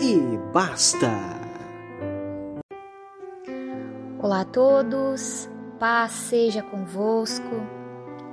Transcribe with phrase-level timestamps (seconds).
[0.00, 1.10] e basta.
[4.18, 7.66] Olá a todos, paz seja convosco.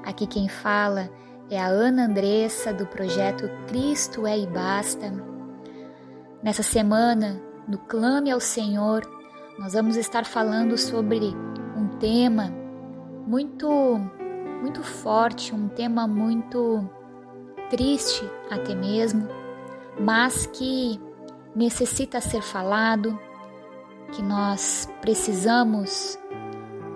[0.04, 1.10] Aqui quem fala
[1.50, 5.12] é a Ana Andressa do projeto Cristo é e basta.
[6.42, 9.02] Nessa semana, no Clame ao Senhor,
[9.58, 11.36] nós vamos estar falando sobre
[11.76, 12.54] um tema
[13.26, 13.68] muito
[14.62, 16.90] muito forte, um tema muito
[17.70, 19.26] triste até mesmo,
[19.98, 21.00] mas que
[21.56, 23.18] necessita ser falado,
[24.12, 26.18] que nós precisamos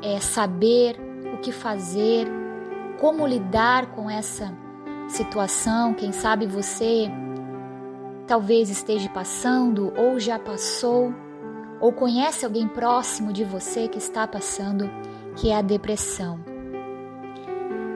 [0.02, 0.98] é, saber
[1.34, 2.28] o que fazer,
[3.00, 4.54] como lidar com essa
[5.08, 5.94] situação.
[5.94, 7.10] Quem sabe você
[8.28, 11.14] talvez esteja passando ou já passou,
[11.80, 14.90] ou conhece alguém próximo de você que está passando,
[15.36, 16.40] que é a depressão.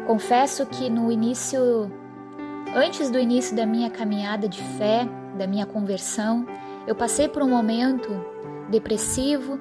[0.05, 1.91] Confesso que no início,
[2.75, 5.07] antes do início da minha caminhada de fé,
[5.37, 6.45] da minha conversão,
[6.85, 8.09] eu passei por um momento
[8.69, 9.59] depressivo,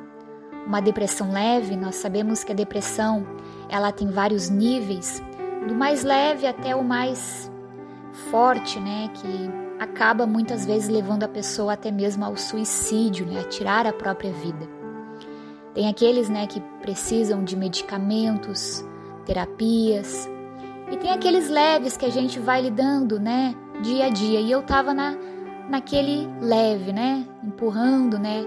[0.67, 1.77] uma depressão leve.
[1.77, 3.27] Nós sabemos que a depressão
[3.69, 5.23] ela tem vários níveis,
[5.67, 7.51] do mais leve até o mais
[8.31, 13.45] forte, né, que acaba muitas vezes levando a pessoa até mesmo ao suicídio, né, a
[13.45, 14.67] tirar a própria vida.
[15.75, 18.85] Tem aqueles, né, que precisam de medicamentos,
[19.27, 20.29] terapias,
[20.91, 24.41] e tem aqueles leves que a gente vai lidando, né, dia a dia.
[24.41, 25.17] E eu tava na
[25.69, 27.27] naquele leve, né?
[27.43, 28.45] Empurrando, né?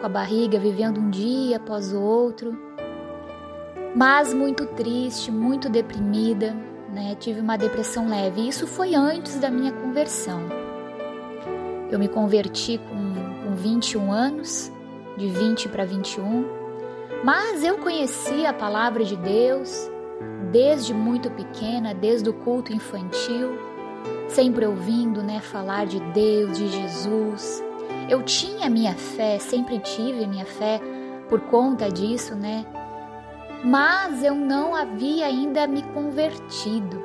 [0.00, 2.56] Com a barriga, vivendo um dia após o outro.
[3.94, 6.54] Mas muito triste, muito deprimida,
[6.92, 7.16] né?
[7.18, 8.46] Tive uma depressão leve.
[8.46, 10.40] Isso foi antes da minha conversão.
[11.90, 14.72] Eu me converti com, com 21 anos,
[15.16, 16.44] de 20 para 21.
[17.24, 19.90] Mas eu conhecia a palavra de Deus
[20.50, 23.69] desde muito pequena, desde o culto infantil
[24.30, 27.62] sempre ouvindo, né, falar de Deus, de Jesus.
[28.08, 30.80] Eu tinha minha fé, sempre tive minha fé
[31.28, 32.64] por conta disso, né?
[33.64, 37.02] Mas eu não havia ainda me convertido.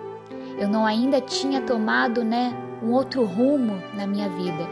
[0.57, 4.67] Eu não ainda tinha tomado, né, um outro rumo na minha vida.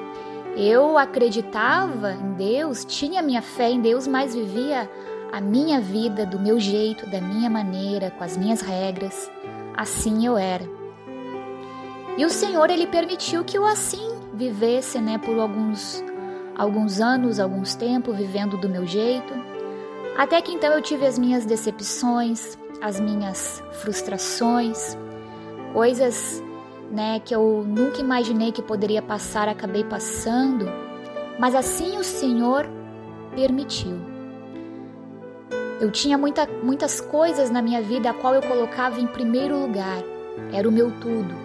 [0.55, 4.89] Eu acreditava em Deus, tinha minha fé em Deus, mas vivia
[5.31, 9.31] a minha vida do meu jeito, da minha maneira, com as minhas regras.
[9.75, 10.82] Assim eu era.
[12.15, 16.03] E o Senhor ele permitiu que eu assim vivesse, né, por alguns
[16.55, 19.33] alguns anos, alguns tempos vivendo do meu jeito,
[20.15, 24.95] até que então eu tive as minhas decepções, as minhas frustrações,
[25.73, 26.43] coisas,
[26.91, 30.67] né, que eu nunca imaginei que poderia passar, acabei passando,
[31.39, 32.69] mas assim o Senhor
[33.35, 33.97] permitiu.
[35.81, 40.03] Eu tinha muita, muitas coisas na minha vida a qual eu colocava em primeiro lugar,
[40.53, 41.42] era o meu tudo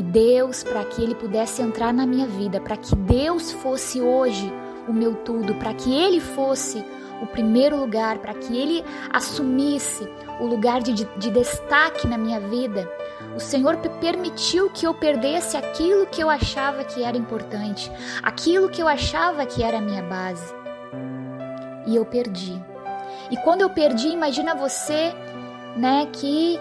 [0.00, 4.50] e Deus para que Ele pudesse entrar na minha vida, para que Deus fosse hoje
[4.88, 6.82] o meu tudo, para que Ele fosse
[7.20, 10.08] o primeiro lugar, para que Ele assumisse
[10.40, 12.90] o lugar de, de destaque na minha vida.
[13.36, 18.80] O Senhor permitiu que eu perdesse aquilo que eu achava que era importante, aquilo que
[18.80, 20.54] eu achava que era a minha base.
[21.86, 22.58] E eu perdi.
[23.30, 25.12] E quando eu perdi, imagina você,
[25.76, 26.58] né, que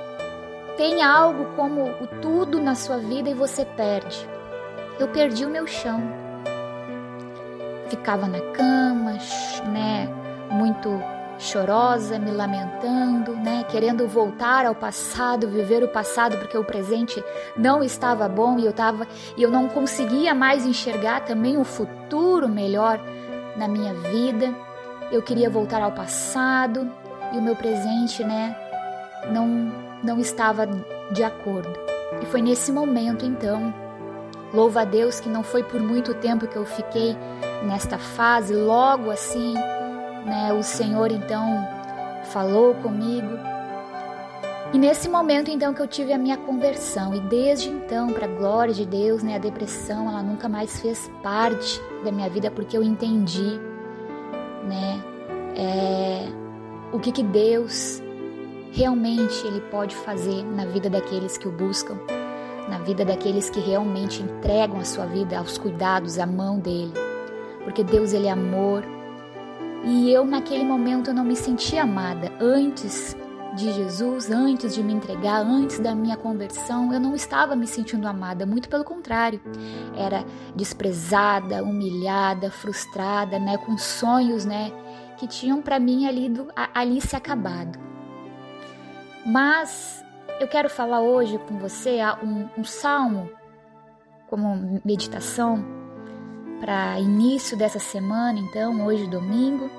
[0.80, 4.26] tem algo como o tudo na sua vida e você perde.
[4.98, 6.02] Eu perdi o meu chão.
[7.90, 9.18] Ficava na cama,
[9.74, 10.08] né,
[10.50, 10.90] muito
[11.38, 17.22] chorosa, me lamentando, né, querendo voltar ao passado, viver o passado porque o presente
[17.58, 22.48] não estava bom e eu tava e eu não conseguia mais enxergar também o futuro
[22.48, 23.02] melhor
[23.58, 24.56] na minha vida.
[25.12, 26.90] Eu queria voltar ao passado
[27.34, 28.56] e o meu presente, né,
[29.30, 30.68] não não estava
[31.12, 31.74] de acordo.
[32.22, 33.74] E foi nesse momento então,
[34.54, 37.16] louva a Deus que não foi por muito tempo que eu fiquei
[37.64, 39.54] nesta fase, logo assim,
[40.26, 41.68] né, o Senhor então
[42.26, 43.38] falou comigo.
[44.72, 48.74] E nesse momento então que eu tive a minha conversão e desde então, para glória
[48.74, 52.84] de Deus, né, a depressão, ela nunca mais fez parte da minha vida porque eu
[52.84, 53.60] entendi,
[54.68, 55.04] né,
[55.56, 56.28] é,
[56.92, 58.02] o que que Deus
[58.72, 61.98] realmente Ele pode fazer na vida daqueles que o buscam,
[62.70, 66.94] na vida daqueles que realmente entregam a sua vida aos cuidados, à mão dele.
[67.64, 68.84] porque Deus ele é amor.
[69.84, 72.32] E eu naquele momento não me sentia amada.
[72.40, 73.16] Antes
[73.56, 78.08] de Jesus, antes de me entregar, antes da minha conversão, eu não estava me sentindo
[78.08, 79.42] amada, muito pelo contrário.
[79.96, 80.26] Era
[80.56, 84.72] desprezada, humilhada, frustrada, né, com sonhos, né,
[85.18, 87.78] que tinham para mim ali, do, ali se acabado.
[89.26, 90.04] Mas
[90.40, 93.30] eu quero falar hoje com você um, um salmo
[94.28, 95.66] como meditação
[96.60, 99.70] para início dessa semana, então, hoje domingo,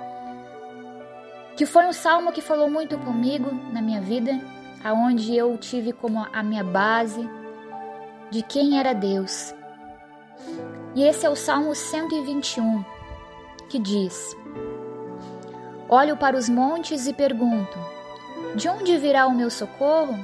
[1.57, 4.41] que foi um salmo que falou muito comigo na minha vida,
[4.83, 7.29] aonde eu tive como a minha base
[8.31, 9.55] de quem era Deus.
[10.95, 12.85] E esse é o Salmo 121,
[13.69, 14.35] que diz:
[15.89, 17.79] Olho para os montes e pergunto:
[18.55, 20.19] De onde virá o meu socorro?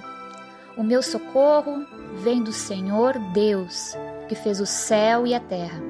[0.77, 1.87] O meu socorro
[2.17, 3.97] vem do Senhor Deus,
[4.29, 5.81] que fez o céu e a terra.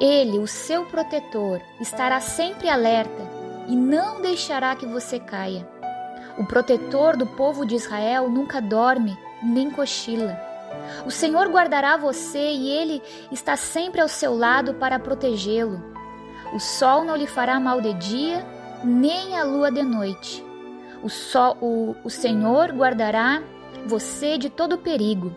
[0.00, 3.22] Ele, o seu protetor, estará sempre alerta
[3.66, 5.68] e não deixará que você caia.
[6.38, 10.38] O protetor do povo de Israel nunca dorme nem cochila.
[11.06, 15.82] O Senhor guardará você e ele está sempre ao seu lado para protegê-lo.
[16.52, 18.46] O sol não lhe fará mal de dia,
[18.84, 20.47] nem a lua de noite.
[21.02, 23.42] O, sol, o, o Senhor guardará
[23.86, 25.32] você de todo perigo.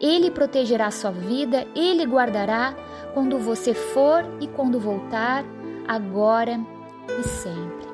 [0.00, 2.74] Ele protegerá sua vida, ele guardará
[3.14, 5.44] quando você for e quando voltar,
[5.88, 6.60] agora
[7.18, 7.86] e sempre.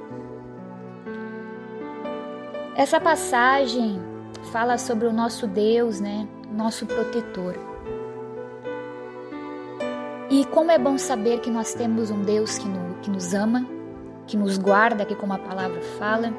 [2.74, 4.00] Essa passagem
[4.50, 6.26] fala sobre o nosso Deus, né?
[6.50, 7.56] Nosso protetor.
[10.30, 13.66] E como é bom saber que nós temos um Deus que, no, que nos ama,
[14.26, 16.32] que nos guarda, que como a palavra fala,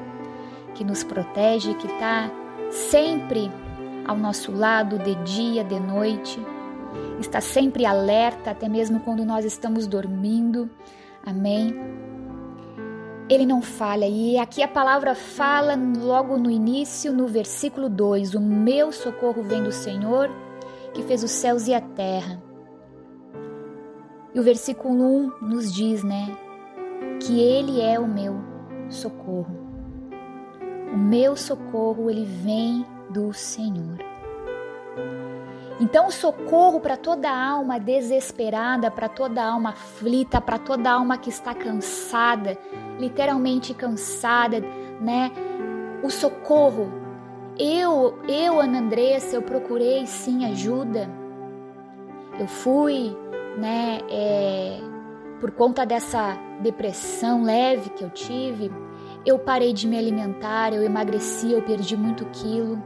[0.73, 2.29] que nos protege, que está
[2.69, 3.51] sempre
[4.05, 6.39] ao nosso lado de dia, de noite,
[7.19, 10.69] está sempre alerta, até mesmo quando nós estamos dormindo.
[11.25, 11.73] Amém.
[13.29, 18.41] Ele não falha, e aqui a palavra fala logo no início, no versículo 2: O
[18.41, 20.29] meu socorro vem do Senhor,
[20.93, 22.41] que fez os céus e a terra.
[24.35, 26.35] E o versículo 1 nos diz, né,
[27.21, 28.35] que Ele é o meu
[28.89, 29.62] socorro.
[30.93, 33.97] O meu socorro, ele vem do Senhor.
[35.79, 41.53] Então, socorro para toda alma desesperada, para toda alma aflita, para toda alma que está
[41.55, 42.57] cansada,
[42.99, 44.61] literalmente cansada,
[45.01, 45.31] né?
[46.03, 46.91] O socorro.
[47.57, 51.09] Eu, eu, Ana Andressa, eu procurei sim ajuda.
[52.39, 53.17] Eu fui,
[53.57, 54.79] né, é,
[55.39, 58.71] por conta dessa depressão leve que eu tive,
[59.25, 62.81] eu parei de me alimentar, eu emagreci, eu perdi muito quilo.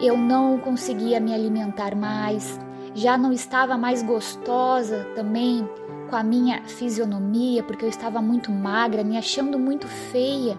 [0.00, 2.58] Eu não conseguia me alimentar mais,
[2.94, 5.68] já não estava mais gostosa também
[6.08, 10.58] com a minha fisionomia, porque eu estava muito magra, me achando muito feia.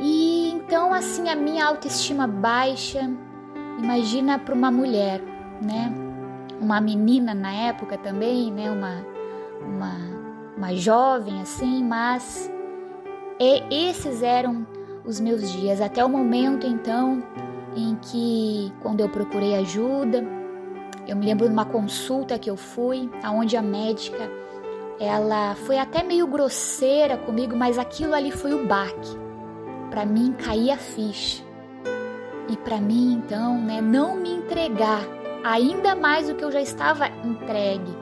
[0.00, 3.10] E então assim a minha autoestima baixa,
[3.82, 5.20] imagina para uma mulher,
[5.60, 5.92] né?
[6.60, 8.70] Uma menina na época também, né?
[8.70, 9.04] Uma
[9.60, 10.18] uma
[10.56, 12.50] uma jovem assim, mas
[13.40, 14.66] e esses eram
[15.04, 17.22] os meus dias, até o momento então
[17.76, 20.24] em que, quando eu procurei ajuda,
[21.06, 24.28] eu me lembro de uma consulta que eu fui, aonde a médica
[25.00, 29.16] ela foi até meio grosseira comigo, mas aquilo ali foi o baque.
[29.90, 31.42] Para mim cair a ficha.
[32.48, 35.00] E para mim então, né, não me entregar
[35.44, 37.96] ainda mais do que eu já estava entregue,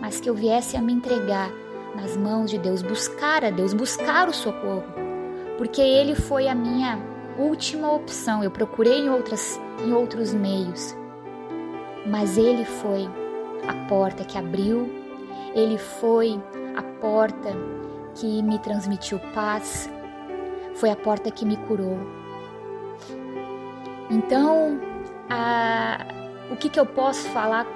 [0.00, 1.50] mas que eu viesse a me entregar
[1.96, 4.84] nas mãos de Deus, buscar a Deus, buscar o socorro,
[5.56, 6.98] porque Ele foi a minha
[7.38, 8.44] última opção.
[8.44, 10.94] Eu procurei em, outras, em outros meios,
[12.06, 13.08] mas Ele foi
[13.66, 14.88] a porta que abriu,
[15.54, 16.40] Ele foi
[16.76, 17.48] a porta
[18.14, 19.90] que me transmitiu paz,
[20.74, 21.98] foi a porta que me curou.
[24.10, 24.78] Então,
[25.28, 26.06] a,
[26.50, 27.66] o que, que eu posso falar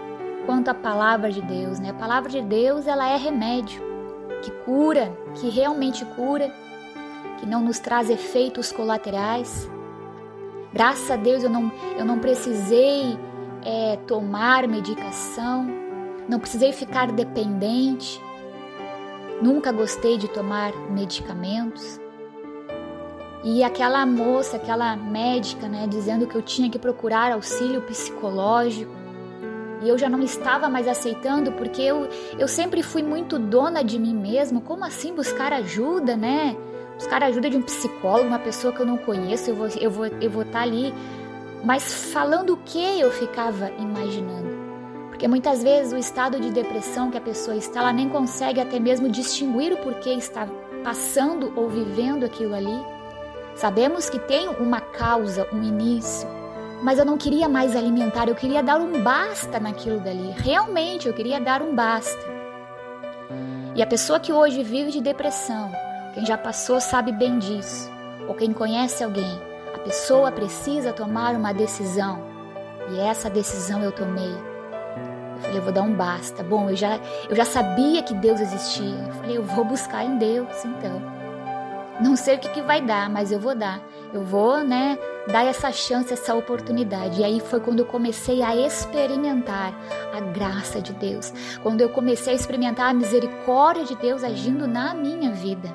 [0.46, 1.80] quanto à palavra de Deus?
[1.80, 1.90] Né?
[1.90, 3.89] A palavra de Deus ela é remédio
[4.42, 6.52] que cura, que realmente cura,
[7.38, 9.68] que não nos traz efeitos colaterais.
[10.72, 13.18] Graças a Deus eu não, eu não precisei
[13.64, 15.66] é, tomar medicação,
[16.28, 18.20] não precisei ficar dependente,
[19.42, 22.00] nunca gostei de tomar medicamentos.
[23.42, 28.99] E aquela moça, aquela médica, né, dizendo que eu tinha que procurar auxílio psicológico.
[29.80, 32.08] E eu já não estava mais aceitando porque eu,
[32.38, 34.60] eu sempre fui muito dona de mim mesmo.
[34.60, 36.56] Como assim buscar ajuda, né?
[36.96, 40.06] Buscar ajuda de um psicólogo, uma pessoa que eu não conheço, eu vou eu vou
[40.06, 40.92] eu vou estar tá ali.
[41.64, 44.58] Mas falando o que eu ficava imaginando?
[45.08, 48.80] Porque muitas vezes o estado de depressão que a pessoa está, ela nem consegue até
[48.80, 50.46] mesmo distinguir o porquê está
[50.82, 52.82] passando ou vivendo aquilo ali.
[53.54, 56.26] Sabemos que tem uma causa, um início,
[56.82, 60.34] mas eu não queria mais alimentar, eu queria dar um basta naquilo dali.
[60.38, 62.40] Realmente, eu queria dar um basta.
[63.74, 65.70] E a pessoa que hoje vive de depressão,
[66.14, 67.90] quem já passou sabe bem disso,
[68.26, 69.40] ou quem conhece alguém,
[69.74, 72.22] a pessoa precisa tomar uma decisão.
[72.90, 74.32] E essa decisão eu tomei.
[74.32, 76.42] Eu falei, eu vou dar um basta.
[76.42, 79.06] Bom, eu já, eu já sabia que Deus existia.
[79.06, 81.19] Eu falei, eu vou buscar em Deus, então.
[82.00, 83.80] Não sei o que, que vai dar, mas eu vou dar.
[84.12, 87.20] Eu vou, né, dar essa chance, essa oportunidade.
[87.20, 89.74] E aí foi quando eu comecei a experimentar
[90.14, 91.32] a graça de Deus.
[91.62, 95.74] Quando eu comecei a experimentar a misericórdia de Deus agindo na minha vida.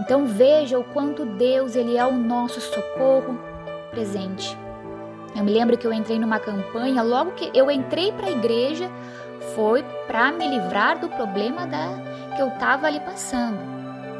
[0.00, 3.38] Então veja o quanto Deus ele é o nosso socorro
[3.90, 4.56] presente.
[5.34, 8.90] Eu me lembro que eu entrei numa campanha, logo que eu entrei para a igreja,
[9.54, 13.58] foi para me livrar do problema da que eu estava ali passando,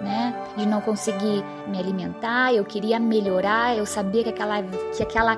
[0.06, 0.34] né?
[0.56, 5.36] De não conseguir me alimentar, eu queria melhorar, eu sabia que aquela que aquela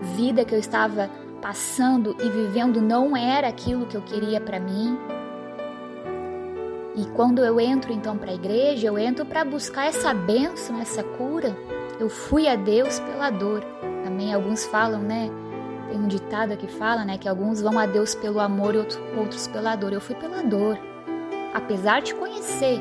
[0.00, 1.08] vida que eu estava
[1.40, 4.98] passando e vivendo não era aquilo que eu queria para mim.
[6.96, 11.04] E quando eu entro então para a igreja, eu entro para buscar essa bênção, essa
[11.04, 11.56] cura.
[12.00, 13.62] Eu fui a Deus pela dor.
[14.02, 15.30] Também alguns falam, né?
[15.88, 18.78] Tem um ditado que fala, né, que alguns vão a Deus pelo amor e
[19.16, 19.92] outros pela dor.
[19.92, 20.76] Eu fui pela dor.
[21.54, 22.78] Apesar de conhecer,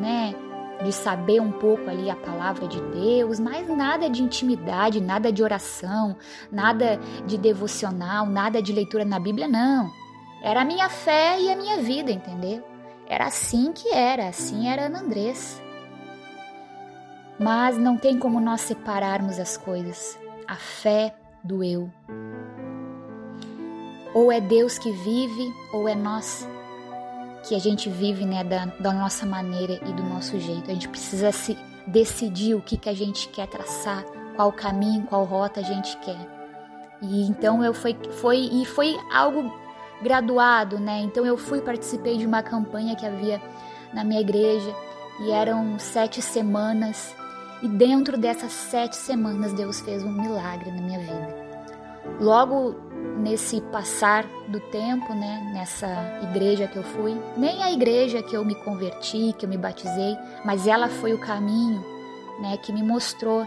[0.00, 0.34] né,
[0.84, 5.42] de saber um pouco ali a palavra de Deus, mas nada de intimidade, nada de
[5.42, 6.16] oração,
[6.52, 9.90] nada de devocional, nada de leitura na Bíblia, não.
[10.42, 12.62] Era a minha fé e a minha vida, entendeu?
[13.08, 15.60] Era assim que era, assim era Ana Andrés.
[17.38, 21.90] Mas não tem como nós separarmos as coisas a fé do eu.
[24.14, 26.46] Ou é Deus que vive, ou é nós
[27.44, 30.70] que a gente vive né, da, da nossa maneira e do nosso jeito.
[30.70, 34.02] A gente precisa se decidir o que, que a gente quer traçar,
[34.34, 36.18] qual caminho, qual rota a gente quer.
[37.02, 39.52] E então eu foi, foi e foi algo
[40.02, 41.00] graduado, né?
[41.00, 43.40] Então eu fui participei de uma campanha que havia
[43.92, 44.74] na minha igreja
[45.20, 47.14] e eram sete semanas
[47.62, 51.43] e dentro dessas sete semanas, Deus fez um milagre na minha vida.
[52.20, 52.74] Logo
[53.18, 55.88] nesse passar do tempo, né, nessa
[56.22, 60.16] igreja que eu fui, nem a igreja que eu me converti, que eu me batizei,
[60.44, 61.84] mas ela foi o caminho,
[62.40, 63.46] né, que me mostrou.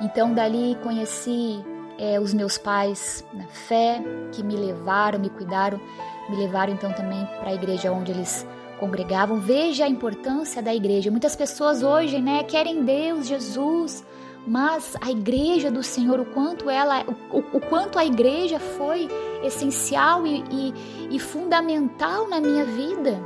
[0.00, 1.64] Então dali conheci
[1.98, 5.80] é, os meus pais na fé, que me levaram, me cuidaram,
[6.28, 8.46] me levaram então também para a igreja onde eles
[8.78, 9.38] congregavam.
[9.38, 11.10] Veja a importância da igreja.
[11.10, 14.04] Muitas pessoas hoje, né, querem Deus, Jesus,
[14.46, 19.08] mas a igreja do Senhor, o quanto ela, o, o quanto a igreja foi
[19.42, 20.74] essencial e, e,
[21.16, 23.20] e fundamental na minha vida.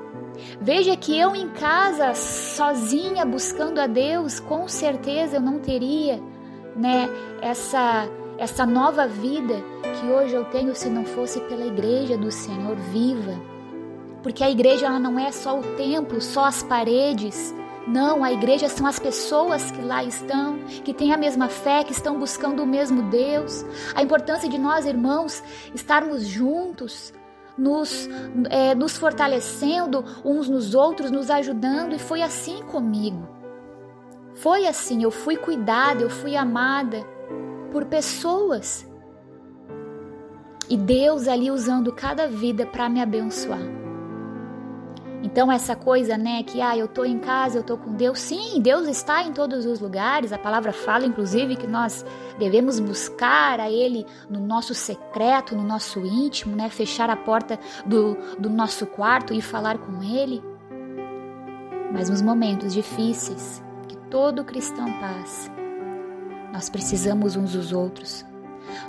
[0.61, 6.23] Veja que eu em casa, sozinha, buscando a Deus, com certeza eu não teria,
[6.77, 7.09] né,
[7.43, 8.09] essa
[8.39, 13.37] essa nova vida que hoje eu tenho se não fosse pela igreja do Senhor viva
[14.23, 17.55] porque a igreja ela não é só o templo, só as paredes.
[17.89, 21.93] Não, a igreja são as pessoas que lá estão, que têm a mesma fé, que
[21.93, 23.65] estão buscando o mesmo Deus.
[23.95, 25.43] A importância de nós, irmãos,
[25.75, 27.15] estarmos juntos,
[27.57, 28.07] nos,
[28.51, 33.27] é, nos fortalecendo uns nos outros, nos ajudando, e foi assim comigo.
[34.35, 37.05] Foi assim, eu fui cuidada, eu fui amada
[37.73, 38.87] por pessoas.
[40.69, 43.78] E Deus ali usando cada vida para me abençoar.
[45.23, 48.21] Então essa coisa, né, que ah, eu tô em casa, eu tô com Deus.
[48.21, 50.33] Sim, Deus está em todos os lugares.
[50.33, 52.05] A palavra fala inclusive que nós
[52.39, 58.17] devemos buscar a ele no nosso secreto, no nosso íntimo, né, fechar a porta do,
[58.39, 60.43] do nosso quarto e falar com ele.
[61.93, 65.51] Mas nos momentos difíceis que todo cristão passa,
[66.53, 68.28] nós precisamos uns dos outros.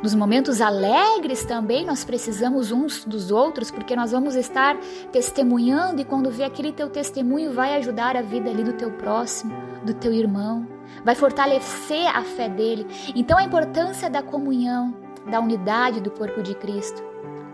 [0.01, 4.77] Nos momentos alegres também nós precisamos uns dos outros, porque nós vamos estar
[5.11, 9.53] testemunhando e quando vê aquele teu testemunho vai ajudar a vida ali do teu próximo,
[9.83, 10.67] do teu irmão,
[11.03, 12.87] vai fortalecer a fé dele.
[13.15, 14.93] Então a importância da comunhão,
[15.29, 17.03] da unidade do corpo de Cristo,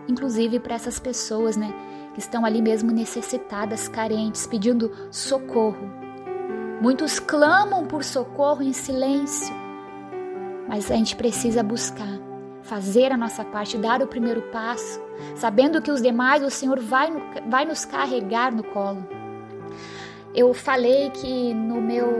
[0.08, 1.72] inclusive para essas pessoas, né,
[2.14, 6.06] que estão ali mesmo necessitadas, carentes, pedindo socorro.
[6.80, 9.54] Muitos clamam por socorro em silêncio,
[10.68, 12.18] mas a gente precisa buscar
[12.62, 15.00] fazer a nossa parte, dar o primeiro passo,
[15.36, 17.10] sabendo que os demais o Senhor vai,
[17.48, 19.06] vai nos carregar no colo.
[20.34, 22.12] Eu falei que no meu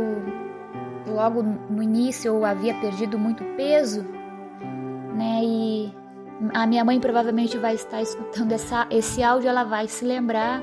[1.06, 4.02] logo no início eu havia perdido muito peso,
[5.14, 5.40] né?
[5.42, 5.94] E
[6.52, 10.62] A minha mãe provavelmente vai estar escutando essa, esse áudio, ela vai se lembrar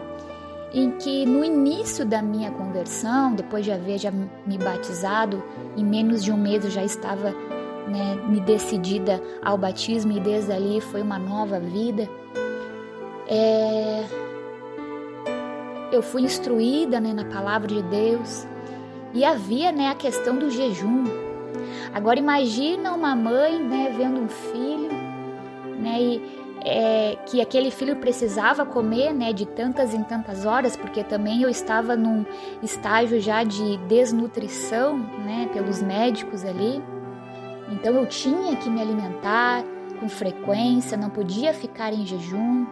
[0.72, 5.44] em que no início da minha conversão, depois de haver já me batizado,
[5.76, 7.34] em menos de um mês eu já estava
[7.88, 12.10] né, me decidida ao batismo e desde ali foi uma nova vida.
[13.28, 14.04] É...
[15.92, 18.48] Eu fui instruída né, na palavra de Deus
[19.14, 21.04] e havia né, a questão do jejum.
[21.94, 24.92] Agora imagina uma mãe né, vendo um filho
[25.80, 31.04] né, e é, que aquele filho precisava comer né, de tantas em tantas horas, porque
[31.04, 32.26] também eu estava num
[32.62, 36.82] estágio já de desnutrição né, pelos médicos ali.
[37.74, 39.64] Então eu tinha que me alimentar
[40.00, 42.66] com frequência, não podia ficar em jejum.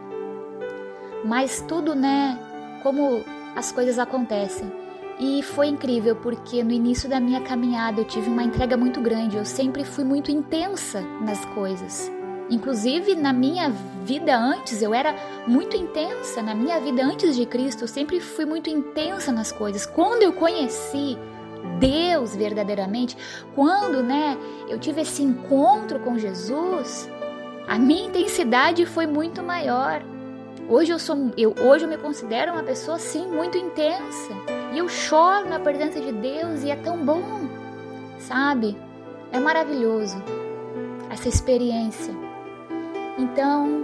[1.26, 2.38] Mas tudo, né,
[2.84, 3.24] como
[3.56, 4.72] as coisas acontecem.
[5.20, 9.38] E foi incrível porque no início da minha caminhada eu tive uma entrega muito grande.
[9.38, 12.12] Eu sempre fui muito intensa nas coisas.
[12.50, 13.70] Inclusive na minha
[14.04, 15.16] vida antes, eu era
[15.48, 16.42] muito intensa.
[16.42, 19.86] Na minha vida antes de Cristo, eu sempre fui muito intensa nas coisas.
[19.86, 21.18] Quando eu conheci
[21.80, 23.18] Deus verdadeiramente,
[23.56, 24.38] quando, né,
[24.68, 27.10] eu tive esse encontro com Jesus,
[27.68, 30.04] a minha intensidade foi muito maior.
[30.70, 34.34] Hoje eu sou, eu hoje eu me considero uma pessoa sim muito intensa
[34.74, 37.22] e eu choro na presença de Deus e é tão bom,
[38.20, 38.78] sabe?
[39.32, 40.22] É maravilhoso
[41.10, 42.14] essa experiência.
[43.18, 43.84] Então,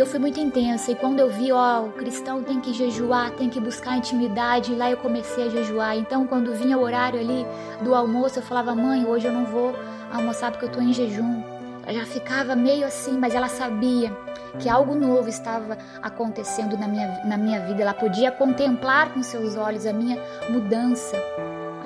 [0.00, 3.48] eu fui muito intensa e quando eu vi, ó, o cristão tem que jejuar, tem
[3.48, 5.96] que buscar intimidade, lá eu comecei a jejuar.
[5.96, 7.46] Então, quando vinha o horário ali
[7.80, 9.72] do almoço, eu falava: "Mãe, hoje eu não vou
[10.12, 11.42] almoçar porque eu tô em jejum".
[11.86, 14.10] Ela já ficava meio assim, mas ela sabia
[14.58, 17.82] que algo novo estava acontecendo na minha, na minha vida.
[17.82, 20.18] Ela podia contemplar com seus olhos a minha
[20.50, 21.16] mudança,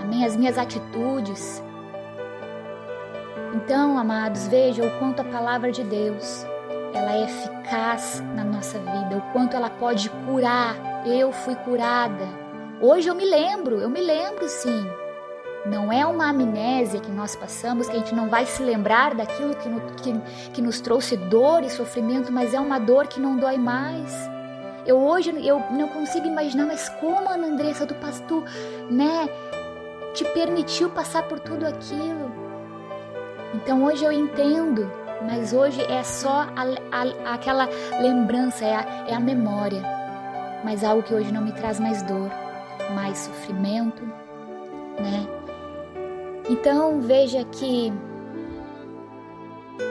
[0.00, 0.25] amém?
[0.25, 1.62] as minhas atitudes.
[3.55, 6.47] Então, amados, vejam o quanto a palavra de Deus
[6.92, 10.76] ela é eficaz na nossa vida, o quanto ela pode curar.
[11.07, 12.26] Eu fui curada.
[12.80, 14.87] Hoje eu me lembro, eu me lembro sim.
[15.66, 19.55] Não é uma amnésia que nós passamos, que a gente não vai se lembrar daquilo
[19.57, 20.12] que, no, que,
[20.53, 24.14] que nos trouxe dor e sofrimento, mas é uma dor que não dói mais.
[24.87, 28.44] Eu hoje eu não consigo imaginar, mas como a Ana Andressa do pastor,
[28.88, 29.29] né,
[30.14, 32.33] te permitiu passar por tudo aquilo.
[33.55, 34.90] Então hoje eu entendo
[35.26, 37.68] mas hoje é só a, a, aquela
[38.00, 39.83] lembrança, é a, é a memória.
[40.64, 42.31] Mas algo que hoje não me traz mais dor,
[42.94, 44.02] mais sofrimento,
[44.98, 45.26] né?
[46.48, 47.92] Então veja que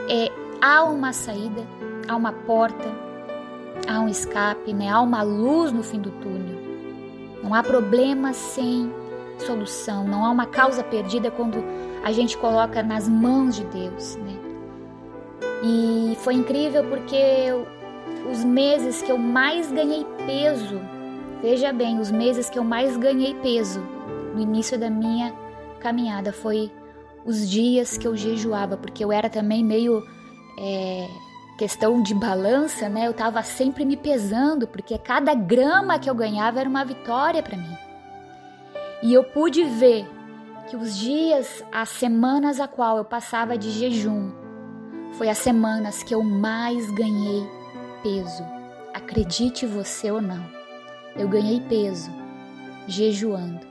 [0.08, 1.62] é, há uma saída,
[2.08, 2.88] há uma porta,
[3.86, 4.88] há um escape, né?
[4.88, 6.58] há uma luz no fim do túnel.
[7.42, 8.92] Não há problema sem
[9.38, 11.62] solução, não há uma causa perdida quando
[12.02, 14.16] a gente coloca nas mãos de Deus.
[14.16, 14.47] Né?
[15.62, 17.52] E foi incrível porque
[18.30, 20.80] os meses que eu mais ganhei peso,
[21.42, 23.80] veja bem, os meses que eu mais ganhei peso
[24.34, 25.34] no início da minha
[25.80, 26.70] caminhada foi
[27.24, 30.02] os dias que eu jejuava, porque eu era também meio
[30.58, 31.08] é,
[31.58, 33.06] questão de balança, né?
[33.06, 37.56] Eu tava sempre me pesando, porque cada grama que eu ganhava era uma vitória para
[37.56, 37.76] mim.
[39.02, 40.08] E eu pude ver
[40.68, 44.30] que os dias, as semanas a qual eu passava de jejum,
[45.12, 47.46] foi as semanas que eu mais ganhei
[48.02, 48.44] peso.
[48.94, 50.44] Acredite você ou não,
[51.16, 52.10] eu ganhei peso
[52.86, 53.66] jejuando.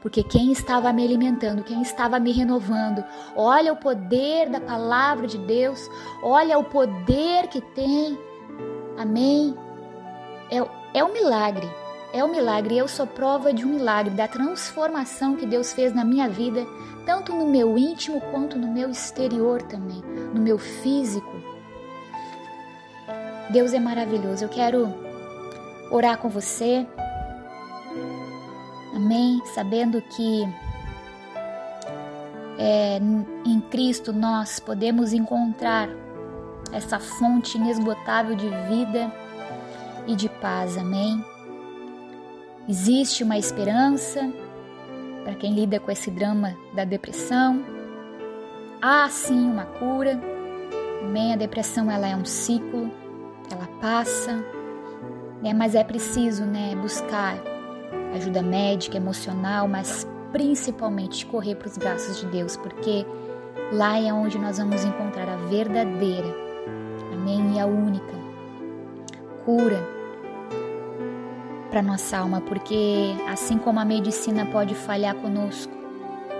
[0.00, 5.38] Porque quem estava me alimentando, quem estava me renovando, olha o poder da palavra de
[5.38, 5.80] Deus,
[6.22, 8.16] olha o poder que tem.
[8.96, 9.54] Amém?
[10.50, 10.58] É,
[10.98, 11.68] é um milagre,
[12.12, 12.78] é um milagre.
[12.78, 16.64] Eu sou prova de um milagre, da transformação que Deus fez na minha vida
[17.06, 20.02] tanto no meu íntimo quanto no meu exterior também,
[20.34, 21.32] no meu físico.
[23.48, 24.44] Deus é maravilhoso.
[24.44, 24.92] Eu quero
[25.90, 26.84] orar com você.
[28.92, 29.40] Amém?
[29.54, 30.42] Sabendo que
[32.58, 32.98] é,
[33.44, 35.88] em Cristo nós podemos encontrar
[36.72, 39.12] essa fonte inesgotável de vida
[40.08, 40.76] e de paz.
[40.76, 41.24] Amém?
[42.68, 44.28] Existe uma esperança
[45.26, 47.64] para quem lida com esse drama da depressão.
[48.80, 50.20] Há sim uma cura.
[51.00, 52.88] Também a depressão ela é um ciclo,
[53.50, 54.36] ela passa,
[55.42, 55.52] né?
[55.52, 57.36] mas é preciso né, buscar
[58.14, 63.04] ajuda médica, emocional, mas principalmente correr para os braços de Deus, porque
[63.72, 66.28] lá é onde nós vamos encontrar a verdadeira,
[67.12, 68.14] amém, e a única
[69.44, 69.95] cura
[71.76, 75.74] para nossa alma, porque assim como a medicina pode falhar conosco,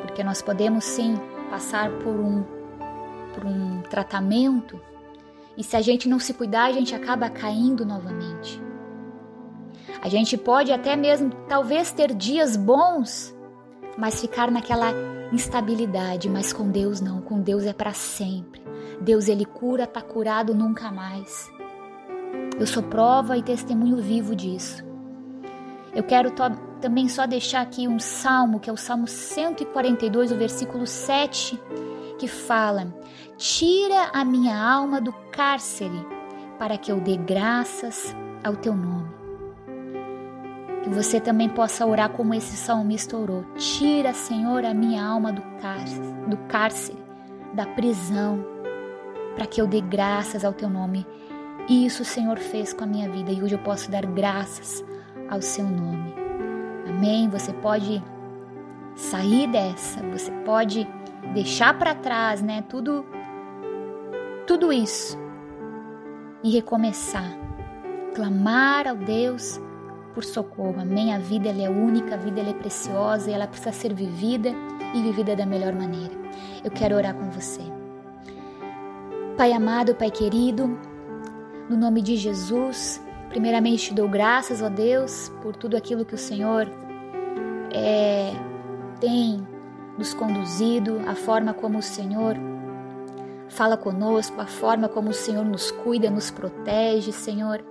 [0.01, 1.15] porque nós podemos sim
[1.51, 2.43] passar por um
[3.35, 4.81] por um tratamento
[5.55, 8.63] E se a gente não se cuidar, a gente acaba caindo novamente.
[10.01, 13.35] A gente pode até mesmo, talvez, ter dias bons,
[13.99, 14.91] mas ficar naquela
[15.33, 16.31] instabilidade.
[16.31, 18.63] Mas com Deus não, com Deus é para sempre.
[19.03, 21.51] Deus ele cura, tá curado nunca mais.
[22.59, 24.86] Eu sou prova e testemunho vivo disso.
[25.97, 26.31] Eu quero
[26.79, 31.59] também só deixar aqui um salmo, que é o Salmo 142, o versículo 7,
[32.19, 32.95] que fala:
[33.39, 36.07] Tira a minha alma do cárcere,
[36.59, 39.09] para que eu dê graças ao teu nome.
[40.83, 43.47] Que você também possa orar como esse salmista orou.
[43.57, 46.99] Tira, Senhor, a minha alma do cárcere, do cárcere,
[47.55, 48.45] da prisão,
[49.35, 51.07] para que eu dê graças ao teu nome.
[51.71, 54.85] E isso o Senhor fez com a minha vida e hoje eu posso dar graças
[55.29, 56.15] ao seu nome.
[56.89, 57.29] Amém?
[57.29, 58.03] Você pode
[58.95, 60.89] sair dessa, você pode
[61.35, 62.63] deixar para trás, né?
[62.69, 63.05] Tudo
[64.47, 65.19] tudo isso
[66.43, 67.37] e recomeçar.
[68.15, 69.61] Clamar ao Deus
[70.15, 70.81] por socorro.
[70.81, 71.13] Amém?
[71.13, 74.51] A vida ela é única, a vida ela é preciosa e ela precisa ser vivida
[74.95, 76.15] e vivida da melhor maneira.
[76.65, 77.61] Eu quero orar com você.
[79.37, 80.79] Pai amado, Pai querido,
[81.69, 83.03] no nome de Jesus,
[83.37, 86.67] primeiramente te dou graças, ó Deus, por tudo aquilo que o Senhor
[87.71, 88.33] é,
[88.99, 89.47] tem
[89.99, 92.35] nos conduzido, a forma como o Senhor
[93.51, 97.63] fala conosco, a forma como o Senhor nos cuida, nos protege, Senhor.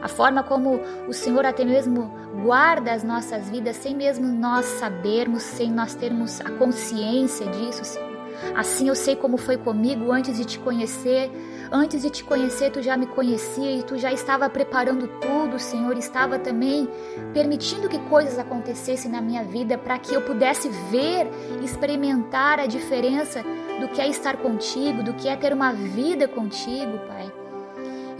[0.00, 5.42] A forma como o Senhor até mesmo guarda as nossas vidas sem mesmo nós sabermos,
[5.42, 8.10] sem nós termos a consciência disso, Senhor.
[8.54, 11.32] Assim eu sei como foi comigo antes de te conhecer.
[11.72, 15.96] Antes de te conhecer, tu já me conhecia e tu já estava preparando tudo, Senhor.
[15.96, 16.88] Estava também
[17.32, 21.28] permitindo que coisas acontecessem na minha vida para que eu pudesse ver,
[21.62, 23.44] experimentar a diferença
[23.80, 27.39] do que é estar contigo, do que é ter uma vida contigo, Pai.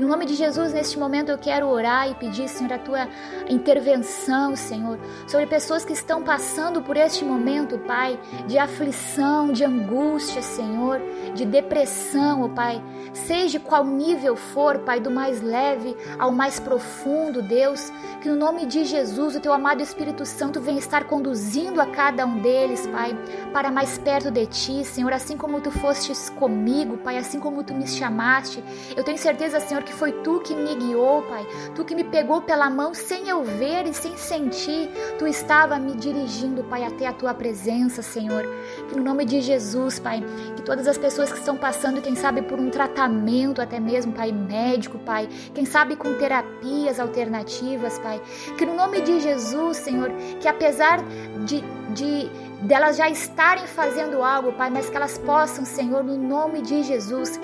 [0.00, 3.06] Em nome de Jesus, neste momento eu quero orar e pedir, Senhor, a tua
[3.50, 10.40] intervenção, Senhor, sobre pessoas que estão passando por este momento, Pai, de aflição, de angústia,
[10.40, 11.02] Senhor,
[11.34, 12.82] de depressão, oh Pai.
[13.12, 18.64] Seja qual nível for, Pai, do mais leve ao mais profundo, Deus, que no nome
[18.64, 23.14] de Jesus, o teu amado Espírito Santo venha estar conduzindo a cada um deles, Pai,
[23.52, 27.74] para mais perto de ti, Senhor, assim como tu fostes comigo, Pai, assim como tu
[27.74, 28.64] me chamaste.
[28.96, 31.44] Eu tenho certeza, Senhor, que que foi tu que me guiou, Pai.
[31.74, 34.88] Tu que me pegou pela mão sem eu ver e sem sentir.
[35.18, 38.44] Tu estava me dirigindo, Pai, até a tua presença, Senhor.
[38.88, 40.22] Que no nome de Jesus, Pai,
[40.54, 44.30] que todas as pessoas que estão passando, quem sabe por um tratamento até mesmo, Pai,
[44.30, 48.22] médico, Pai, quem sabe com terapias alternativas, Pai,
[48.56, 51.00] que no nome de Jesus, Senhor, que apesar
[51.44, 52.30] de, de
[52.62, 57.40] delas já estarem fazendo algo, Pai, mas que elas possam, Senhor, no nome de Jesus,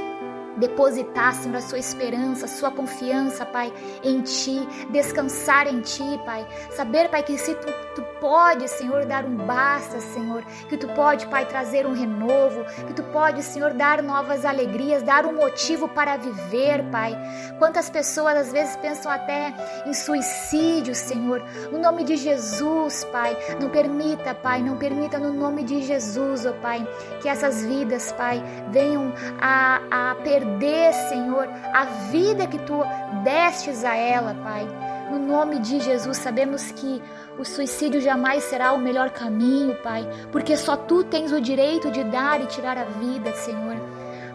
[0.57, 6.47] depositar, Senhor, a sua esperança, a sua confiança, Pai, em Ti, descansar em Ti, Pai.
[6.71, 11.27] Saber, Pai, que se Tu, tu pode, Senhor, dar um basta, Senhor, que Tu pode,
[11.27, 16.17] Pai, trazer um renovo, que Tu pode, Senhor, dar novas alegrias, dar um motivo para
[16.17, 17.17] viver, Pai.
[17.59, 19.53] Quantas pessoas às vezes pensam até
[19.87, 21.43] em suicídio, Senhor.
[21.71, 26.51] No nome de Jesus, Pai, não permita, Pai, não permita no nome de Jesus, ó
[26.51, 26.87] oh, Pai,
[27.21, 32.83] que essas vidas, Pai, venham a, a perder perder, Senhor, a vida que tu
[33.25, 34.67] destes a ela, Pai.
[35.11, 37.03] No nome de Jesus, sabemos que
[37.39, 42.03] o suicídio jamais será o melhor caminho, Pai, porque só tu tens o direito de
[42.05, 43.77] dar e tirar a vida, Senhor.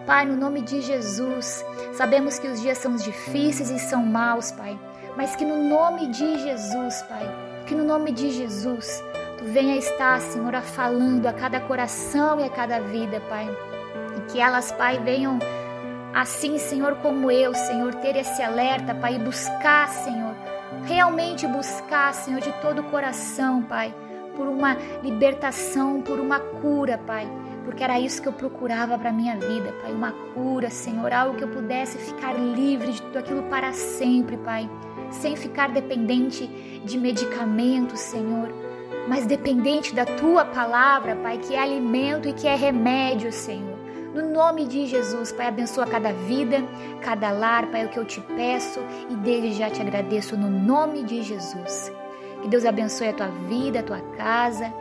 [0.05, 4.79] Pai, no nome de Jesus, sabemos que os dias são difíceis e são maus, Pai,
[5.15, 7.27] mas que no nome de Jesus, Pai,
[7.65, 9.03] que no nome de Jesus,
[9.37, 13.47] tu venha estar, Senhor, falando a cada coração e a cada vida, Pai.
[14.17, 15.37] E que elas, Pai, venham
[16.13, 20.35] Assim, Senhor, como eu, Senhor, ter esse alerta, Pai, e buscar, Senhor,
[20.83, 23.93] realmente buscar, Senhor, de todo o coração, Pai,
[24.35, 27.25] por uma libertação, por uma cura, Pai,
[27.63, 31.45] porque era isso que eu procurava para minha vida, Pai, uma cura, Senhor, algo que
[31.45, 34.69] eu pudesse ficar livre de tudo aquilo para sempre, Pai,
[35.11, 36.45] sem ficar dependente
[36.83, 38.49] de medicamentos, Senhor,
[39.07, 43.80] mas dependente da tua palavra, Pai, que é alimento e que é remédio, Senhor.
[44.13, 46.57] No nome de Jesus, Pai, abençoa cada vida,
[47.01, 50.49] cada lar, Pai, é o que eu te peço e desde já te agradeço no
[50.49, 51.89] nome de Jesus.
[52.41, 54.73] Que Deus abençoe a tua vida, a tua casa,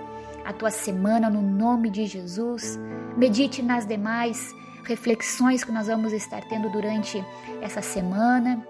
[0.44, 2.76] a tua semana no nome de Jesus.
[3.16, 4.52] Medite nas demais
[4.84, 7.24] reflexões que nós vamos estar tendo durante
[7.60, 8.66] essa semana.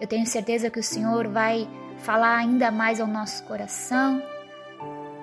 [0.00, 4.20] Eu tenho certeza que o Senhor vai falar ainda mais ao nosso coração.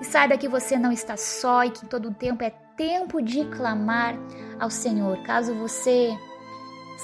[0.00, 3.44] E saiba que você não está só e que todo o tempo é tempo de
[3.46, 4.16] clamar
[4.60, 5.16] ao Senhor.
[5.22, 6.16] Caso você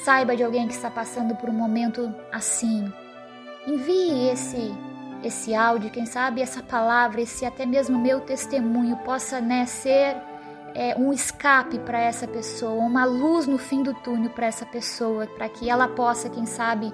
[0.04, 2.92] saiba de alguém que está passando por um momento assim.
[3.66, 4.74] Envie esse
[5.24, 10.16] esse áudio, quem sabe essa palavra, esse até mesmo meu testemunho possa né, ser
[10.74, 15.28] é, um escape para essa pessoa, uma luz no fim do túnel para essa pessoa,
[15.28, 16.92] para que ela possa, quem sabe,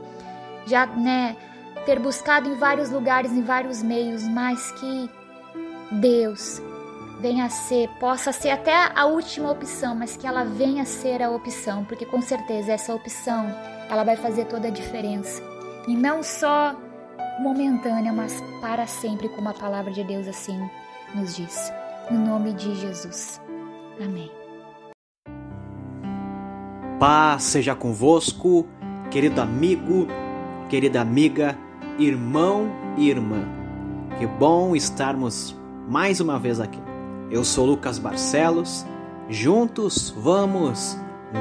[0.67, 1.37] já né,
[1.87, 5.11] ter buscado em vários lugares, em vários meios, mas que
[5.91, 6.61] Deus
[7.21, 11.23] venha a ser, possa ser até a última opção, mas que ela venha a ser
[11.23, 13.47] a opção, porque com certeza essa opção
[13.91, 15.43] ela vai fazer toda a diferença.
[15.87, 16.77] E não só
[17.41, 20.59] momentânea, mas para sempre, como a palavra de Deus assim
[21.15, 21.73] nos diz.
[22.11, 23.41] No nome de Jesus.
[24.03, 24.31] Amém.
[26.99, 28.67] Paz seja convosco,
[29.11, 30.07] querido amigo,
[30.69, 31.57] querida amiga,
[31.99, 33.47] irmão e irmã.
[34.19, 35.57] Que bom estarmos
[35.89, 36.88] mais uma vez aqui.
[37.31, 38.87] Eu sou Lucas Barcelos.
[39.29, 40.97] Juntos vamos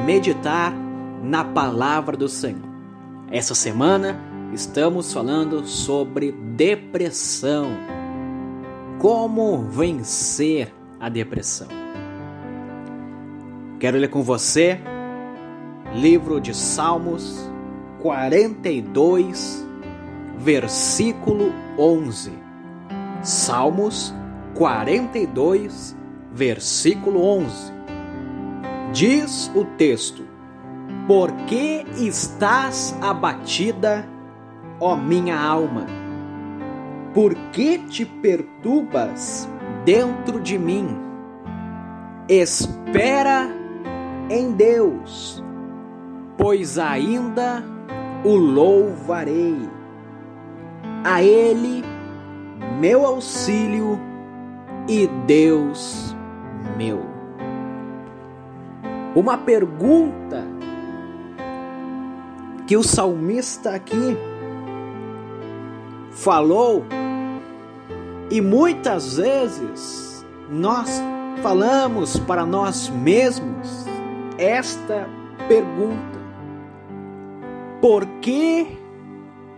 [0.05, 0.73] meditar
[1.23, 2.67] na palavra do Senhor.
[3.31, 4.19] Essa semana
[4.53, 7.67] estamos falando sobre depressão.
[8.99, 11.69] Como vencer a depressão?
[13.79, 14.81] Quero ler com você
[15.93, 17.49] livro de Salmos
[18.01, 19.65] 42,
[20.37, 22.33] versículo 11.
[23.21, 24.26] Salmos 42,
[26.33, 27.71] versículo 11.
[28.91, 30.23] Diz o texto:
[31.07, 34.03] Por que estás abatida,
[34.79, 35.85] ó minha alma?
[37.13, 39.47] Por que te perturbas
[39.85, 40.87] dentro de mim?
[42.27, 43.51] Espera
[44.27, 45.43] em Deus,
[46.35, 47.63] pois ainda
[48.25, 49.69] o louvarei.
[51.03, 51.83] A Ele,
[52.79, 54.06] meu auxílio
[54.87, 56.15] e Deus
[56.77, 57.01] meu.
[59.15, 60.45] Uma pergunta
[62.65, 64.17] que o salmista aqui
[66.11, 66.85] falou
[68.29, 71.01] e muitas vezes nós
[71.41, 73.85] falamos para nós mesmos
[74.37, 75.07] esta
[75.47, 76.19] pergunta:
[77.81, 78.77] Por que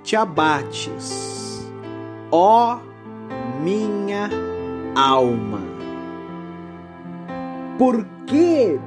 [0.04, 1.70] te abates,
[2.32, 2.80] ó
[3.62, 4.49] minha
[4.96, 5.62] alma?
[7.78, 8.80] Por que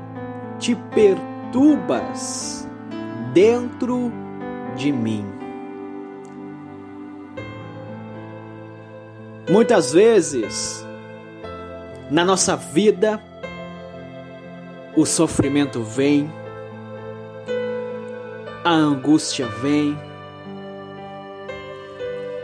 [0.59, 2.69] te perturbas
[3.33, 4.13] dentro
[4.77, 5.25] de mim?
[9.51, 10.87] Muitas vezes,
[12.11, 13.21] na nossa vida,
[14.97, 16.31] o sofrimento vem,
[18.65, 19.99] a angústia vem,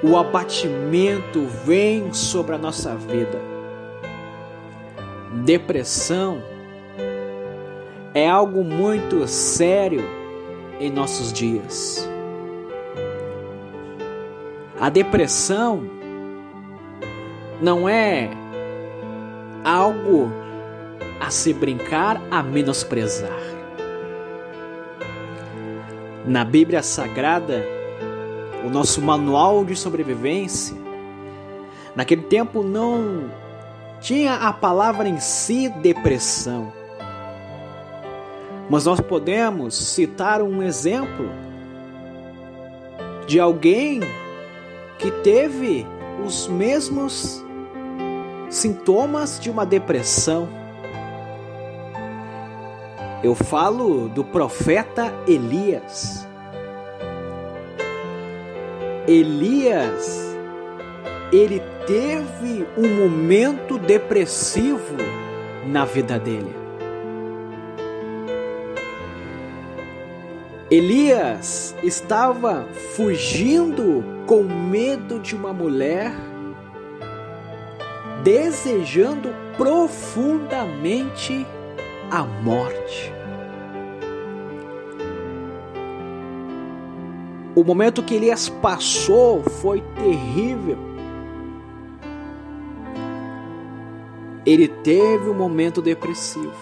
[0.03, 3.41] o abatimento vem sobre a nossa vida.
[5.45, 6.43] Depressão
[8.15, 10.03] é algo muito sério
[10.81, 12.09] em nossos dias.
[14.81, 15.83] A depressão
[17.61, 18.31] não é
[19.65, 20.31] algo
[21.21, 23.41] a se brincar, a menosprezar.
[26.25, 27.78] Na Bíblia Sagrada,
[28.65, 30.77] o nosso manual de sobrevivência,
[31.95, 33.31] naquele tempo não
[34.01, 36.73] tinha a palavra em si depressão.
[38.71, 41.31] Mas nós podemos citar um exemplo
[43.27, 44.01] de alguém
[44.99, 45.87] que teve
[46.25, 47.43] os mesmos
[48.51, 50.49] sintomas de uma depressão.
[53.23, 56.28] Eu falo do profeta Elias.
[59.09, 60.37] Elias,
[61.33, 64.99] ele teve um momento depressivo
[65.67, 66.55] na vida dele.
[70.71, 76.13] Elias estava fugindo com medo de uma mulher,
[78.23, 81.47] desejando profundamente
[82.11, 83.18] a morte.
[87.59, 90.79] O momento que Elias passou foi terrível.
[94.47, 96.55] Ele teve um momento depressivo.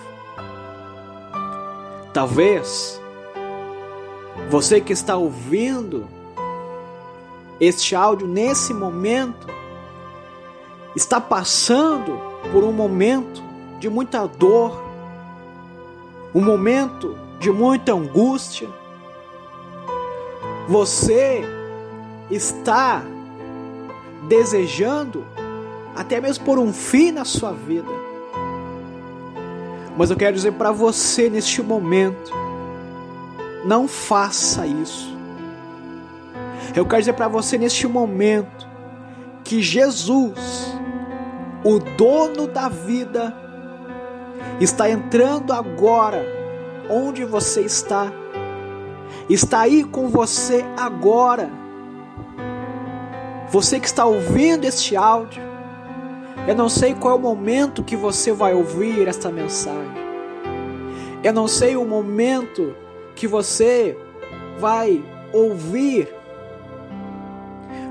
[2.14, 2.98] Talvez
[4.48, 6.08] você que está ouvindo
[7.60, 9.48] este áudio nesse momento
[10.96, 12.18] está passando
[12.50, 13.42] por um momento
[13.78, 14.82] de muita dor,
[16.34, 18.66] um momento de muita angústia.
[20.68, 21.44] Você
[22.30, 23.02] está
[24.28, 25.24] desejando
[25.94, 27.90] até mesmo por um fim na sua vida.
[29.96, 32.32] Mas eu quero dizer para você neste momento,
[33.64, 35.16] Não faça isso.
[36.74, 38.68] Eu quero dizer para você neste momento
[39.42, 40.72] que Jesus,
[41.64, 43.34] o dono da vida,
[44.60, 46.24] está entrando agora
[46.88, 48.12] onde você está.
[49.28, 51.50] Está aí com você agora.
[53.50, 55.42] Você que está ouvindo este áudio,
[56.46, 60.06] eu não sei qual é o momento que você vai ouvir esta mensagem.
[61.24, 62.72] Eu não sei o momento
[63.16, 63.98] que você
[64.60, 66.08] vai ouvir,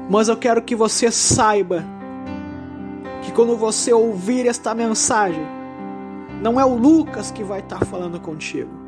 [0.10, 1.84] mas eu quero que você saiba
[3.22, 5.46] que quando você ouvir esta mensagem,
[6.42, 8.85] não é o Lucas que vai estar falando contigo.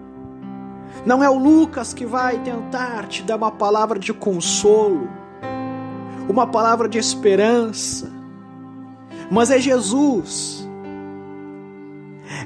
[1.06, 5.10] Não é o Lucas que vai tentar te dar uma palavra de consolo,
[6.28, 8.12] uma palavra de esperança,
[9.32, 10.68] mas é Jesus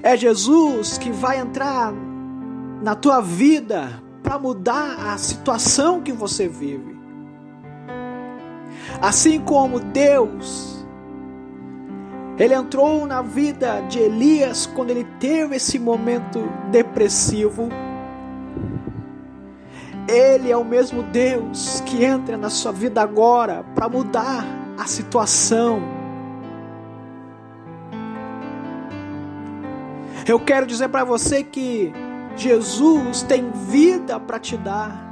[0.04, 1.94] é Jesus que vai entrar
[2.82, 7.00] na tua vida para mudar a situação que você vive.
[9.02, 10.86] Assim como Deus,
[12.38, 16.40] Ele entrou na vida de Elias quando ele teve esse momento
[16.72, 17.70] depressivo.
[20.08, 24.46] Ele é o mesmo Deus que entra na sua vida agora para mudar
[24.78, 26.02] a situação
[30.26, 31.92] Eu quero dizer para você que
[32.36, 35.10] Jesus tem vida para te dar.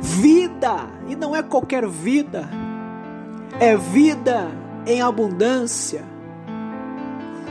[0.00, 2.48] Vida, e não é qualquer vida,
[3.60, 4.48] é vida
[4.84, 6.02] em abundância,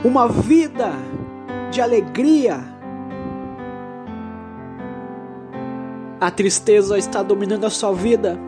[0.04, 0.92] uma vida
[1.70, 2.71] de alegria.
[6.22, 8.38] A tristeza está dominando a sua vida,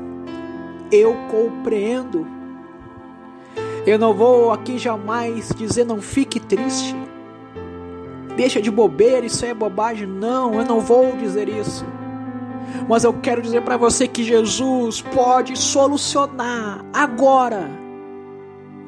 [0.90, 2.34] eu compreendo
[3.86, 6.96] eu não vou aqui jamais dizer não fique triste.
[8.34, 10.06] Deixa de bobeira, isso é bobagem.
[10.06, 11.84] Não, eu não vou dizer isso.
[12.88, 17.68] Mas eu quero dizer para você que Jesus pode solucionar agora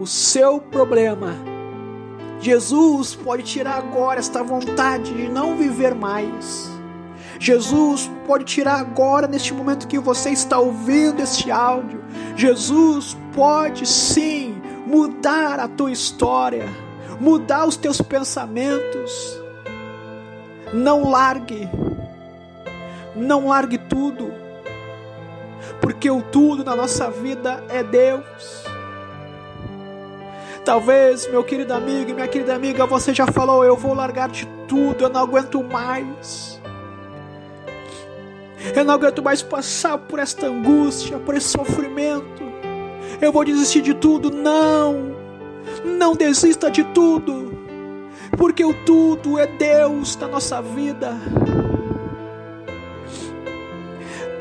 [0.01, 1.35] o seu problema.
[2.41, 6.71] Jesus pode tirar agora esta vontade de não viver mais.
[7.39, 12.03] Jesus pode tirar agora, neste momento que você está ouvindo este áudio.
[12.35, 16.67] Jesus pode sim mudar a tua história,
[17.21, 19.41] mudar os teus pensamentos.
[20.73, 21.69] Não largue,
[23.15, 24.33] não largue tudo,
[25.81, 28.65] porque o tudo na nossa vida é Deus.
[30.65, 34.47] Talvez, meu querido amigo e minha querida amiga, você já falou: eu vou largar de
[34.67, 36.56] tudo, eu não aguento mais.
[38.75, 42.47] Eu não aguento mais passar por esta angústia, por esse sofrimento
[43.21, 44.31] eu vou desistir de tudo.
[44.31, 45.17] Não!
[45.85, 47.59] Não desista de tudo,
[48.37, 51.17] porque o tudo é Deus na nossa vida.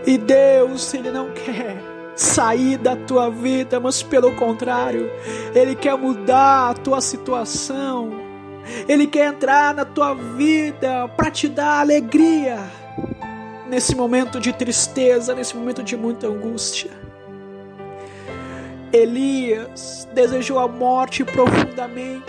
[0.06, 1.82] E Deus, Ele não quer
[2.16, 5.10] sair da tua vida, mas pelo contrário,
[5.54, 8.12] Ele quer mudar a tua situação,
[8.88, 12.85] Ele quer entrar na tua vida para te dar alegria
[13.68, 16.92] nesse momento de tristeza, nesse momento de muita angústia.
[18.94, 22.24] Elias desejou a morte profundamente.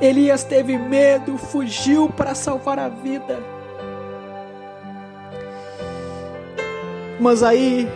[0.00, 3.38] Elias teve medo, fugiu para salvar a vida.
[7.20, 7.88] Mas aí,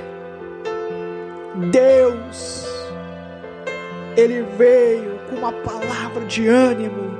[1.70, 2.66] Deus,
[4.16, 7.11] Ele veio com uma palavra de ânimo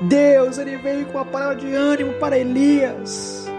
[0.00, 3.50] Deus, ele veio com uma palavra de ânimo para Elias.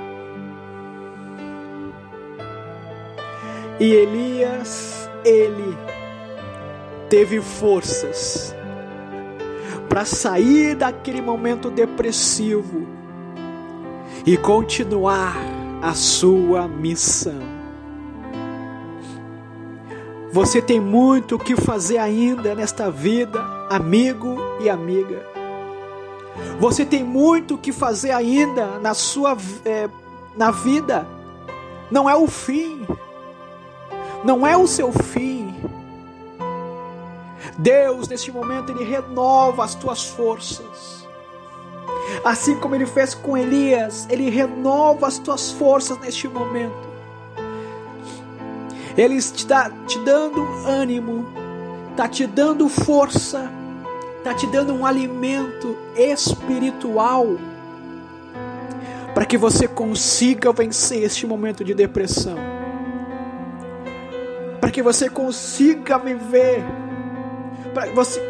[3.80, 5.78] E Elias, ele
[7.10, 8.56] teve forças
[9.90, 12.88] para sair daquele momento depressivo
[14.26, 15.36] e continuar
[15.82, 17.58] a sua missão.
[20.32, 25.37] Você tem muito o que fazer ainda nesta vida, amigo e amiga.
[26.60, 29.90] Você tem muito que fazer ainda na sua é,
[30.36, 31.08] na vida.
[31.92, 32.86] Não é o fim.
[34.24, 35.56] Não é o seu fim.
[37.58, 41.08] Deus, neste momento, Ele renova as tuas forças.
[42.24, 46.88] Assim como Ele fez com Elias, Ele renova as tuas forças neste momento.
[48.96, 51.26] Ele está te dando ânimo,
[51.92, 53.52] está te dando força
[54.18, 57.38] está te dando um alimento espiritual
[59.14, 62.38] para que você consiga vencer este momento de depressão.
[64.60, 66.62] para que você consiga viver,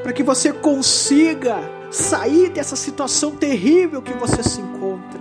[0.03, 1.57] para que você consiga
[1.89, 5.19] sair dessa situação terrível que você se encontra.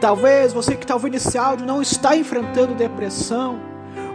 [0.00, 3.60] Talvez você que está ouvindo esse áudio não está enfrentando depressão,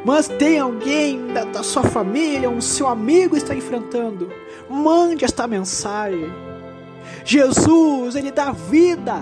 [0.08, 4.32] mas tem alguém da, da sua família, um seu amigo está enfrentando.
[4.70, 6.32] Mande esta mensagem.
[7.26, 9.20] Jesus, ele dá vida.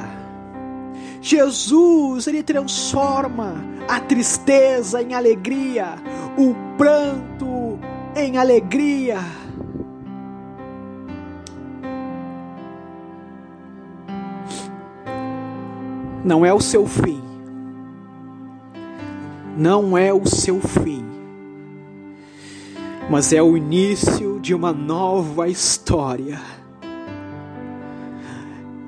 [1.20, 3.56] Jesus, ele transforma
[3.88, 5.96] a tristeza em alegria,
[6.38, 7.80] o pranto
[8.16, 9.18] em alegria.
[16.24, 17.35] Não é o seu fim.
[19.56, 21.06] Não é o seu fim.
[23.10, 26.41] Mas é o início de uma nova história.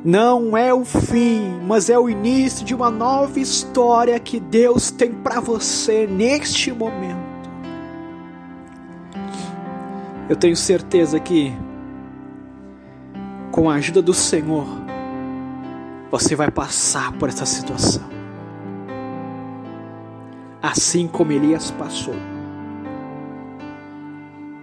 [0.04, 5.12] Não é o fim, mas é o início de uma nova história que Deus tem
[5.12, 7.28] para você neste momento.
[10.30, 11.54] Eu tenho certeza que,
[13.52, 14.68] com a ajuda do Senhor,
[16.12, 18.17] você vai passar por essa situação.
[20.62, 22.16] Assim como Elias passou,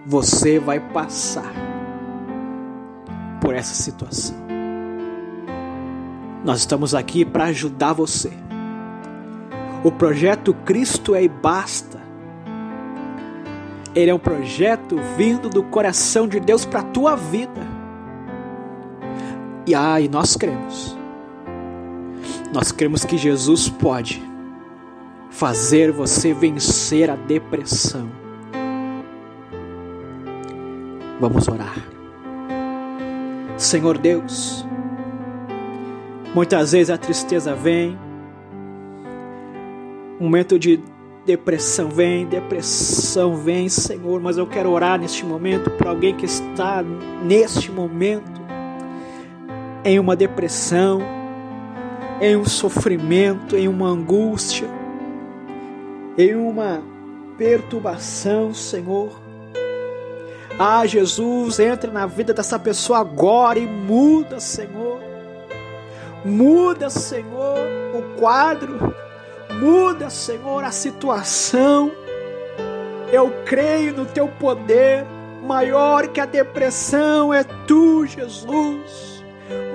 [0.05, 1.51] você vai passar
[3.41, 4.35] por essa situação.
[6.43, 8.31] Nós estamos aqui para ajudar você.
[9.83, 11.99] O projeto Cristo é e basta.
[13.95, 17.61] Ele é um projeto vindo do coração de Deus para a tua vida.
[19.65, 20.95] E aí, ah, nós cremos
[22.55, 24.23] nós cremos que Jesus pode
[25.35, 28.09] fazer você vencer a depressão.
[31.19, 31.75] Vamos orar.
[33.57, 34.65] Senhor Deus,
[36.33, 37.97] muitas vezes a tristeza vem,
[40.19, 40.81] momento de
[41.25, 46.81] depressão vem, depressão vem, Senhor, mas eu quero orar neste momento para alguém que está
[47.23, 48.41] neste momento
[49.83, 51.01] em uma depressão,
[52.21, 54.84] em um sofrimento, em uma angústia,
[56.17, 56.81] em uma
[57.37, 59.25] perturbação, Senhor.
[60.57, 65.01] Ah, Jesus, entra na vida dessa pessoa agora e muda, Senhor.
[66.23, 67.59] Muda, Senhor,
[67.93, 68.95] o quadro.
[69.59, 71.91] Muda, Senhor, a situação.
[73.11, 75.05] Eu creio no teu poder.
[75.45, 79.23] Maior que a depressão é tu, Jesus.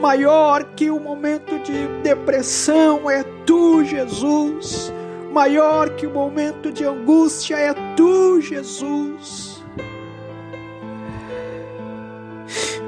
[0.00, 4.92] Maior que o momento de depressão é tu, Jesus.
[5.30, 9.62] Maior que o momento de angústia é tu, Jesus.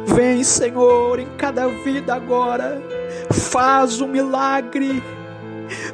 [0.07, 2.83] Vem, Senhor, em cada vida agora.
[3.31, 5.03] Faz um milagre.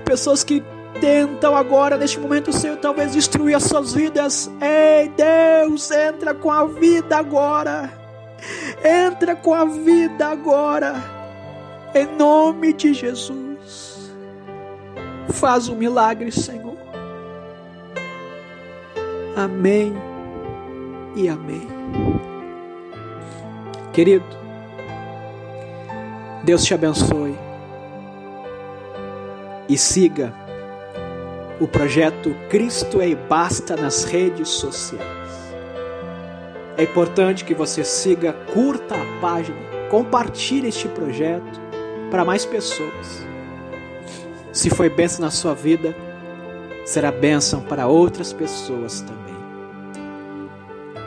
[0.05, 0.63] Pessoas que
[1.01, 4.51] tentam agora, neste momento, Senhor, talvez destruir as suas vidas.
[4.61, 7.93] Ei, Deus, entra com a vida agora.
[8.85, 10.95] Entra com a vida agora,
[11.95, 13.48] em nome de Jesus.
[15.31, 16.77] Faz um milagre, Senhor.
[19.37, 19.95] Amém
[21.15, 21.67] e amém.
[23.93, 24.25] Querido,
[26.45, 27.37] Deus te abençoe
[29.69, 30.33] e siga
[31.61, 35.19] o projeto Cristo é e Basta nas redes sociais.
[36.77, 39.59] É importante que você siga, curta a página,
[39.91, 41.61] compartilhe este projeto
[42.11, 43.28] para mais pessoas.
[44.59, 45.95] Se foi bênção na sua vida,
[46.85, 49.37] será bênção para outras pessoas também.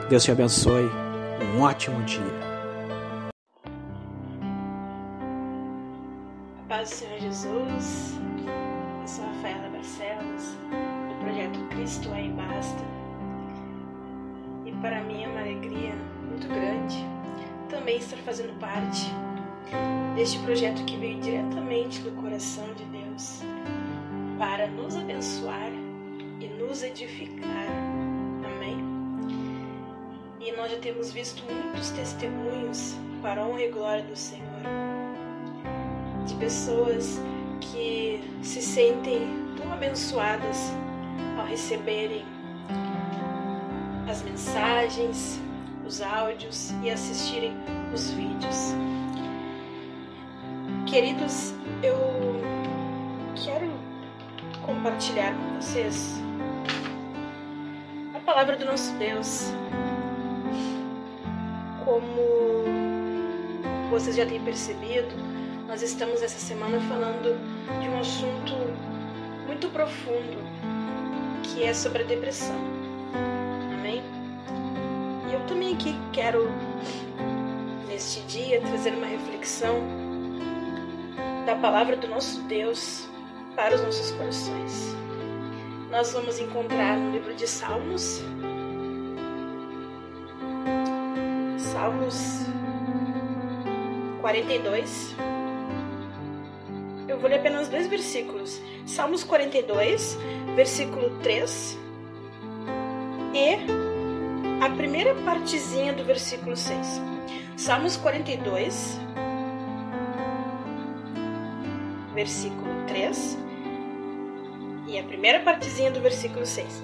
[0.07, 0.89] Deus te abençoe.
[1.53, 2.23] Um ótimo dia.
[6.59, 8.13] A paz do Senhor Jesus.
[9.01, 10.55] Eu sou a Rafaela Barcelos,
[11.09, 12.85] do projeto Cristo é e Basta
[14.81, 15.93] para mim é uma alegria
[16.27, 17.05] muito grande
[17.69, 19.11] também estar fazendo parte
[20.15, 23.10] deste projeto que veio diretamente do coração de Deus
[24.37, 25.71] para nos abençoar
[26.39, 27.67] e nos edificar.
[28.45, 28.77] Amém?
[30.39, 34.51] E nós já temos visto muitos testemunhos para a honra e glória do Senhor
[36.25, 37.19] de pessoas
[37.59, 40.71] que se sentem tão abençoadas
[41.37, 42.23] ao receberem
[44.09, 45.39] as mensagens,
[45.85, 47.53] os áudios e assistirem
[47.93, 48.73] os vídeos.
[50.85, 51.97] Queridos, eu
[54.65, 56.21] compartilhar com vocês
[58.13, 59.51] a palavra do nosso Deus.
[61.83, 62.63] Como
[63.89, 65.15] vocês já têm percebido,
[65.67, 67.37] nós estamos essa semana falando
[67.81, 68.53] de um assunto
[69.45, 70.37] muito profundo
[71.43, 72.55] que é sobre a depressão.
[73.79, 74.01] Amém?
[75.29, 76.49] E eu também aqui quero,
[77.87, 79.75] neste dia, trazer uma reflexão
[81.45, 83.10] da palavra do nosso Deus
[83.55, 84.95] para os nossos corações.
[85.89, 88.21] Nós vamos encontrar no livro de Salmos,
[91.57, 92.45] Salmos
[94.21, 95.15] 42.
[97.07, 98.61] Eu vou ler apenas dois versículos.
[98.85, 100.17] Salmos 42,
[100.55, 101.77] versículo 3
[103.33, 103.57] e
[104.63, 107.01] a primeira partezinha do versículo 6.
[107.57, 108.99] Salmos 42,
[112.13, 113.37] versículo 3
[114.87, 116.83] e a primeira partezinha do versículo 6.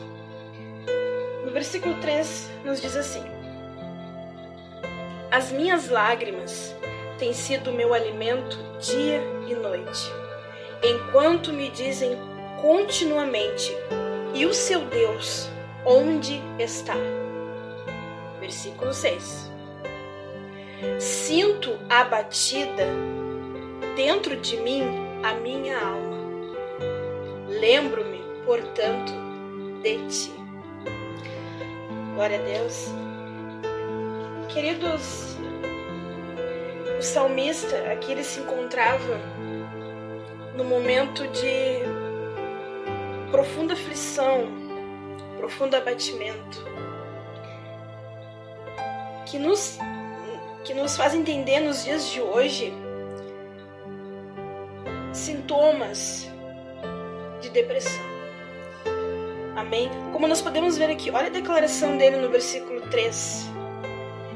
[1.45, 3.23] No versículo 3 nos diz assim:
[5.31, 6.75] As minhas lágrimas
[7.17, 10.11] têm sido meu alimento dia e noite,
[10.83, 12.17] enquanto me dizem
[12.61, 13.75] continuamente:
[14.33, 15.49] E o seu Deus,
[15.85, 16.95] onde está?
[18.39, 19.51] Versículo 6.
[20.99, 22.85] Sinto abatida
[23.95, 26.17] dentro de mim a minha alma.
[27.47, 29.11] Lembro-me, portanto,
[29.81, 30.33] de ti.
[32.13, 32.87] Glória a Deus.
[34.49, 35.37] Queridos,
[36.97, 39.19] o salmista aqui ele se encontrava
[40.55, 41.81] no momento de
[43.31, 44.47] profunda aflição,
[45.37, 46.65] profundo abatimento,
[49.25, 49.77] que nos,
[50.63, 52.73] que nos faz entender nos dias de hoje
[55.17, 56.31] sintomas
[57.41, 58.05] de depressão.
[59.55, 59.89] Amém?
[60.13, 63.49] Como nós podemos ver aqui, olha a declaração dele no versículo 3.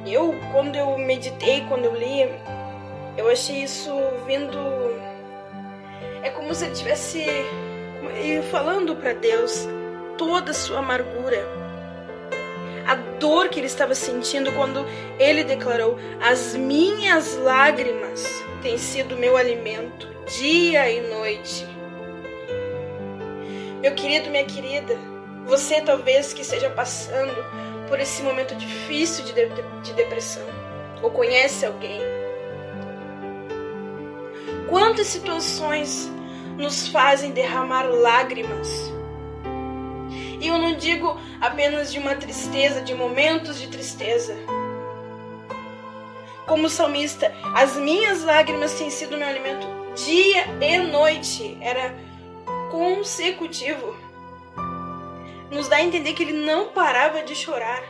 [0.05, 2.27] Eu, quando eu meditei, quando eu li,
[3.15, 3.91] eu achei isso
[4.25, 4.57] vindo.
[6.23, 7.25] É como se ele estivesse
[8.49, 9.67] falando para Deus
[10.17, 11.47] toda a sua amargura,
[12.87, 14.85] a dor que ele estava sentindo quando
[15.19, 18.25] ele declarou: As minhas lágrimas
[18.61, 20.07] têm sido meu alimento,
[20.39, 21.67] dia e noite.
[23.81, 24.95] Meu querido, minha querida,
[25.45, 27.35] você talvez que esteja passando
[27.87, 30.45] por esse momento difícil de, de, de depressão,
[31.01, 31.99] ou conhece alguém.
[34.69, 36.09] Quantas situações
[36.57, 38.91] nos fazem derramar lágrimas?
[40.41, 44.35] E eu não digo apenas de uma tristeza, de momentos de tristeza.
[46.47, 51.59] Como salmista, as minhas lágrimas têm sido meu alimento dia e noite.
[51.61, 51.95] Era
[52.71, 53.95] consecutivo.
[55.51, 57.83] Nos dá a entender que ele não parava de chorar,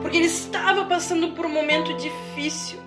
[0.00, 2.80] porque ele estava passando por um momento difícil,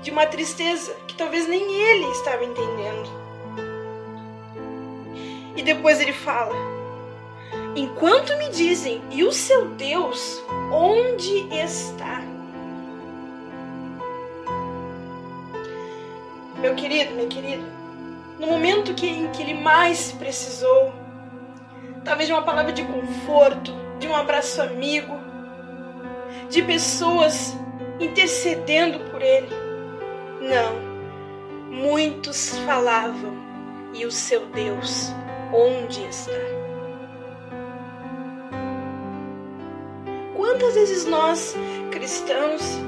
[0.00, 3.25] de uma tristeza que talvez nem ele estava entendendo.
[5.56, 6.54] E depois ele fala:
[7.74, 12.22] Enquanto me dizem, e o seu Deus, onde está?
[16.58, 17.64] Meu querido, minha querida,
[18.38, 20.92] no momento que, em que ele mais precisou,
[22.04, 25.14] talvez de uma palavra de conforto, de um abraço amigo,
[26.48, 27.54] de pessoas
[28.00, 29.48] intercedendo por ele.
[30.40, 30.76] Não,
[31.70, 33.36] muitos falavam,
[33.92, 35.12] e o seu Deus,
[35.56, 36.32] onde está?
[40.36, 41.54] Quantas vezes nós,
[41.90, 42.78] cristãos,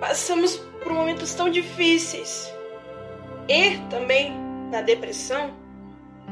[0.00, 2.52] passamos por momentos tão difíceis
[3.46, 4.32] e também
[4.70, 5.50] na depressão,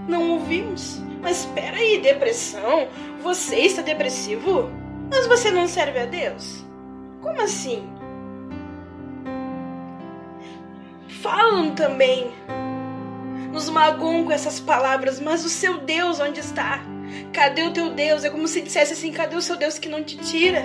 [0.09, 1.01] não ouvimos.
[1.21, 2.89] Mas espera aí, depressão?
[3.23, 4.71] Você está depressivo?
[5.11, 6.65] Mas você não serve a Deus?
[7.21, 7.87] Como assim?
[11.21, 12.31] Falam também,
[13.53, 16.81] nos magoam com essas palavras, mas o seu Deus onde está?
[17.33, 18.25] Cadê o teu Deus?
[18.25, 20.65] É como se dissesse assim: cadê o seu Deus que não te tira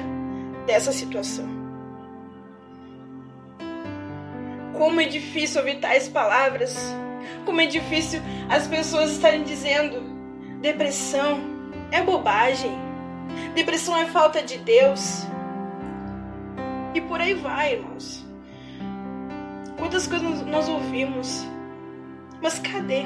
[0.66, 1.48] dessa situação?
[4.74, 6.76] Como é difícil ouvir tais palavras.
[7.46, 10.02] Como é difícil as pessoas estarem dizendo:
[10.62, 11.42] depressão
[11.92, 12.78] é bobagem.
[13.56, 15.26] Depressão é falta de Deus.
[16.94, 18.26] E por aí vai, irmãos.
[19.78, 21.46] Quantas coisas nós ouvimos.
[22.44, 23.04] Mas cadê?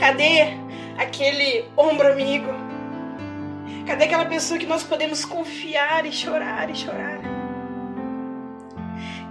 [0.00, 0.56] Cadê
[0.96, 2.48] aquele ombro amigo?
[3.86, 7.20] Cadê aquela pessoa que nós podemos confiar e chorar e chorar?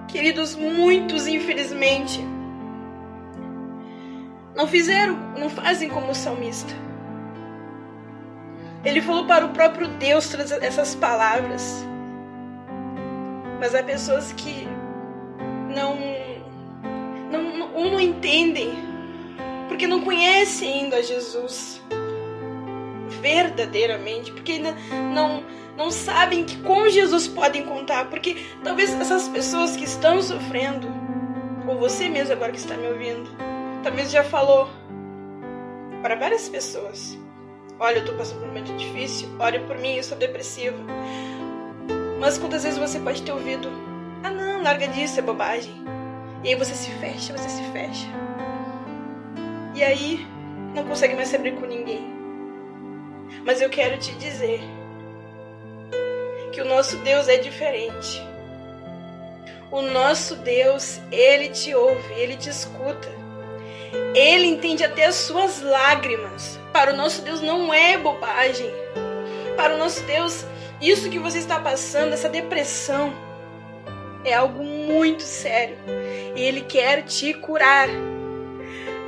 [0.08, 2.24] Queridos, muitos, infelizmente,
[4.56, 6.76] não fizeram, não fazem como o salmista.
[8.86, 10.32] Ele falou para o próprio Deus
[10.62, 11.84] essas palavras.
[13.60, 14.68] Mas há pessoas que
[15.74, 15.98] não,
[17.34, 18.74] não, não, não entendem
[19.68, 21.82] porque não conhece ainda Jesus
[23.22, 24.76] verdadeiramente, porque ainda
[25.14, 25.44] não
[25.76, 30.88] não sabem que com Jesus podem contar, porque talvez essas pessoas que estão sofrendo,
[31.68, 33.28] ou você mesmo agora que está me ouvindo,
[33.82, 34.70] talvez já falou
[36.04, 37.18] para várias pessoas:
[37.80, 40.78] Olha, eu estou passando por um momento difícil, olha por mim, eu sou depressiva.
[42.20, 43.70] Mas quantas vezes você pode ter ouvido:
[44.24, 45.93] Ah, não, larga disso, é bobagem.
[46.44, 48.08] E aí você se fecha, você se fecha.
[49.74, 50.28] E aí
[50.76, 52.14] não consegue mais se abrir com ninguém.
[53.46, 54.62] Mas eu quero te dizer
[56.52, 58.22] que o nosso Deus é diferente.
[59.72, 63.10] O nosso Deus, ele te ouve, ele te escuta.
[64.14, 66.60] Ele entende até as suas lágrimas.
[66.72, 68.70] Para o nosso Deus não é bobagem.
[69.56, 70.46] Para o nosso Deus,
[70.82, 73.14] isso que você está passando, essa depressão,
[74.24, 75.78] é algo muito sério.
[76.36, 77.90] E ele quer te curar.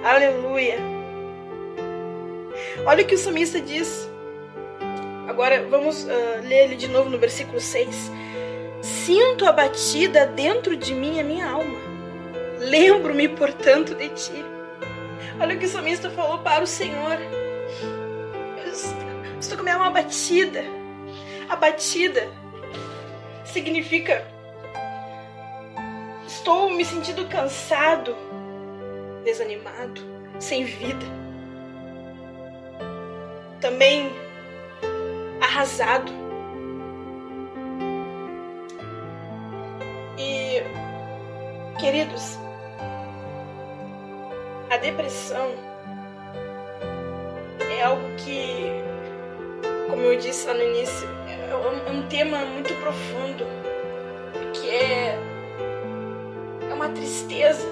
[0.03, 0.77] Aleluia.
[2.85, 4.09] Olha o que o salmista diz.
[5.27, 6.07] Agora vamos uh,
[6.43, 8.11] ler ele de novo no versículo 6.
[8.81, 11.77] Sinto abatida dentro de mim a minha alma.
[12.59, 14.45] Lembro-me, portanto, de ti.
[15.39, 17.17] Olha o que o salmista falou para o Senhor.
[19.39, 20.63] Estou com minha alma abatida.
[21.49, 22.27] Abatida
[23.43, 24.25] significa
[26.27, 28.15] estou me sentindo cansado,
[29.23, 30.01] desanimado,
[30.39, 31.05] sem vida.
[33.61, 34.11] Também
[35.41, 36.11] arrasado.
[40.17, 40.61] E,
[41.79, 42.39] queridos,
[44.69, 45.51] a depressão
[47.59, 48.69] é algo que,
[49.89, 53.45] como eu disse lá no início, é um tema muito profundo,
[54.53, 55.24] que é, é
[57.15, 57.65] tristeza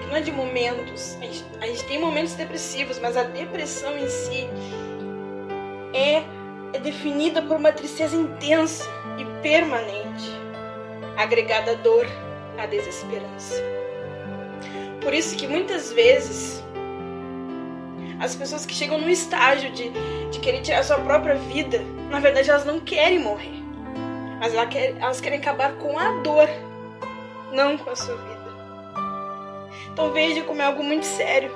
[0.00, 1.16] que não é de momentos.
[1.20, 4.48] A gente, a gente tem momentos depressivos, mas a depressão em si
[5.92, 6.22] é
[6.72, 8.84] é definida por uma tristeza intensa
[9.16, 10.28] e permanente,
[11.16, 12.04] agregada à dor,
[12.58, 13.62] à desesperança.
[15.00, 16.64] Por isso que muitas vezes
[18.18, 19.88] as pessoas que chegam no estágio de,
[20.32, 21.80] de querer tirar sua própria vida,
[22.10, 23.62] na verdade elas não querem morrer,
[24.40, 26.48] mas elas querem, elas querem acabar com a dor,
[27.54, 28.44] não com a sua vida.
[29.92, 31.50] Então veja como é algo muito sério.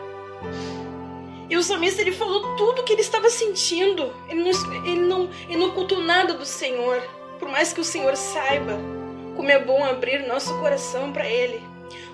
[1.51, 4.15] E o salmista ele falou tudo o que ele estava sentindo.
[4.29, 7.03] Ele não, ele, não, ele não ocultou nada do Senhor.
[7.39, 8.79] Por mais que o Senhor saiba
[9.35, 11.63] como é bom abrir nosso coração para Ele.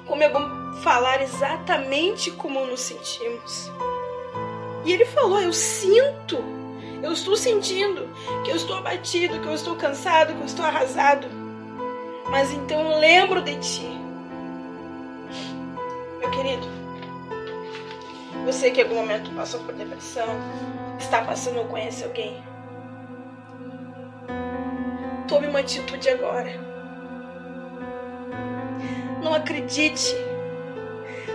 [0.07, 3.71] Como é bom falar exatamente como nos sentimos.
[4.85, 6.45] E ele falou: Eu sinto,
[7.03, 8.09] eu estou sentindo
[8.45, 11.44] que eu estou abatido, que eu estou cansado, que eu estou arrasado.
[12.35, 13.89] Mas então lembro de ti.
[16.19, 16.67] Meu querido,
[18.45, 20.27] você que em algum momento passou por depressão,
[20.99, 22.43] está passando ou conhece alguém.
[25.29, 26.51] Tome uma atitude agora.
[29.23, 30.13] Não acredite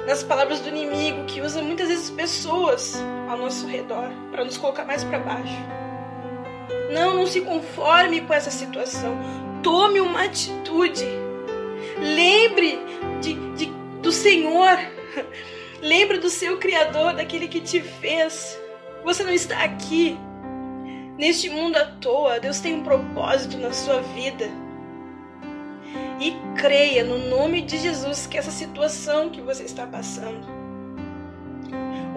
[0.06, 4.84] nas palavras do inimigo que usa muitas vezes pessoas ao nosso redor para nos colocar
[4.84, 5.64] mais para baixo.
[6.92, 9.18] Não, não se conforme com essa situação.
[9.62, 11.06] Tome uma atitude.
[11.98, 12.80] Lembre
[13.22, 13.66] de, de
[14.02, 14.78] do Senhor.
[15.82, 18.60] Lembre do seu Criador, daquele que te fez.
[19.04, 20.18] Você não está aqui
[21.18, 22.40] neste mundo à toa.
[22.40, 24.50] Deus tem um propósito na sua vida.
[26.20, 30.60] E creia no nome de Jesus que essa situação que você está passando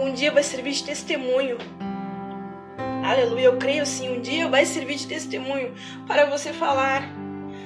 [0.03, 1.59] um dia vai servir de testemunho.
[3.05, 4.16] Aleluia, eu creio sim.
[4.16, 5.74] Um dia vai servir de testemunho
[6.07, 7.09] para você falar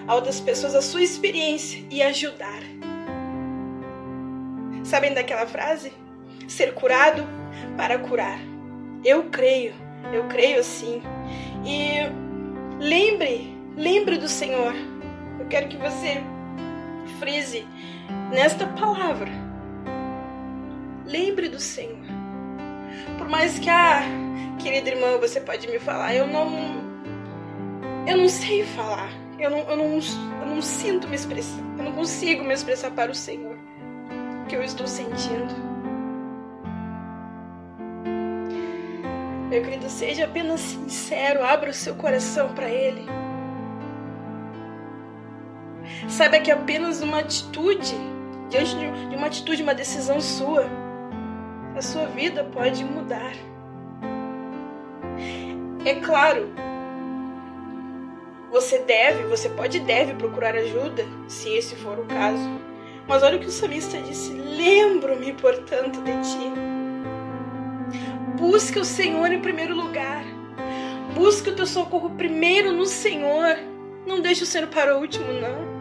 [0.07, 2.63] a outras pessoas a sua experiência e ajudar.
[4.85, 5.93] Sabem daquela frase?
[6.47, 7.27] Ser curado
[7.77, 8.39] para curar.
[9.05, 9.75] Eu creio,
[10.13, 11.03] eu creio sim.
[11.65, 12.03] E
[12.79, 14.75] lembre, lembre do Senhor.
[15.41, 16.23] Eu quero que você
[17.19, 17.67] frise
[18.33, 19.31] nesta palavra.
[21.05, 22.07] Lembre do Senhor.
[23.19, 24.03] Por mais que, ah,
[24.63, 26.85] querida irmã, você pode me falar, eu não.
[28.07, 29.26] Eu não sei falar.
[29.39, 29.99] Eu não, eu não,
[30.41, 31.63] eu não sinto me expressar.
[31.79, 33.59] Eu não consigo me expressar para o Senhor
[34.49, 35.55] que eu estou sentindo.
[39.49, 43.07] Meu querido, seja apenas sincero, abra o seu coração para Ele.
[46.09, 47.95] Saiba que apenas uma atitude,
[48.49, 50.67] diante de uma atitude, uma decisão sua,
[51.77, 53.33] a sua vida pode mudar.
[55.85, 56.53] É claro,
[58.57, 62.59] você deve, você pode e deve procurar ajuda, se esse for o caso.
[63.07, 66.53] Mas olha o que o salmista disse: Lembro-me, portanto, de ti.
[68.39, 70.25] Busque o Senhor em primeiro lugar.
[71.15, 73.59] Busque o teu socorro primeiro no Senhor.
[74.07, 75.77] Não deixe o Senhor para o último, não.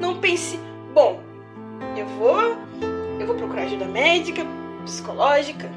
[0.00, 0.58] Não pense,
[0.94, 1.20] bom,
[1.96, 2.56] eu vou,
[3.18, 4.42] eu vou procurar ajuda médica,
[4.84, 5.68] psicológica,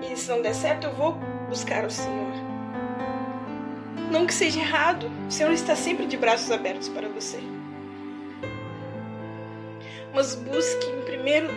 [0.00, 1.18] e se não der certo, eu vou
[1.48, 2.27] buscar o Senhor.
[4.10, 7.38] Não que seja errado, o Senhor está sempre de braços abertos para você.
[10.14, 11.48] Mas busque em primeiro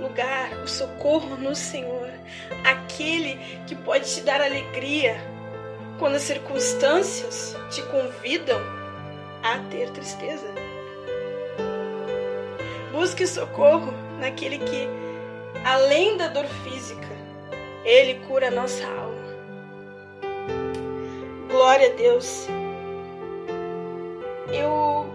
[0.00, 2.10] lugar o socorro no Senhor,
[2.64, 3.36] aquele
[3.66, 5.20] que pode te dar alegria
[6.00, 8.60] quando as circunstâncias te convidam
[9.42, 10.48] a ter tristeza.
[12.90, 14.88] Busque socorro naquele que,
[15.64, 17.08] além da dor física,
[17.84, 19.09] ele cura a nossa alma.
[21.60, 22.46] Glória a Deus.
[24.50, 25.06] Eu,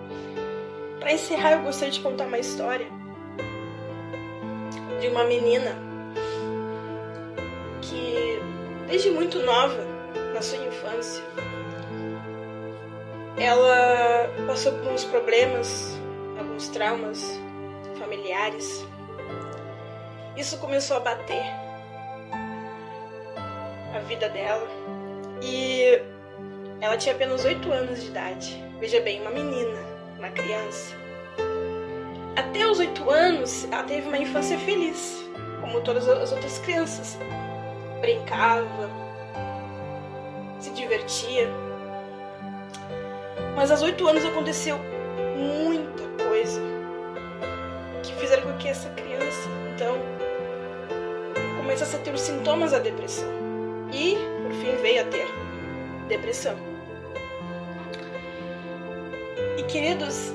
[0.99, 2.85] para encerrar, eu gostaria de contar uma história
[5.01, 5.75] de uma menina
[7.81, 8.39] que,
[8.87, 9.83] desde muito nova,
[10.35, 11.23] na sua infância,
[13.39, 15.99] ela passou por uns problemas,
[16.37, 17.41] alguns traumas
[17.97, 18.85] familiares.
[20.37, 21.43] Isso começou a bater
[23.95, 24.67] a vida dela
[25.41, 26.13] e
[26.82, 28.63] ela tinha apenas 8 anos de idade.
[28.80, 29.80] Veja bem, uma menina,
[30.17, 30.95] uma criança.
[32.36, 35.26] Até os 8 anos, ela teve uma infância feliz,
[35.61, 37.17] como todas as outras crianças.
[38.01, 38.89] Brincava,
[40.59, 41.47] se divertia.
[43.55, 44.78] Mas aos 8 anos aconteceu
[45.36, 46.61] muita coisa
[48.03, 49.95] que fizeram com que essa criança, então,
[51.57, 53.30] começasse a ter os sintomas da depressão.
[53.93, 55.28] E, por fim, veio a ter
[56.07, 56.55] depressão.
[59.57, 60.33] E, queridos,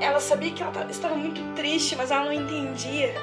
[0.00, 3.14] ela sabia que ela estava muito triste, mas ela não entendia.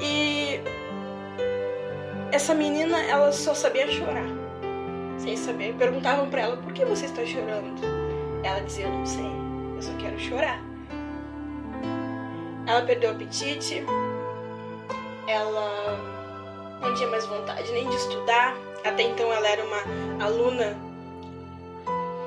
[0.00, 0.60] E
[2.30, 4.26] essa menina, ela só sabia chorar.
[5.18, 5.74] Sem saber.
[5.74, 7.80] Perguntavam para ela: "Por que você está chorando?"
[8.44, 9.30] Ela dizia: "Eu não sei.
[9.74, 10.60] Eu só quero chorar."
[12.66, 13.84] Ela perdeu o apetite.
[15.26, 15.98] Ela
[16.80, 18.54] não tinha mais vontade nem de estudar.
[18.84, 20.85] Até então ela era uma aluna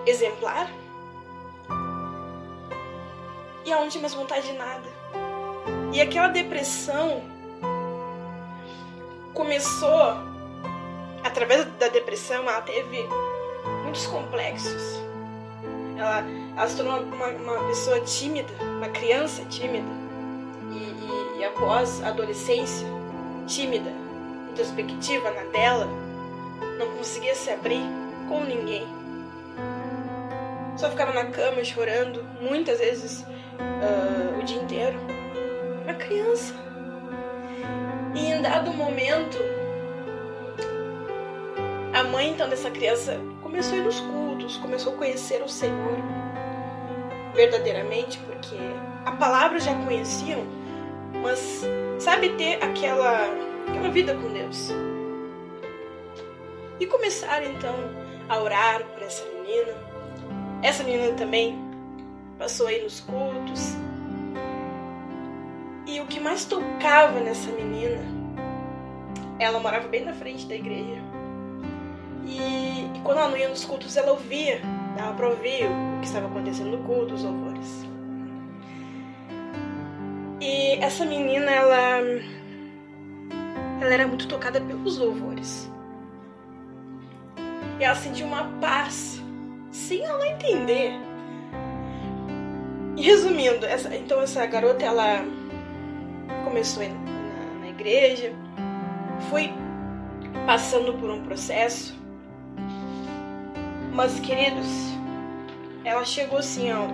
[0.05, 0.69] exemplar.
[3.65, 4.87] E não tinha mais vontade de nada.
[5.91, 7.23] E aquela depressão
[9.33, 10.17] começou,
[11.23, 13.07] através da depressão, ela teve
[13.83, 14.99] muitos complexos.
[15.97, 16.23] Ela,
[16.55, 19.87] ela se tornou uma, uma pessoa tímida, uma criança tímida.
[20.71, 22.87] E, e, e após a adolescência,
[23.47, 23.91] tímida,
[24.51, 25.87] introspectiva na dela,
[26.77, 27.83] não conseguia se abrir
[28.27, 28.98] com ninguém.
[30.79, 33.25] Só ficava na cama chorando, muitas vezes
[33.59, 34.97] uh, o dia inteiro.
[35.83, 36.53] Uma criança.
[38.15, 39.37] E em dado momento,
[41.93, 45.97] a mãe então dessa criança começou a ir nos cultos, começou a conhecer o Senhor
[47.35, 48.55] verdadeiramente, porque
[49.03, 50.45] a palavra já conheciam,
[51.21, 51.65] mas
[51.99, 53.25] sabe ter aquela
[53.67, 54.69] aquela vida com Deus.
[56.79, 57.75] E começaram então
[58.29, 59.88] a orar por essa menina.
[60.61, 61.57] Essa menina também
[62.37, 63.75] passou aí nos cultos.
[65.85, 67.99] E o que mais tocava nessa menina,
[69.39, 71.01] ela morava bem na frente da igreja.
[72.25, 74.61] E, e quando ela não ia nos cultos, ela ouvia,
[74.95, 77.85] dava pra ouvir o que estava acontecendo no culto, os louvores.
[80.41, 81.99] E essa menina, ela,
[83.81, 85.69] ela era muito tocada pelos louvores.
[87.79, 89.18] E ela sentia uma paz,
[89.71, 90.93] sem ela entender.
[92.97, 95.23] Resumindo, essa, então essa garota, ela
[96.43, 98.33] começou na, na igreja,
[99.29, 99.53] foi
[100.45, 101.97] passando por um processo,
[103.93, 104.67] mas queridos,
[105.83, 106.87] ela chegou assim ó,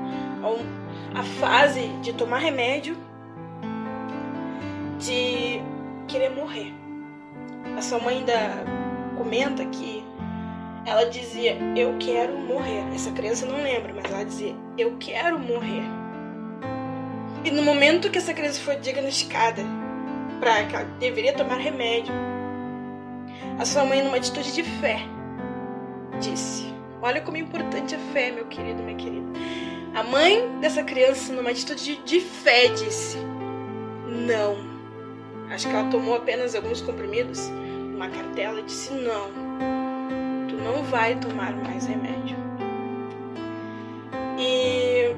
[1.13, 2.95] a, a fase de tomar remédio,
[4.99, 5.61] de
[6.07, 6.73] querer morrer.
[7.78, 8.34] A sua mãe ainda
[9.17, 10.05] comenta que
[10.86, 12.83] ela dizia: Eu quero morrer.
[12.93, 15.83] Essa criança não lembra, mas ela dizia: Eu quero morrer.
[17.43, 19.63] E no momento que essa criança foi diagnosticada
[20.39, 22.13] para que ela deveria tomar remédio,
[23.57, 24.99] a sua mãe, numa atitude de fé,
[26.19, 29.25] disse: Olha como é importante a fé, meu querido, minha querida.
[29.93, 33.17] A mãe dessa criança, numa atitude de fé, disse:
[34.27, 34.75] Não.
[35.49, 37.47] Acho que ela tomou apenas alguns comprimidos,
[37.95, 39.45] uma cartela, e disse: Não,
[40.66, 42.36] não vai tomar mais remédio.
[44.39, 45.16] E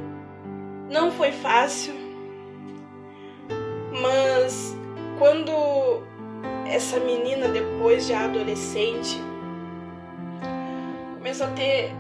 [0.92, 1.94] não foi fácil,
[4.02, 4.76] mas
[5.18, 6.04] quando
[6.66, 9.20] essa menina, depois de adolescente,
[11.16, 11.92] começou a ter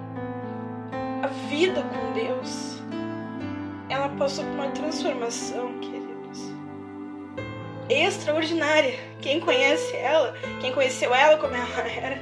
[1.24, 2.82] a vida com Deus.
[3.89, 6.54] Ela passou por uma transformação, queridos,
[7.89, 8.93] extraordinária.
[9.22, 12.22] Quem conhece ela, quem conheceu ela como ela era,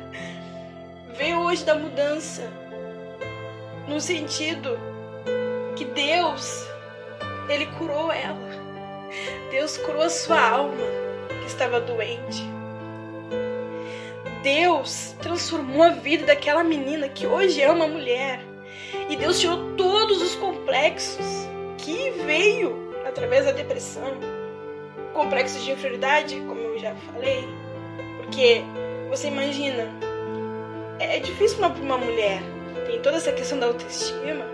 [1.17, 2.51] vê hoje da mudança
[3.87, 4.77] no sentido
[5.75, 6.67] que Deus,
[7.49, 8.49] ele curou ela.
[9.51, 10.83] Deus curou a sua alma
[11.41, 12.43] que estava doente.
[14.41, 18.39] Deus transformou a vida daquela menina que hoje é uma mulher.
[19.09, 21.25] E Deus tirou todos os complexos
[21.77, 24.19] que veio através da depressão.
[25.13, 27.47] Complexos de inferioridade, como eu já falei.
[28.17, 28.63] Porque
[29.09, 29.89] você imagina,
[30.99, 32.41] é difícil para uma mulher.
[32.85, 34.45] Tem toda essa questão da autoestima.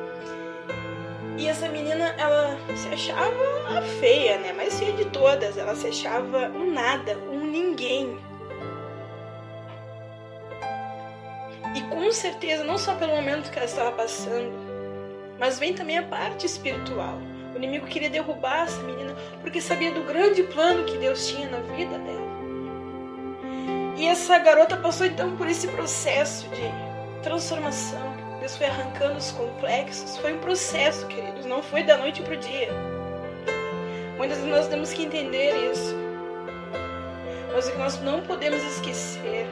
[1.38, 4.54] E essa menina, ela se achava a feia, né?
[4.54, 5.58] Mais feia de todas.
[5.58, 8.20] Ela se achava um nada, um ninguém.
[11.76, 14.52] E com certeza, não só pelo momento que ela estava passando,
[15.40, 17.18] mas vem também a parte espiritual.
[17.54, 21.60] O inimigo queria derrubar essa menina porque sabia do grande plano que Deus tinha na
[21.60, 22.21] vida dela.
[24.02, 30.18] E essa garota passou então por esse processo de transformação Deus foi arrancando os complexos.
[30.18, 32.70] Foi um processo, queridos, não foi da noite para o dia.
[34.18, 35.96] Muitas vezes nós temos que entender isso.
[37.54, 39.48] Mas o que nós não podemos esquecer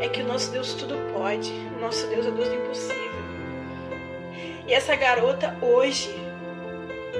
[0.00, 1.50] é que o nosso Deus tudo pode.
[1.76, 3.10] O nosso Deus é Deus do impossível.
[4.68, 6.14] E essa garota hoje,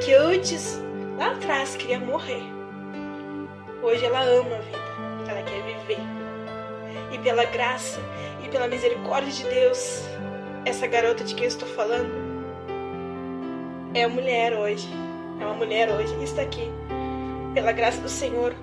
[0.04, 0.80] que antes,
[1.18, 2.44] lá atrás, queria morrer,
[3.82, 4.85] hoje ela ama a vida.
[5.36, 5.98] Ela quer viver.
[7.12, 8.00] E pela graça
[8.42, 10.02] e pela misericórdia de Deus,
[10.64, 12.10] essa garota de quem eu estou falando
[13.92, 14.88] é uma mulher hoje.
[15.38, 16.70] É uma mulher hoje e está aqui,
[17.52, 18.54] pela graça do Senhor,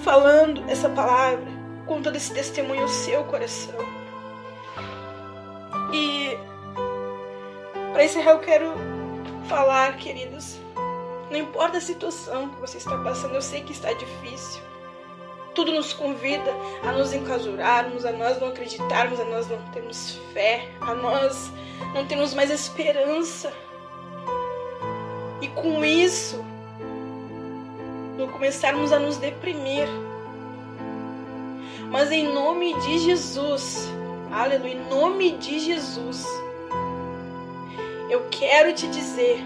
[0.00, 1.46] falando essa palavra,
[1.86, 3.78] com todo esse testemunho no seu coração.
[5.94, 6.36] E
[7.94, 8.74] para encerrar, eu quero
[9.48, 10.58] falar, queridos,
[11.30, 14.69] não importa a situação que você está passando, eu sei que está difícil.
[15.54, 20.68] Tudo nos convida a nos enclasurarmos, a nós não acreditarmos, a nós não termos fé,
[20.80, 21.50] a nós
[21.94, 23.52] não termos mais esperança.
[25.40, 26.44] E com isso,
[28.16, 29.88] não começarmos a nos deprimir.
[31.90, 33.88] Mas em nome de Jesus,
[34.30, 36.24] aleluia, em nome de Jesus,
[38.08, 39.42] eu quero te dizer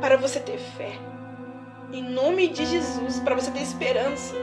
[0.00, 1.11] para você ter fé
[1.92, 4.34] em nome de Jesus, para você ter esperança.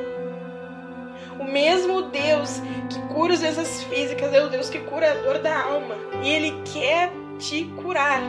[1.39, 5.39] O mesmo Deus que cura as doenças físicas é o Deus que cura a dor
[5.39, 5.95] da alma.
[6.22, 8.22] E Ele quer te curar.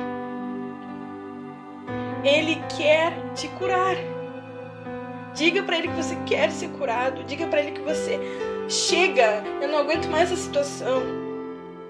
[2.24, 3.96] Ele quer te curar.
[5.34, 7.22] Diga para Ele que você quer ser curado.
[7.24, 8.18] Diga para Ele que você
[8.68, 9.42] chega.
[9.60, 11.02] Eu não aguento mais essa situação.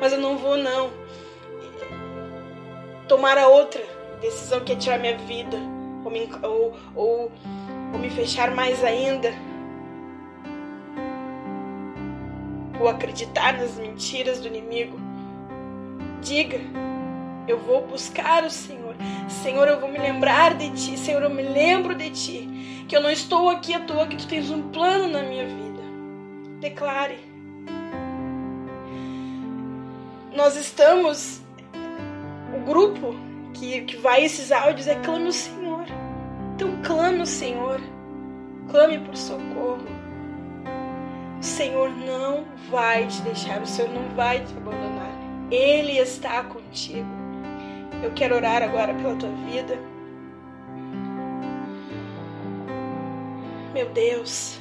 [0.00, 0.90] Mas eu não vou, não.
[3.06, 3.82] Tomar a outra
[4.20, 7.32] decisão que é tirar minha vida ou me, ou, ou,
[7.92, 9.32] ou me fechar mais ainda,
[12.80, 14.98] ou acreditar nas mentiras do inimigo.
[16.22, 16.60] Diga,
[17.46, 18.94] eu vou buscar o Senhor.
[19.28, 20.96] Senhor, eu vou me lembrar de Ti.
[20.96, 22.84] Senhor, eu me lembro de Ti.
[22.88, 25.80] Que eu não estou aqui à toa, que Tu tens um plano na minha vida.
[26.60, 27.18] Declare.
[30.34, 31.40] Nós estamos,
[32.54, 33.14] o grupo
[33.54, 35.59] que, que vai esses áudios é Clame o Senhor.
[36.60, 37.80] Então clame o Senhor,
[38.70, 39.86] clame por socorro.
[41.40, 45.10] O Senhor não vai te deixar, o Senhor não vai te abandonar.
[45.50, 47.08] Ele está contigo.
[48.02, 49.78] Eu quero orar agora pela tua vida.
[53.72, 54.60] Meu Deus,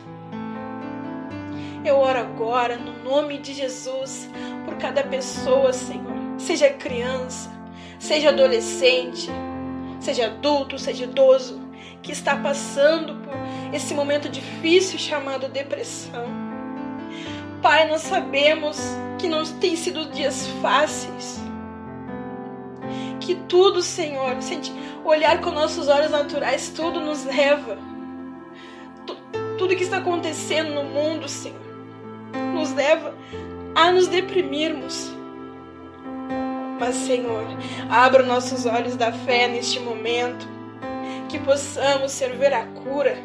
[1.84, 4.30] eu oro agora no nome de Jesus
[4.64, 6.16] por cada pessoa, Senhor.
[6.38, 7.52] Seja criança,
[8.00, 9.30] seja adolescente,
[10.00, 11.59] seja adulto, seja idoso
[12.02, 13.34] que está passando por
[13.74, 16.26] esse momento difícil chamado depressão.
[17.62, 18.78] Pai, nós sabemos
[19.18, 21.40] que não tem sido dias fáceis.
[23.20, 24.38] Que tudo, Senhor,
[25.04, 27.78] olhar com nossos olhos naturais, tudo nos leva.
[29.58, 31.60] Tudo que está acontecendo no mundo, Senhor,
[32.54, 33.14] nos leva
[33.76, 35.12] a nos deprimirmos.
[36.80, 37.46] Mas, Senhor,
[37.90, 40.59] abra nossos olhos da fé neste momento
[41.30, 43.16] que possamos servir a cura,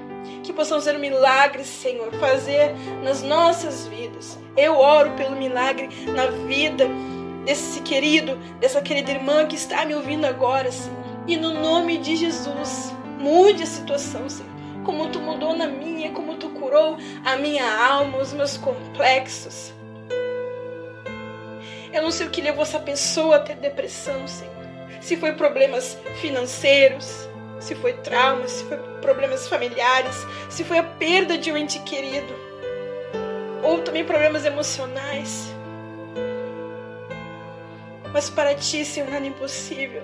[0.43, 4.39] que possamos ser milagres, Senhor, fazer nas nossas vidas.
[4.57, 6.87] Eu oro pelo milagre na vida
[7.45, 11.03] desse querido, dessa querida irmã que está me ouvindo agora, Senhor.
[11.27, 14.53] E no nome de Jesus, mude a situação, Senhor.
[14.85, 19.73] como tu mudou na minha, como tu curou a minha alma, os meus complexos.
[21.91, 24.53] Eu não sei o que levou essa pessoa a ter depressão, Senhor.
[25.01, 27.29] Se foi problemas financeiros,
[27.59, 32.35] se foi traumas, se foi problemas familiares, se foi a perda de um ente querido,
[33.63, 35.55] ou também problemas emocionais.
[38.13, 40.03] Mas para ti, nada é impossível.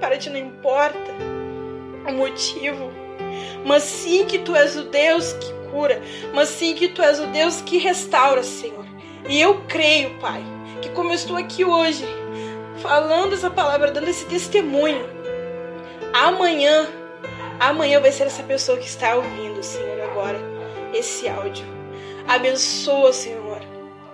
[0.00, 1.12] Para ti não importa
[2.08, 2.90] o motivo,
[3.64, 6.02] mas sim que tu és o Deus que cura,
[6.34, 8.84] mas sim que tu és o Deus que restaura, Senhor.
[9.28, 10.42] E eu creio, Pai,
[10.82, 12.04] que como eu estou aqui hoje,
[12.78, 15.19] falando essa palavra, dando esse testemunho,
[16.12, 16.88] amanhã,
[17.58, 20.38] amanhã vai ser essa pessoa que está ouvindo, Senhor, agora,
[20.92, 21.64] esse áudio.
[22.26, 23.60] Abençoa, Senhor,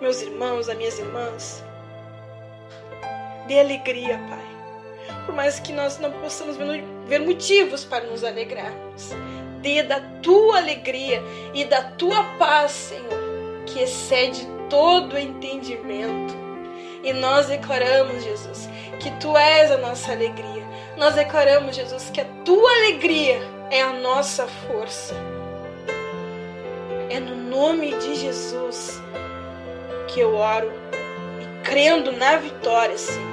[0.01, 1.65] meus irmãos, as minhas irmãs.
[3.47, 4.57] Dê alegria, Pai.
[5.25, 6.57] Por mais que nós não possamos
[7.07, 9.11] ver motivos para nos alegrarmos.
[9.61, 11.23] Dê da tua alegria
[11.55, 16.46] e da tua paz, Senhor, que excede todo entendimento.
[17.07, 20.67] E nós declaramos, Jesus, que tu és a nossa alegria.
[20.97, 23.41] Nós declaramos, Jesus, que a tua alegria
[23.71, 25.15] é a nossa força.
[27.09, 29.01] É no nome de Jesus
[30.09, 30.73] que eu oro
[31.41, 33.25] e crendo na vitória, Senhor.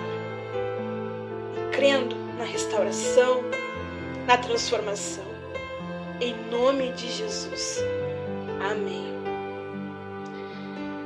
[1.58, 3.44] E crendo na restauração,
[4.28, 5.26] na transformação.
[6.22, 7.84] Em nome de Jesus.
[8.72, 9.12] Amém.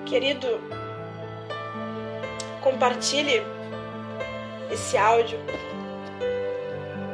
[0.05, 0.59] Querido,
[2.71, 3.41] compartilhe
[4.69, 5.39] esse áudio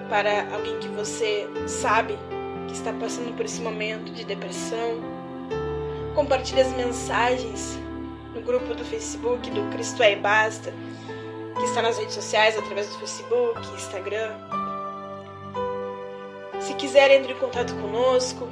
[0.09, 2.17] para alguém que você sabe
[2.67, 4.99] que está passando por esse momento de depressão.
[6.15, 7.77] Compartilhe as mensagens
[8.33, 10.73] no grupo do Facebook do Cristo é e Basta,
[11.55, 14.31] que está nas redes sociais através do Facebook, Instagram.
[16.61, 18.49] Se quiser, entre em contato conosco,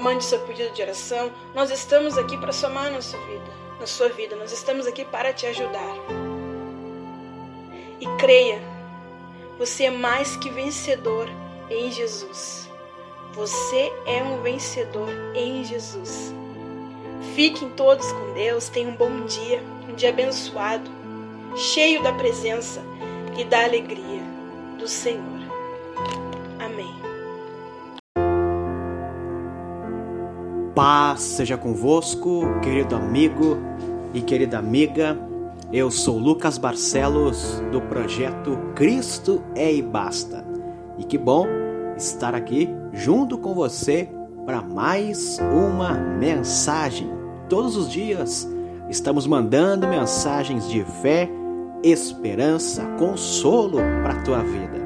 [0.00, 1.30] mande seu pedido de oração.
[1.54, 4.36] Nós estamos aqui para somar na sua vida, na sua vida.
[4.36, 5.96] Nós estamos aqui para te ajudar.
[7.98, 8.60] E creia,
[9.58, 11.28] você é mais que vencedor
[11.70, 12.68] em Jesus.
[13.32, 16.32] Você é um vencedor em Jesus.
[17.34, 20.90] Fiquem todos com Deus, tenham um bom dia, um dia abençoado,
[21.56, 22.82] cheio da presença
[23.38, 24.22] e da alegria
[24.78, 25.40] do Senhor.
[30.80, 33.58] Paz seja convosco, querido amigo
[34.14, 35.14] e querida amiga.
[35.70, 40.42] Eu sou Lucas Barcelos do projeto Cristo é e Basta.
[40.96, 41.46] E que bom
[41.98, 44.08] estar aqui junto com você
[44.46, 47.10] para mais uma mensagem.
[47.46, 48.48] Todos os dias
[48.88, 51.28] estamos mandando mensagens de fé,
[51.84, 54.80] esperança, consolo para a tua vida.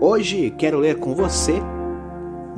[0.00, 1.60] Hoje quero ler com você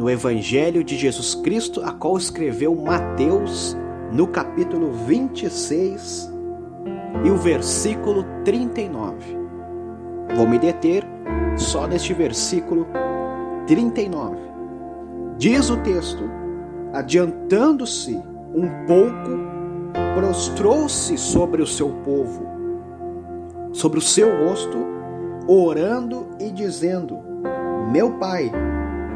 [0.00, 3.76] no Evangelho de Jesus Cristo, a qual escreveu Mateus,
[4.10, 6.32] no capítulo 26
[7.22, 9.36] e o versículo 39.
[10.34, 11.04] Vou me deter
[11.54, 12.86] só neste versículo
[13.66, 14.38] 39.
[15.36, 16.24] Diz o texto:
[16.94, 18.16] adiantando-se
[18.54, 19.38] um pouco,
[20.14, 22.46] prostrou-se sobre o seu povo,
[23.70, 24.78] sobre o seu rosto,
[25.46, 27.18] orando e dizendo:
[27.92, 28.50] Meu pai,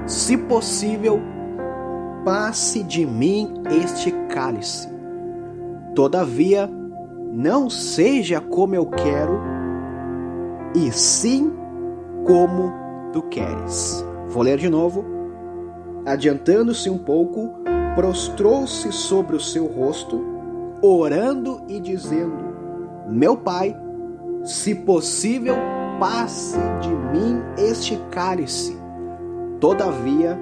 [0.06, 1.20] se possível,
[2.24, 4.88] passe de mim este cálice.
[5.94, 6.68] Todavia,
[7.32, 9.40] não seja como eu quero,
[10.74, 11.52] e sim
[12.24, 12.72] como
[13.12, 14.04] tu queres.
[14.28, 15.04] Vou ler de novo.
[16.06, 17.54] Adiantando-se um pouco,
[17.94, 20.22] prostrou-se sobre o seu rosto,
[20.82, 22.36] orando e dizendo:
[23.08, 23.76] Meu pai,
[24.42, 25.54] se possível,
[25.98, 28.83] passe de mim este cálice.
[29.64, 30.38] Todavia,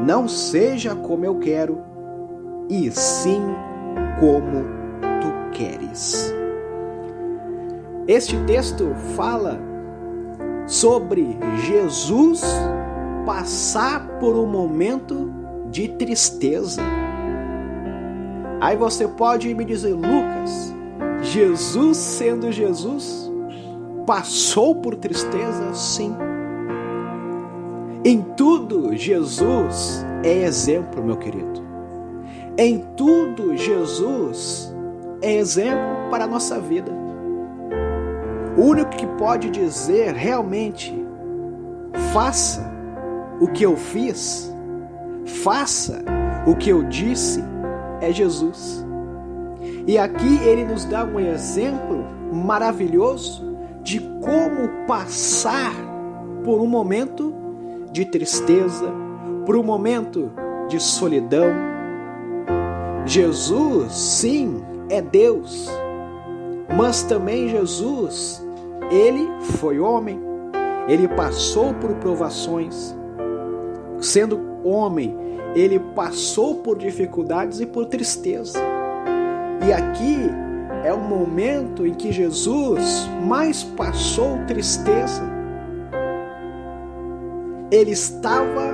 [0.00, 1.82] não seja como eu quero,
[2.66, 3.42] e sim
[4.18, 4.64] como
[5.20, 6.34] tu queres.
[8.08, 9.60] Este texto fala
[10.66, 11.36] sobre
[11.66, 12.42] Jesus
[13.26, 15.30] passar por um momento
[15.70, 16.80] de tristeza.
[18.62, 20.74] Aí você pode me dizer, Lucas,
[21.20, 23.30] Jesus sendo Jesus,
[24.06, 25.74] passou por tristeza?
[25.74, 26.16] Sim.
[28.06, 31.64] Em tudo, Jesus é exemplo, meu querido.
[32.58, 34.74] Em tudo, Jesus
[35.22, 36.92] é exemplo para a nossa vida.
[38.58, 40.94] O único que pode dizer realmente,
[42.12, 42.70] faça
[43.40, 44.54] o que eu fiz,
[45.42, 46.04] faça
[46.46, 47.42] o que eu disse,
[48.02, 48.84] é Jesus.
[49.86, 55.72] E aqui ele nos dá um exemplo maravilhoso de como passar
[56.44, 57.43] por um momento
[57.94, 58.92] de tristeza,
[59.46, 60.32] por um momento
[60.68, 61.46] de solidão.
[63.06, 65.70] Jesus, sim, é Deus,
[66.76, 68.44] mas também Jesus,
[68.90, 69.28] ele
[69.58, 70.20] foi homem,
[70.88, 72.96] ele passou por provações.
[74.00, 75.16] Sendo homem,
[75.54, 78.58] ele passou por dificuldades e por tristeza.
[79.68, 80.18] E aqui
[80.84, 85.33] é o momento em que Jesus mais passou tristeza.
[87.70, 88.72] Ele estava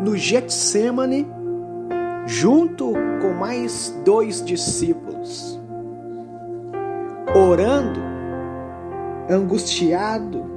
[0.00, 1.26] no Getsemane
[2.26, 5.60] junto com mais dois discípulos,
[7.34, 8.00] orando,
[9.30, 10.52] angustiado.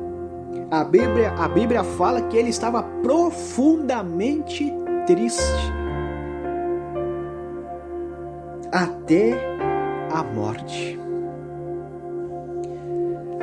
[0.69, 4.73] A Bíblia, a Bíblia fala que ele estava profundamente
[5.05, 5.71] triste
[8.71, 9.33] até
[10.11, 10.99] a morte.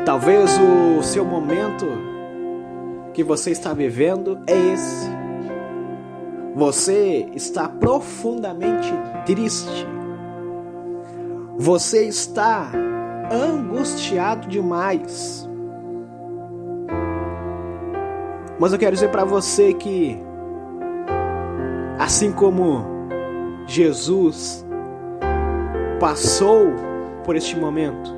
[0.05, 1.87] Talvez o seu momento
[3.15, 5.09] que você está vivendo é esse.
[6.55, 8.93] Você está profundamente
[9.25, 9.87] triste.
[11.57, 12.71] Você está
[13.33, 15.49] angustiado demais.
[18.59, 20.23] Mas eu quero dizer para você que
[21.99, 22.85] Assim como
[23.67, 24.67] Jesus
[26.01, 26.73] passou
[27.25, 28.15] por este momento,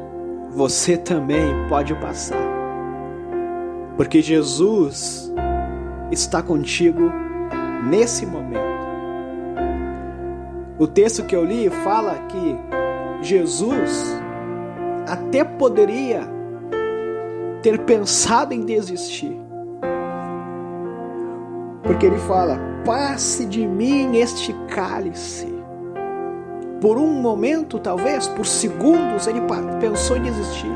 [0.51, 2.56] você também pode passar.
[3.97, 5.33] Porque Jesus
[6.11, 7.11] está contigo
[7.89, 8.77] nesse momento.
[10.79, 12.57] O texto que eu li fala que
[13.23, 14.15] Jesus
[15.09, 16.29] até poderia
[17.63, 19.37] ter pensado em desistir.
[21.83, 25.55] Porque ele fala: passe de mim este cálice.
[26.81, 29.41] Por um momento, talvez, por segundos, ele
[29.81, 30.76] pensou em desistir.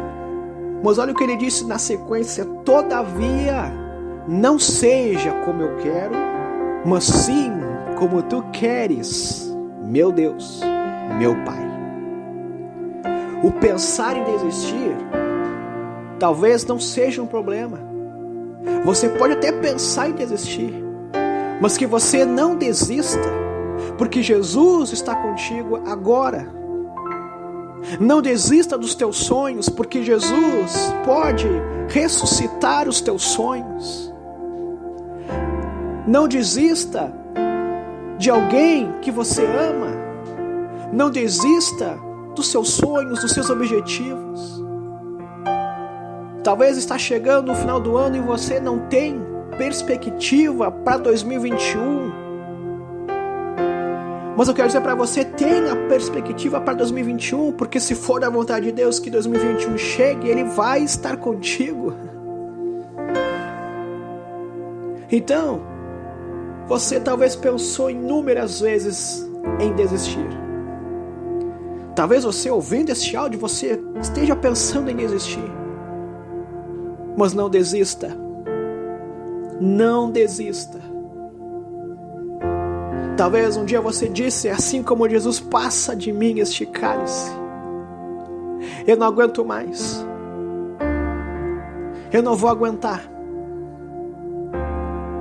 [0.82, 3.72] Mas olha o que ele disse na sequência: Todavia,
[4.26, 6.14] não seja como eu quero,
[6.84, 7.52] mas sim
[7.98, 9.50] como tu queres,
[9.84, 10.60] meu Deus,
[11.18, 11.70] meu Pai.
[13.42, 14.96] O pensar em desistir
[16.18, 17.78] talvez não seja um problema.
[18.84, 20.72] Você pode até pensar em desistir,
[21.60, 23.28] mas que você não desista,
[23.96, 26.59] porque Jesus está contigo agora.
[27.98, 31.48] Não desista dos teus sonhos, porque Jesus pode
[31.88, 34.12] ressuscitar os teus sonhos.
[36.06, 37.12] Não desista
[38.18, 39.98] de alguém que você ama.
[40.92, 41.98] Não desista
[42.34, 44.62] dos seus sonhos, dos seus objetivos.
[46.42, 49.20] Talvez está chegando o final do ano e você não tem
[49.56, 52.09] perspectiva para 2021.
[54.40, 58.64] Mas eu quero dizer para você, tenha perspectiva para 2021, porque se for da vontade
[58.64, 61.92] de Deus que 2021 chegue, Ele vai estar contigo.
[65.12, 65.60] Então,
[66.66, 69.30] você talvez pensou inúmeras vezes
[69.60, 70.30] em desistir.
[71.94, 75.52] Talvez você ouvindo este áudio, você esteja pensando em desistir.
[77.14, 78.16] Mas não desista
[79.60, 80.80] não desista.
[83.20, 87.30] Talvez um dia você disse, assim como Jesus, passa de mim este cálice.
[88.86, 90.02] Eu não aguento mais.
[92.10, 93.04] Eu não vou aguentar.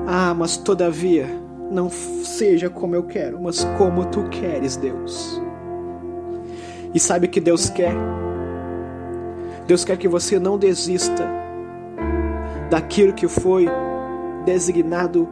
[0.08, 1.28] Ah, mas todavia,
[1.70, 5.42] não seja como eu quero, mas como tu queres, Deus.
[6.94, 7.96] E sabe o que Deus quer?
[9.68, 11.28] Deus quer que você não desista
[12.70, 13.68] daquilo que foi
[14.46, 15.28] designado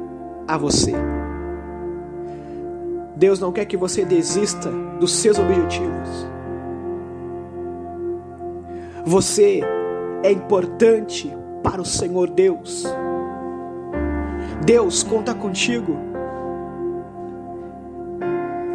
[0.45, 1.16] a você.
[3.17, 4.69] Deus não quer que você desista
[4.99, 6.27] dos seus objetivos.
[9.03, 9.61] Você
[10.23, 12.83] é importante para o Senhor Deus.
[14.63, 15.97] Deus conta contigo.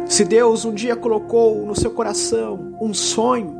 [0.07, 3.55] Se Deus um dia colocou no seu coração um sonho,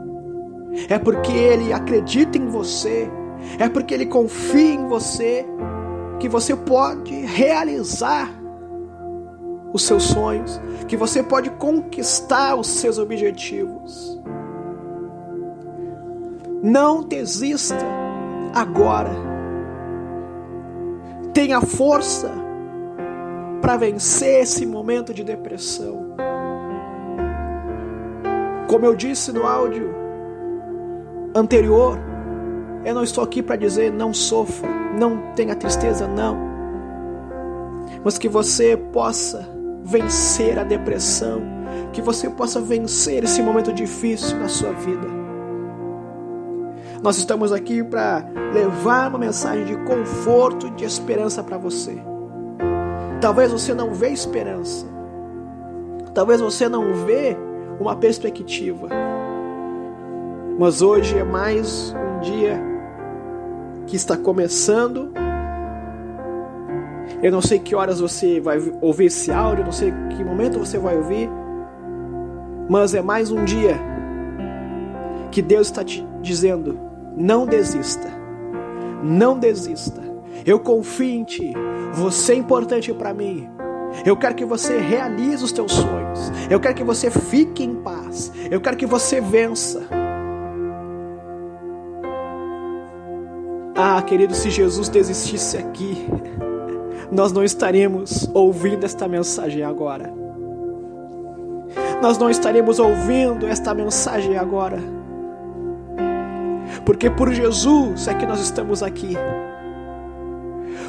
[0.90, 3.10] é porque Ele acredita em você,
[3.58, 5.46] é porque Ele confia em você
[6.20, 8.43] que você pode realizar
[9.74, 14.22] os seus sonhos, que você pode conquistar os seus objetivos.
[16.62, 17.84] Não desista
[18.54, 19.12] agora.
[21.34, 22.32] Tenha força
[23.62, 26.14] para vencer esse momento de depressão.
[28.68, 29.94] Como eu disse no áudio
[31.36, 31.98] anterior,
[32.86, 36.38] eu não estou aqui para dizer não sofra, não tenha tristeza, não.
[38.04, 39.53] Mas que você possa
[39.84, 41.42] vencer a depressão,
[41.92, 45.08] que você possa vencer esse momento difícil na sua vida.
[47.02, 52.02] Nós estamos aqui para levar uma mensagem de conforto de esperança para você.
[53.20, 54.86] Talvez você não vê esperança.
[56.14, 57.36] Talvez você não vê
[57.80, 58.88] uma perspectiva.
[60.58, 62.62] Mas hoje é mais um dia
[63.88, 65.12] que está começando.
[67.24, 70.78] Eu não sei que horas você vai ouvir esse áudio, não sei que momento você
[70.78, 71.30] vai ouvir.
[72.70, 73.80] Mas é mais um dia
[75.32, 76.78] que Deus está te dizendo:
[77.16, 78.10] não desista,
[79.02, 80.02] não desista.
[80.46, 81.54] Eu confio em ti.
[81.94, 83.50] Você é importante para mim.
[84.06, 86.32] Eu quero que você realize os teus sonhos.
[86.50, 88.34] Eu quero que você fique em paz.
[88.52, 89.88] Eu quero que você vença.
[93.76, 96.06] Ah, querido, se Jesus desistisse aqui,
[97.14, 100.12] nós não estaríamos ouvindo esta mensagem agora.
[102.02, 104.80] Nós não estaríamos ouvindo esta mensagem agora.
[106.86, 109.16] Porque por Jesus é que nós estamos aqui.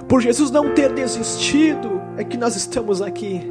[0.09, 3.51] Por Jesus não ter desistido, é que nós estamos aqui.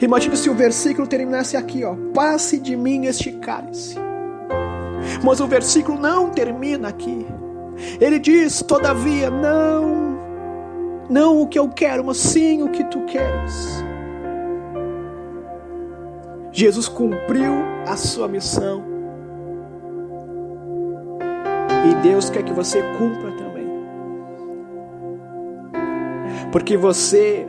[0.00, 1.94] Imagina se o versículo terminasse aqui, ó.
[2.12, 3.96] Passe de mim este cálice.
[5.22, 7.26] Mas o versículo não termina aqui.
[8.00, 10.13] Ele diz, todavia, não,
[11.08, 13.84] não o que eu quero, mas sim o que tu queres.
[16.52, 17.52] Jesus cumpriu
[17.86, 18.84] a sua missão.
[21.90, 23.68] E Deus quer que você cumpra também.
[26.52, 27.46] Porque você,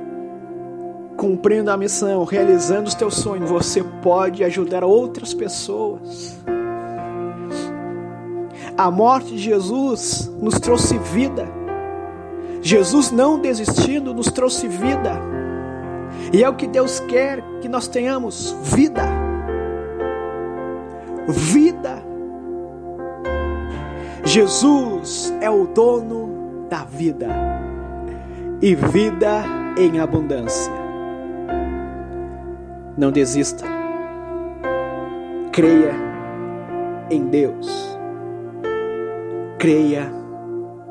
[1.15, 6.37] cumprindo a missão, realizando os teus sonhos, você pode ajudar outras pessoas.
[8.75, 11.47] A morte de Jesus nos trouxe vida.
[12.65, 15.21] Jesus não desistindo nos trouxe vida.
[16.33, 19.03] E é o que Deus quer que nós tenhamos vida.
[21.27, 22.03] Vida.
[24.23, 27.27] Jesus é o dono da vida
[28.59, 29.43] e vida
[29.77, 30.73] em abundância.
[32.97, 33.67] Não desista.
[35.51, 35.93] Creia
[37.11, 37.95] em Deus.
[39.59, 40.11] Creia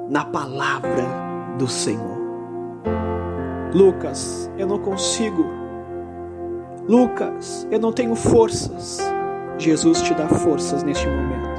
[0.08, 1.23] na palavra
[1.58, 2.18] do Senhor.
[3.72, 5.44] Lucas, eu não consigo.
[6.88, 8.98] Lucas, eu não tenho forças.
[9.58, 11.54] Jesus te dá forças neste momento.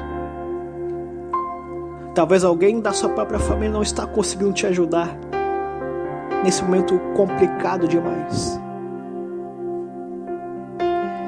[2.14, 5.18] Talvez alguém da sua própria família não está conseguindo te ajudar
[6.44, 8.60] nesse momento complicado demais.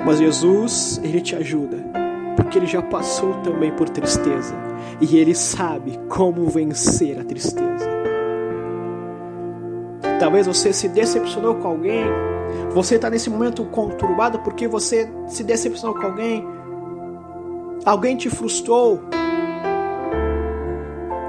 [0.05, 1.83] Mas Jesus, ele te ajuda,
[2.37, 4.55] porque ele já passou também por tristeza
[5.01, 7.86] e ele sabe como vencer a tristeza.
[10.19, 12.05] Talvez você se decepcionou com alguém,
[12.71, 16.47] você está nesse momento conturbado porque você se decepcionou com alguém,
[17.85, 19.01] alguém te frustrou.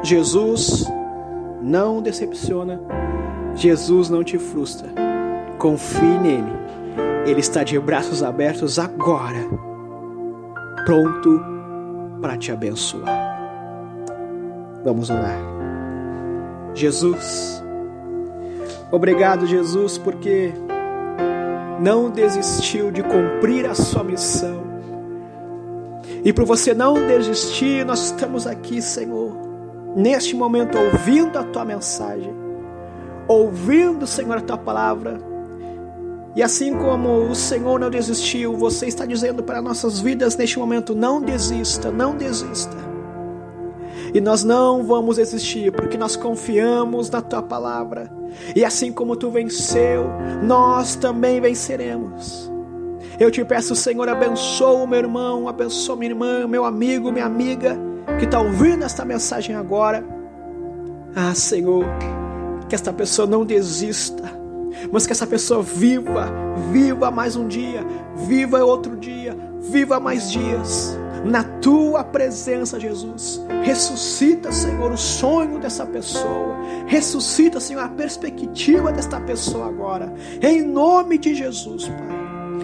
[0.02, 0.86] Jesus
[1.60, 2.80] não decepciona
[3.58, 4.88] Jesus não te frustra.
[5.58, 6.52] Confie nele.
[7.26, 9.44] Ele está de braços abertos agora,
[10.86, 11.42] pronto
[12.20, 13.36] para te abençoar.
[14.84, 15.40] Vamos orar.
[16.72, 17.62] Jesus,
[18.90, 20.52] obrigado, Jesus, porque
[21.80, 24.66] não desistiu de cumprir a sua missão.
[26.24, 29.36] E por você não desistir, nós estamos aqui, Senhor,
[29.96, 32.48] neste momento ouvindo a tua mensagem
[33.28, 35.20] ouvindo, Senhor, a tua palavra.
[36.34, 40.94] E assim como o Senhor não desistiu, você está dizendo para nossas vidas neste momento:
[40.94, 42.87] não desista, não desista.
[44.14, 48.10] E nós não vamos desistir, porque nós confiamos na tua palavra.
[48.54, 50.06] E assim como tu venceu,
[50.42, 52.50] nós também venceremos.
[53.18, 57.76] Eu te peço, Senhor, abençoa o meu irmão, abençoa minha irmã, meu amigo, minha amiga,
[58.18, 60.04] que está ouvindo esta mensagem agora.
[61.16, 61.84] Ah, Senhor,
[62.68, 64.22] que esta pessoa não desista,
[64.92, 66.30] mas que essa pessoa viva,
[66.70, 70.96] viva mais um dia, viva outro dia, viva mais dias.
[71.24, 79.20] Na tua presença, Jesus, ressuscita, Senhor, o sonho dessa pessoa, ressuscita, Senhor, a perspectiva desta
[79.20, 82.18] pessoa agora, em nome de Jesus, Pai.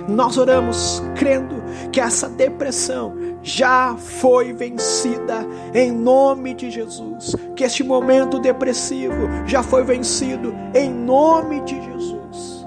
[0.09, 7.35] Nós oramos crendo que essa depressão já foi vencida em nome de Jesus.
[7.57, 12.67] Que este momento depressivo já foi vencido em nome de Jesus.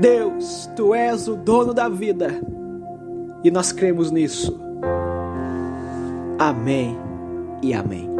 [0.00, 2.40] Deus, tu és o dono da vida
[3.44, 4.60] e nós cremos nisso.
[6.38, 6.96] Amém
[7.62, 8.10] e amém.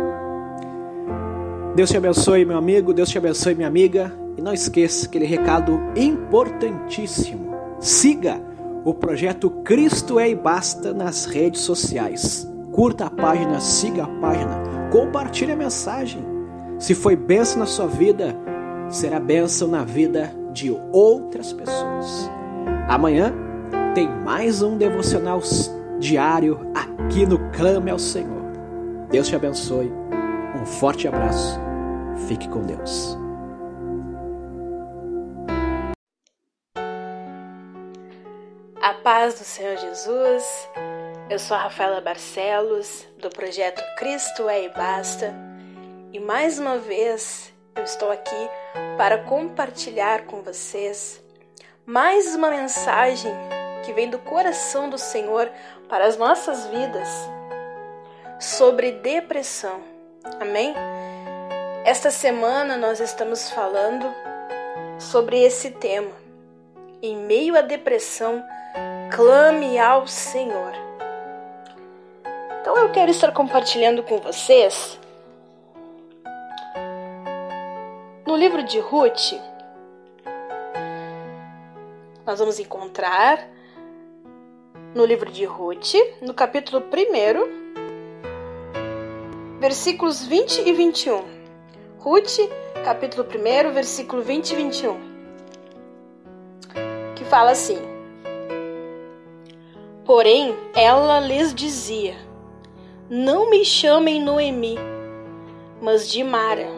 [1.75, 2.93] Deus te abençoe, meu amigo.
[2.93, 4.13] Deus te abençoe, minha amiga.
[4.37, 8.41] E não esqueça aquele recado importantíssimo Siga
[8.85, 12.49] o projeto Cristo é e Basta nas redes sociais.
[12.71, 16.25] Curta a página, siga a página, compartilhe a mensagem.
[16.79, 18.37] Se foi benção na sua vida,
[18.89, 22.31] será bênção na vida de outras pessoas.
[22.89, 23.35] Amanhã
[23.95, 25.41] tem mais um devocional
[25.99, 28.43] diário aqui no Clame ao Senhor.
[29.11, 29.93] Deus te abençoe.
[30.59, 31.61] Um forte abraço.
[32.27, 33.19] Fique com Deus.
[38.81, 40.69] A paz do Senhor Jesus.
[41.29, 45.35] Eu sou a Rafaela Barcelos, do projeto Cristo é e Basta,
[46.13, 48.51] e mais uma vez eu estou aqui
[48.99, 51.23] para compartilhar com vocês
[51.87, 53.33] mais uma mensagem
[53.83, 55.51] que vem do coração do Senhor
[55.89, 57.09] para as nossas vidas
[58.39, 59.81] sobre depressão.
[60.41, 60.75] Amém?
[61.85, 64.13] Esta semana nós estamos falando
[64.99, 66.13] sobre esse tema.
[67.03, 68.43] Em meio à depressão,
[69.15, 70.73] clame ao Senhor.
[72.61, 74.99] Então eu quero estar compartilhando com vocês
[78.25, 79.35] no livro de Ruth.
[82.25, 83.52] Nós vamos encontrar
[84.95, 86.89] no livro de Ruth, no capítulo 1,
[89.59, 91.25] versículos 20 e 21.
[91.99, 92.39] Ruth,
[92.85, 95.01] capítulo 1, versículo 20 e 21.
[97.15, 97.79] Que fala assim:
[100.05, 102.15] Porém, ela lhes dizia:
[103.09, 104.77] Não me chamem Noemi,
[105.81, 106.69] mas de Mara,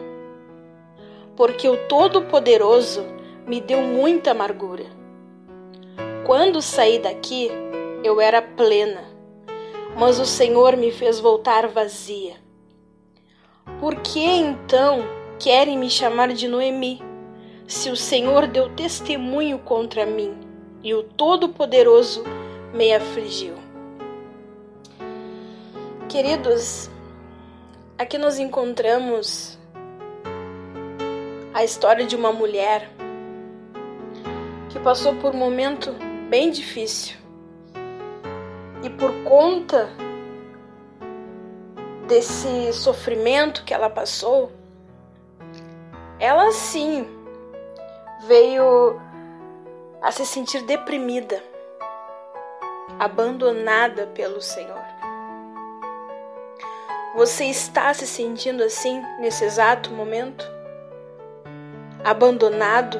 [1.35, 3.05] porque o Todo-Poderoso
[3.45, 4.85] me deu muita amargura.
[6.25, 7.51] Quando saí daqui,
[8.03, 9.03] eu era plena,
[9.97, 12.35] mas o Senhor me fez voltar vazia.
[13.79, 15.03] Por que então
[15.39, 17.01] querem me chamar de Noemi,
[17.67, 20.37] se o Senhor deu testemunho contra mim
[20.83, 22.23] e o Todo-Poderoso
[22.73, 23.55] me afligiu?
[26.07, 26.89] Queridos,
[27.97, 29.57] aqui nós encontramos
[31.53, 32.89] a história de uma mulher
[34.69, 35.91] que passou por um momento
[36.29, 37.24] bem difícil
[38.85, 39.89] e por conta
[42.07, 44.51] desse sofrimento que ela passou,
[46.19, 47.07] ela sim
[48.27, 49.01] veio
[50.03, 51.43] a se sentir deprimida,
[52.99, 54.85] abandonada pelo Senhor.
[57.15, 60.45] Você está se sentindo assim nesse exato momento?
[62.03, 62.99] Abandonado?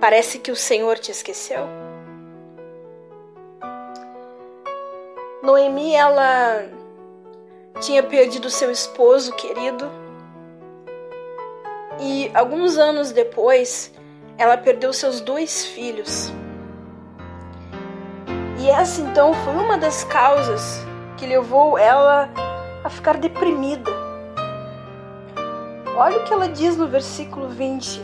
[0.00, 1.83] Parece que o Senhor te esqueceu?
[5.44, 6.64] Noemi, ela
[7.78, 9.90] tinha perdido seu esposo querido
[12.00, 13.92] e alguns anos depois
[14.38, 16.32] ela perdeu seus dois filhos.
[18.58, 20.80] E essa então foi uma das causas
[21.18, 22.30] que levou ela
[22.82, 23.90] a ficar deprimida.
[25.94, 28.02] Olha o que ela diz no versículo 20.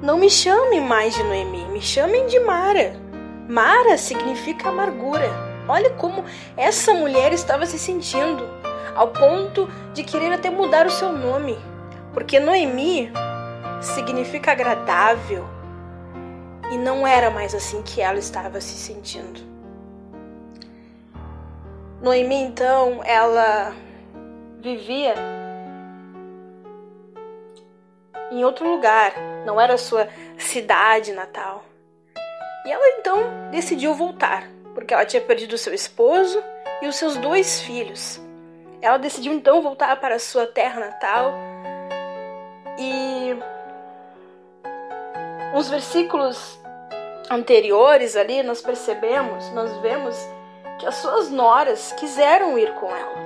[0.00, 3.01] Não me chamem mais de Noemi, me chamem de Mara
[3.48, 5.28] Mara significa amargura.
[5.68, 6.24] Olha como
[6.56, 8.44] essa mulher estava se sentindo,
[8.94, 11.56] ao ponto de querer até mudar o seu nome,
[12.12, 13.10] porque Noemi
[13.80, 15.46] significa agradável
[16.70, 19.40] e não era mais assim que ela estava se sentindo.
[22.00, 23.72] Noemi, então, ela
[24.60, 25.14] vivia
[28.32, 29.12] em outro lugar,
[29.46, 30.08] não era sua
[30.38, 31.64] cidade natal.
[32.64, 36.42] E ela então decidiu voltar, porque ela tinha perdido seu esposo
[36.80, 38.20] e os seus dois filhos.
[38.80, 41.32] Ela decidiu então voltar para sua terra natal
[42.78, 43.36] e
[45.54, 46.58] uns versículos
[47.30, 50.16] anteriores ali nós percebemos, nós vemos
[50.78, 53.16] que as suas noras quiseram ir com ela.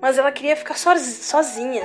[0.00, 1.82] Mas ela queria ficar sozinha.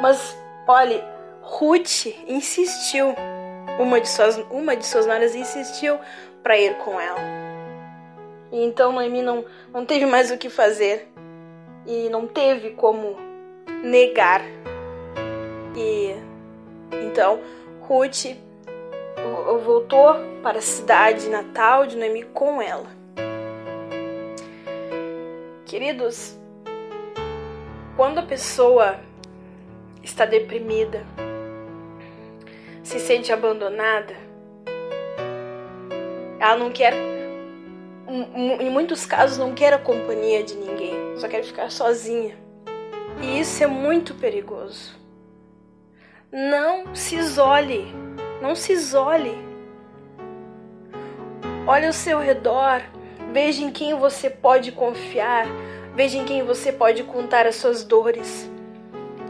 [0.00, 0.36] Mas
[0.66, 1.04] Olhe,
[1.42, 3.14] Ruth insistiu,
[3.78, 5.98] uma de suas, uma de suas noras insistiu
[6.42, 7.20] para ir com ela.
[8.50, 11.12] E então Noemi não, não teve mais o que fazer
[11.86, 13.14] e não teve como
[13.82, 14.40] negar.
[15.76, 16.14] E
[17.06, 17.40] então
[17.82, 18.24] Ruth
[19.64, 22.88] voltou para a cidade natal de Noemi com ela.
[25.66, 26.38] Queridos,
[27.96, 28.98] quando a pessoa
[30.04, 31.04] está deprimida,
[32.82, 34.14] se sente abandonada,
[36.38, 36.92] ela não quer,
[38.06, 42.36] em muitos casos, não quer a companhia de ninguém, só quer ficar sozinha.
[43.20, 44.96] E isso é muito perigoso.
[46.30, 47.86] Não se isole,
[48.42, 49.38] não se isole.
[51.66, 52.82] Olhe ao seu redor,
[53.34, 55.44] Veja em quem você pode confiar.
[55.92, 58.48] Veja em quem você pode contar as suas dores.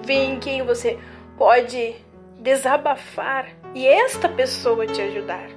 [0.05, 0.99] Veja em quem você
[1.39, 1.97] pode
[2.39, 5.49] desabafar e esta pessoa te ajudar.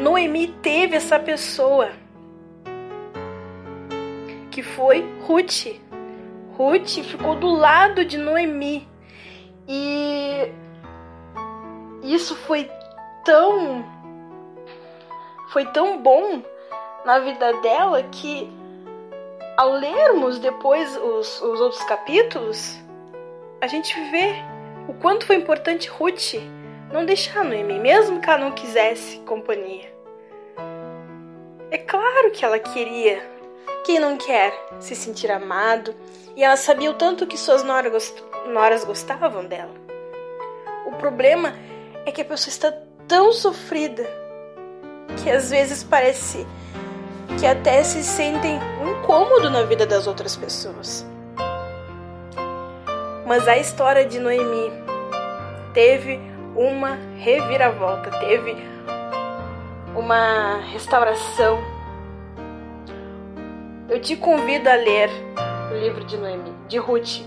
[0.00, 1.90] Noemi teve essa pessoa
[4.50, 5.80] que foi Ruth.
[6.56, 8.88] Ruth ficou do lado de Noemi
[9.68, 10.50] e
[12.02, 12.70] isso foi
[13.24, 13.84] tão
[15.52, 16.42] foi tão bom
[17.04, 18.55] na vida dela que
[19.56, 22.76] ao lermos depois os, os outros capítulos,
[23.60, 24.34] a gente vê
[24.88, 26.34] o quanto foi importante Ruth
[26.92, 29.92] não deixar Noemi, mesmo que ela não quisesse companhia.
[31.70, 33.34] É claro que ela queria.
[33.84, 35.94] Quem não quer se sentir amado?
[36.36, 39.74] E ela sabia o tanto que suas noras gostavam dela.
[40.86, 41.54] O problema
[42.04, 42.72] é que a pessoa está
[43.08, 44.06] tão sofrida
[45.22, 46.46] que às vezes parece
[47.38, 51.06] que até se sentem incômodo na vida das outras pessoas.
[53.26, 54.72] Mas a história de Noemi
[55.74, 56.20] teve
[56.54, 58.56] uma reviravolta, teve
[59.94, 61.58] uma restauração.
[63.88, 65.10] Eu te convido a ler
[65.70, 67.22] o livro de Noemi, de Ruth,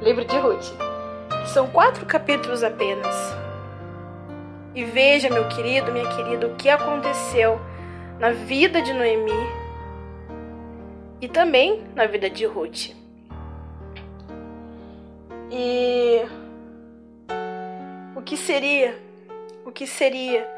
[0.00, 0.72] livro de Ruth.
[1.46, 3.14] São quatro capítulos apenas.
[4.74, 7.60] E veja, meu querido, minha querida, o que aconteceu
[8.18, 9.32] na vida de Noemi
[11.20, 12.90] e também na vida de Ruth.
[15.50, 16.20] E
[18.16, 18.94] o que seria?
[19.64, 20.48] O que seria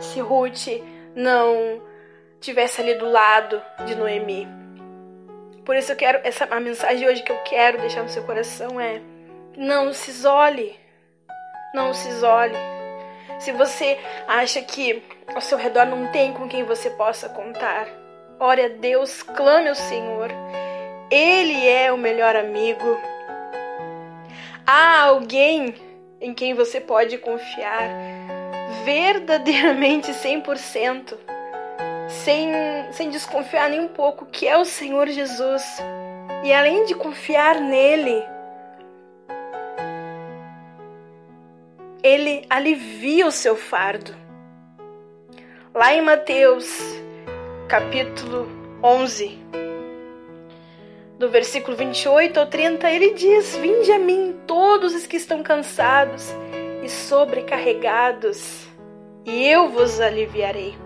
[0.00, 0.68] se Ruth
[1.14, 1.80] não
[2.40, 4.46] tivesse ali do lado de Noemi?
[5.64, 8.22] Por isso eu quero essa a mensagem de hoje que eu quero deixar no seu
[8.24, 9.00] coração é:
[9.56, 10.78] não se isole.
[11.74, 12.56] Não se isole.
[13.38, 15.02] Se você acha que
[15.34, 17.86] ao seu redor não tem com quem você possa contar,
[18.40, 20.30] ore a Deus, clame ao Senhor.
[21.10, 22.98] Ele é o melhor amigo.
[24.66, 25.74] Há alguém
[26.20, 27.88] em quem você pode confiar
[28.84, 31.14] verdadeiramente 100%,
[32.08, 32.50] sem,
[32.90, 35.62] sem desconfiar nem um pouco, que é o Senhor Jesus.
[36.42, 38.22] E além de confiar nele,
[42.02, 44.14] ele alivia o seu fardo.
[45.74, 46.68] Lá em Mateus,
[47.68, 48.48] capítulo
[48.82, 49.38] 11,
[51.18, 56.28] do versículo 28 ao 30, ele diz: Vinde a mim, todos os que estão cansados
[56.82, 58.66] e sobrecarregados,
[59.24, 60.76] e eu vos aliviarei.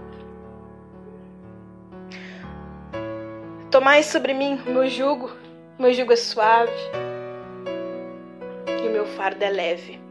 [3.70, 5.30] Tomai sobre mim o meu jugo,
[5.78, 6.72] meu jugo é suave
[8.66, 10.01] e o meu fardo é leve.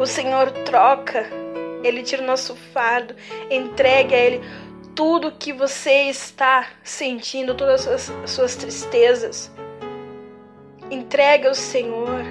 [0.00, 1.26] O Senhor troca,
[1.84, 3.14] Ele tira o nosso fardo,
[3.50, 4.40] entregue a Ele
[4.94, 9.52] tudo que você está sentindo, todas as suas, suas tristezas.
[10.90, 12.24] Entregue ao Senhor.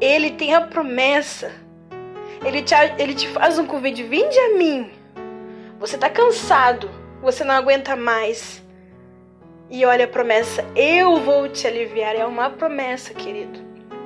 [0.00, 1.52] Ele tem a promessa.
[2.44, 4.90] Ele te, ele te faz um convite: vinde a mim.
[5.78, 6.90] Você está cansado,
[7.22, 8.60] você não aguenta mais.
[9.70, 12.16] E olha a promessa: eu vou te aliviar.
[12.16, 13.63] É uma promessa, querido.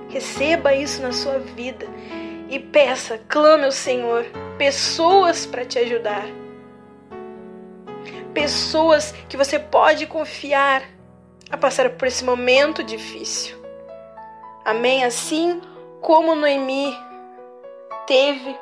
[0.09, 1.87] Receba isso na sua vida
[2.49, 4.25] e peça, clame ao Senhor,
[4.57, 6.27] pessoas para te ajudar
[8.39, 10.83] pessoas que você pode confiar
[11.51, 13.59] a passar por esse momento difícil.
[14.65, 15.05] Amém?
[15.05, 15.61] Assim
[16.01, 16.97] como Noemi
[18.07, 18.57] teve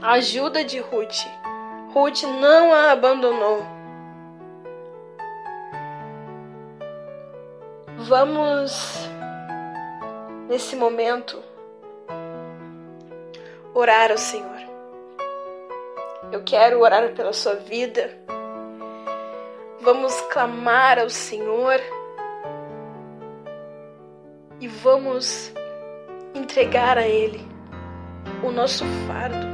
[0.00, 1.26] a ajuda de Ruth,
[1.92, 3.66] Ruth não a abandonou.
[7.98, 9.09] Vamos,
[10.50, 11.42] nesse momento,
[13.72, 14.60] orar ao Senhor.
[16.30, 18.20] Eu quero orar pela sua vida
[19.82, 21.80] Vamos clamar ao Senhor
[24.60, 25.50] e vamos
[26.34, 27.40] entregar a Ele
[28.42, 29.46] o nosso fardo.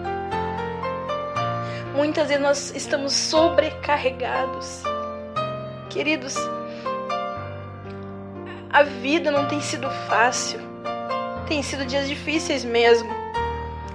[1.94, 4.82] Muitas vezes nós estamos sobrecarregados.
[5.90, 6.34] Queridos,
[8.72, 10.58] a vida não tem sido fácil,
[11.46, 13.10] tem sido dias difíceis mesmo.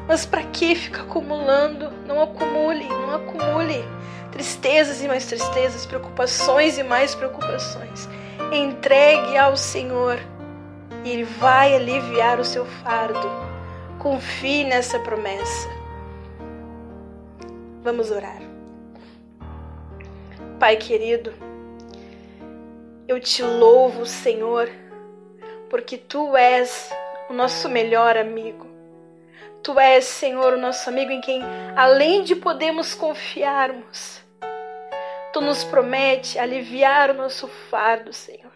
[0.07, 1.91] Mas para que ficar acumulando?
[2.06, 3.84] Não acumule, não acumule
[4.32, 8.10] tristezas e mais tristezas, preocupações e mais preocupações.
[8.52, 10.18] Entregue ao Senhor
[11.03, 13.30] e Ele vai aliviar o seu fardo.
[13.99, 15.69] Confie nessa promessa.
[17.84, 18.41] Vamos orar.
[20.60, 21.34] Pai querido,
[23.07, 24.69] eu te louvo, Senhor,
[25.69, 26.91] porque Tu és
[27.32, 28.68] o nosso melhor amigo.
[29.64, 31.41] Tu és, Senhor, o nosso amigo em quem,
[31.76, 34.22] além de podermos confiarmos,
[35.32, 38.52] Tu nos promete aliviar o nosso fardo, Senhor.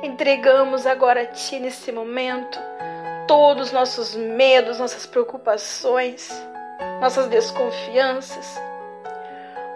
[0.00, 2.58] Entregamos agora a Ti nesse momento
[3.26, 6.30] todos os nossos medos, nossas preocupações,
[7.00, 8.60] nossas desconfianças.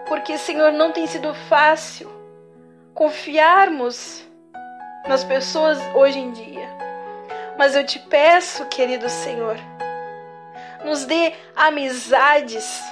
[0.07, 2.09] Porque, Senhor, não tem sido fácil
[2.93, 4.25] confiarmos
[5.09, 6.84] nas pessoas hoje em dia.
[7.57, 9.57] Mas eu te peço, querido Senhor,
[10.83, 12.83] nos dê amizades,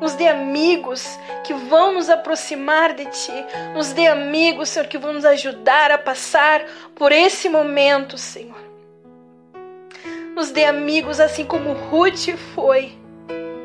[0.00, 3.32] nos dê amigos que vão nos aproximar de Ti,
[3.74, 6.64] nos dê amigos, Senhor, que vão nos ajudar a passar
[6.94, 8.62] por esse momento, Senhor.
[10.34, 12.92] Nos dê amigos assim como Ruth foi,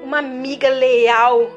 [0.04, 1.50] uma amiga leal,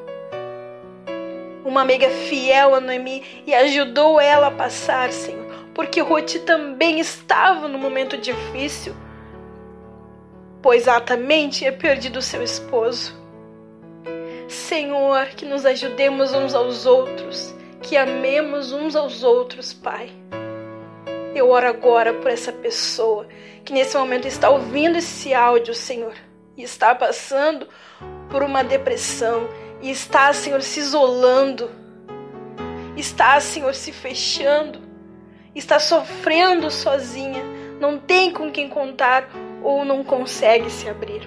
[1.64, 5.41] uma amiga fiel a Noemi e ajudou ela a passar, Senhor
[5.74, 8.94] porque Ruth também estava no momento difícil,
[10.60, 13.20] pois também tinha perdido seu esposo.
[14.48, 20.10] Senhor, que nos ajudemos uns aos outros, que amemos uns aos outros, Pai.
[21.34, 23.26] Eu oro agora por essa pessoa
[23.64, 26.14] que nesse momento está ouvindo esse áudio, Senhor,
[26.54, 27.66] e está passando
[28.28, 29.48] por uma depressão,
[29.80, 31.70] e está, Senhor, se isolando,
[32.94, 34.91] está, Senhor, se fechando
[35.54, 37.42] está sofrendo sozinha,
[37.80, 39.28] não tem com quem contar
[39.62, 41.26] ou não consegue se abrir.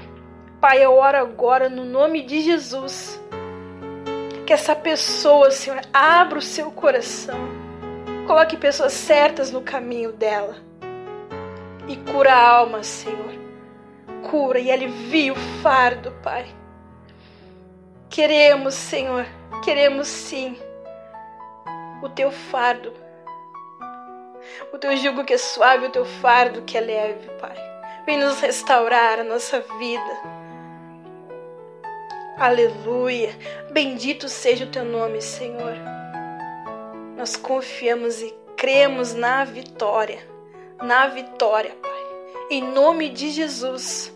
[0.59, 3.21] Pai, eu oro agora no nome de Jesus.
[4.45, 7.37] Que essa pessoa, Senhor, abra o seu coração.
[8.25, 10.55] Coloque pessoas certas no caminho dela.
[11.87, 13.33] E cura a alma, Senhor.
[14.29, 16.47] Cura e alivia o fardo, Pai.
[18.09, 19.25] Queremos, Senhor,
[19.63, 20.57] queremos sim
[22.01, 23.04] o teu fardo
[24.71, 27.55] o teu jugo que é suave, o teu fardo que é leve, Pai.
[28.05, 30.35] Vem nos restaurar a nossa vida.
[32.37, 33.35] Aleluia.
[33.71, 35.73] Bendito seja o teu nome, Senhor.
[37.17, 40.19] Nós confiamos e cremos na vitória.
[40.81, 42.01] Na vitória, Pai.
[42.51, 44.13] Em nome de Jesus.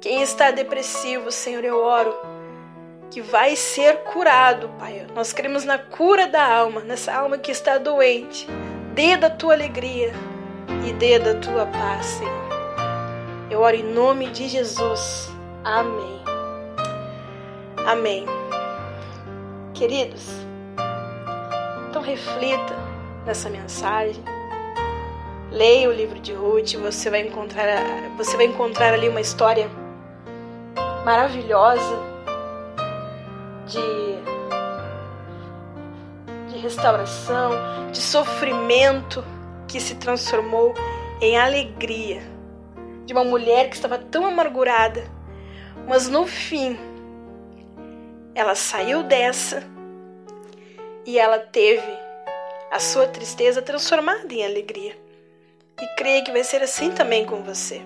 [0.00, 2.14] Quem está depressivo, Senhor, eu oro
[3.10, 5.06] que vai ser curado, Pai.
[5.14, 8.46] Nós cremos na cura da alma, nessa alma que está doente
[8.98, 10.12] dê da tua alegria
[10.84, 12.48] e dê da tua paz, Senhor.
[13.48, 15.30] Eu oro em nome de Jesus.
[15.62, 16.20] Amém.
[17.86, 18.26] Amém.
[19.72, 20.28] Queridos,
[21.88, 22.76] então reflita
[23.24, 24.20] nessa mensagem.
[25.52, 27.80] Leia o livro de Ruth, você vai encontrar,
[28.16, 29.70] você vai encontrar ali uma história
[31.04, 31.96] maravilhosa
[33.64, 34.27] de
[36.58, 37.52] restauração,
[37.90, 39.24] de sofrimento
[39.66, 40.74] que se transformou
[41.20, 42.22] em alegria.
[43.04, 45.04] De uma mulher que estava tão amargurada,
[45.86, 46.78] mas no fim
[48.34, 49.62] ela saiu dessa
[51.04, 51.98] e ela teve
[52.70, 54.96] a sua tristeza transformada em alegria.
[55.80, 57.80] E creio que vai ser assim também com você.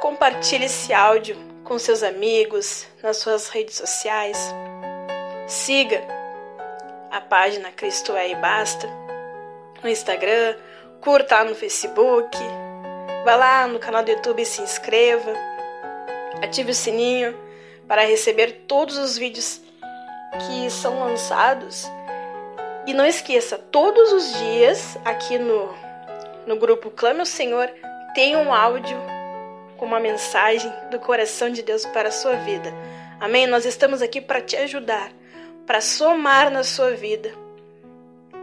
[0.00, 4.38] Compartilhe esse áudio com seus amigos, nas suas redes sociais.
[5.46, 6.02] Siga
[7.10, 8.88] a página Cristo é e Basta
[9.82, 10.56] no Instagram,
[11.02, 12.38] curta no Facebook,
[13.26, 15.34] vá lá no canal do YouTube e se inscreva,
[16.42, 17.38] ative o sininho
[17.86, 19.60] para receber todos os vídeos
[20.46, 21.86] que são lançados.
[22.86, 25.74] E não esqueça, todos os dias aqui no,
[26.46, 27.70] no grupo Clame ao Senhor
[28.14, 28.96] tem um áudio
[29.76, 32.72] com uma mensagem do coração de Deus para a sua vida.
[33.20, 33.46] Amém?
[33.46, 35.12] Nós estamos aqui para te ajudar
[35.66, 37.30] para somar na sua vida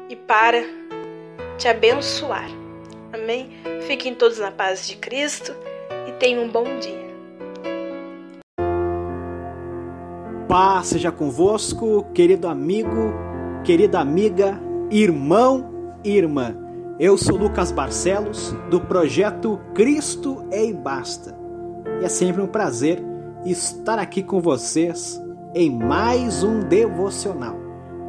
[0.10, 0.64] e para
[1.58, 2.50] te abençoar.
[3.14, 3.50] Amém?
[3.88, 5.54] Fiquem todos na paz de Cristo
[6.08, 7.12] e tenham um bom dia.
[10.48, 13.14] Paz seja convosco, querido amigo,
[13.64, 16.58] querida amiga, irmão e irmã.
[17.00, 21.38] Eu sou Lucas Barcelos, do projeto Cristo é e Basta.
[22.02, 23.02] E é sempre um prazer
[23.46, 25.21] estar aqui com vocês
[25.54, 27.56] em mais um devocional.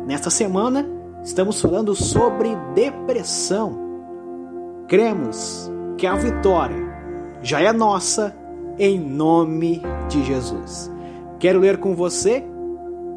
[0.07, 0.87] Nesta semana,
[1.23, 3.79] estamos falando sobre depressão.
[4.89, 6.77] Cremos que a vitória
[7.43, 8.35] já é nossa
[8.79, 10.91] em nome de Jesus.
[11.39, 12.45] Quero ler com você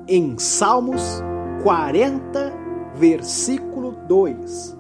[0.08, 1.24] em Salmos
[1.64, 2.54] 40,
[2.96, 4.78] versículo 2.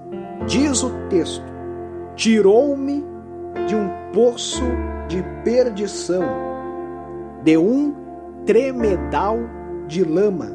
[0.47, 1.45] Diz o texto:
[2.15, 3.03] Tirou-me
[3.67, 4.63] de um poço
[5.07, 6.23] de perdição,
[7.43, 8.05] de um
[8.45, 9.39] tremedal
[9.88, 10.51] de lama.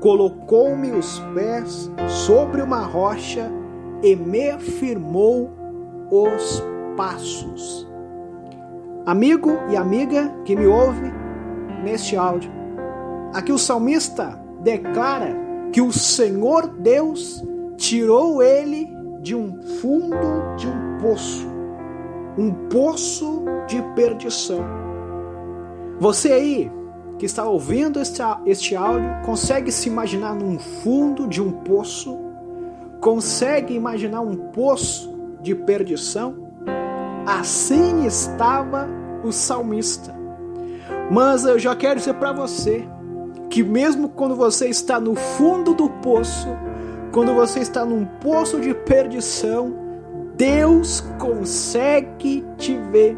[0.00, 3.50] Colocou-me os pés sobre uma rocha
[4.02, 5.50] e me firmou
[6.10, 6.62] os
[6.96, 7.88] passos.
[9.06, 11.12] amigo e amiga que me ouve
[11.82, 12.50] neste áudio.
[13.32, 15.34] Aqui o salmista declara
[15.72, 17.42] que o Senhor Deus
[17.76, 18.88] tirou ele
[19.20, 21.48] de um fundo de um poço,
[22.36, 24.60] um poço de perdição.
[25.98, 26.70] Você aí
[27.18, 32.18] que está ouvindo este, áudio consegue se imaginar num fundo de um poço?
[33.00, 36.48] Consegue imaginar um poço de perdição?
[37.26, 38.88] Assim estava
[39.22, 40.14] o salmista.
[41.10, 42.86] Mas eu já quero dizer para você
[43.50, 46.48] que mesmo quando você está no fundo do poço,
[47.12, 49.74] quando você está num poço de perdição,
[50.36, 53.16] Deus consegue te ver.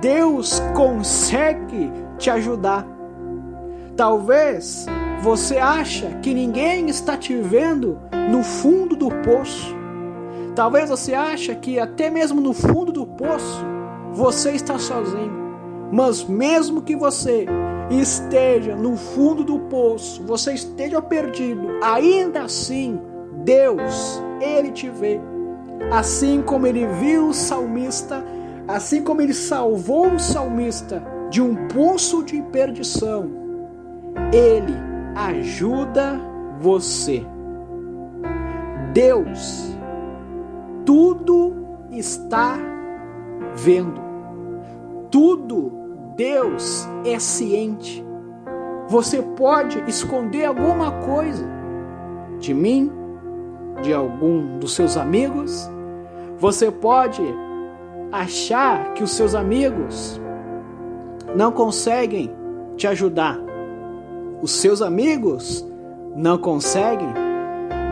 [0.00, 2.91] Deus consegue te ajudar.
[4.02, 4.84] Talvez
[5.22, 8.00] você acha que ninguém está te vendo
[8.32, 9.76] no fundo do poço.
[10.56, 13.64] Talvez você acha que até mesmo no fundo do poço
[14.12, 15.32] você está sozinho.
[15.92, 17.46] Mas mesmo que você
[17.92, 23.00] esteja no fundo do poço, você esteja perdido, ainda assim
[23.44, 25.20] Deus, ele te vê.
[25.92, 28.24] Assim como ele viu o salmista,
[28.66, 31.00] assim como ele salvou o salmista
[31.30, 33.41] de um poço de perdição,
[34.32, 34.74] ele
[35.14, 36.20] ajuda
[36.60, 37.24] você.
[38.92, 39.72] Deus
[40.84, 41.54] tudo
[41.90, 42.58] está
[43.54, 44.00] vendo.
[45.10, 45.72] Tudo
[46.16, 48.04] Deus é ciente.
[48.88, 51.46] Você pode esconder alguma coisa
[52.38, 52.90] de mim,
[53.82, 55.70] de algum dos seus amigos.
[56.38, 57.22] Você pode
[58.10, 60.20] achar que os seus amigos
[61.34, 62.30] não conseguem
[62.76, 63.38] te ajudar.
[64.42, 65.64] Os seus amigos
[66.16, 67.14] não conseguem,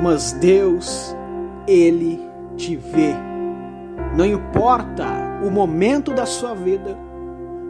[0.03, 1.17] mas Deus,
[1.65, 2.21] Ele
[2.57, 3.15] te vê.
[4.17, 5.05] Não importa
[5.47, 6.99] o momento da sua vida,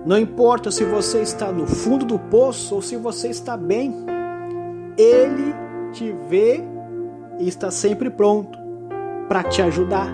[0.06, 3.94] não importa se você está no fundo do poço ou se você está bem,
[4.96, 5.54] Ele
[5.92, 6.64] te vê
[7.38, 8.58] e está sempre pronto
[9.28, 10.08] para te ajudar.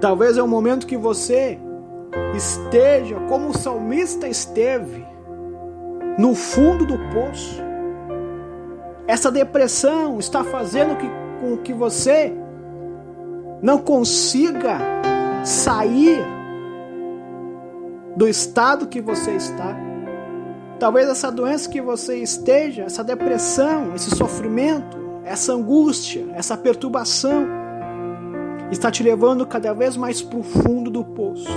[0.00, 1.58] Talvez é o momento que você
[2.34, 5.04] esteja como o salmista esteve,
[6.20, 7.62] no fundo do poço.
[9.06, 11.08] Essa depressão está fazendo que,
[11.40, 12.30] com que você
[13.62, 14.78] não consiga
[15.42, 16.22] sair
[18.14, 19.74] do estado que você está.
[20.78, 27.46] Talvez essa doença que você esteja, essa depressão, esse sofrimento, essa angústia, essa perturbação,
[28.70, 31.48] está te levando cada vez mais para o fundo do poço.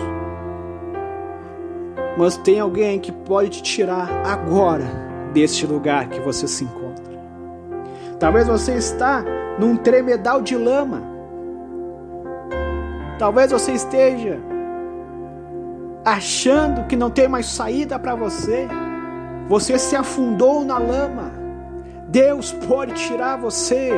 [2.17, 4.85] Mas tem alguém que pode te tirar agora
[5.33, 7.13] deste lugar que você se encontra.
[8.19, 9.23] Talvez você está
[9.59, 11.01] num tremedal de lama.
[13.17, 14.39] Talvez você esteja
[16.05, 18.67] achando que não tem mais saída para você.
[19.47, 21.31] Você se afundou na lama.
[22.09, 23.91] Deus pode tirar você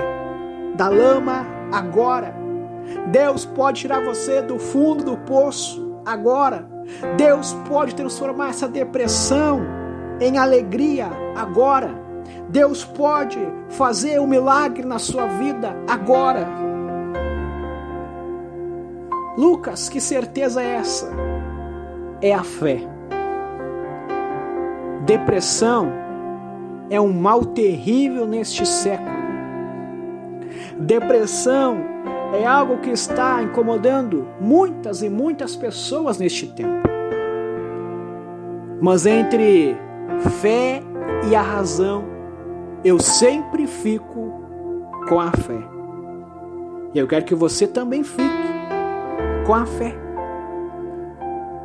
[0.75, 2.33] da lama agora.
[3.07, 6.74] Deus pode tirar você do fundo do poço agora.
[7.17, 9.61] Deus pode transformar essa depressão
[10.19, 12.03] em alegria agora.
[12.49, 13.39] Deus pode
[13.69, 16.47] fazer um milagre na sua vida agora.
[19.37, 21.25] Lucas, que certeza é essa?
[22.21, 22.79] é a fé.
[25.05, 25.91] Depressão
[26.89, 29.15] é um mal terrível neste século.
[30.79, 31.77] Depressão
[32.35, 36.87] é algo que está incomodando muitas e muitas pessoas neste tempo.
[38.81, 39.77] Mas entre
[40.41, 40.81] fé
[41.29, 42.03] e a razão,
[42.83, 44.33] eu sempre fico
[45.07, 45.59] com a fé.
[46.93, 48.45] E eu quero que você também fique
[49.45, 49.95] com a fé.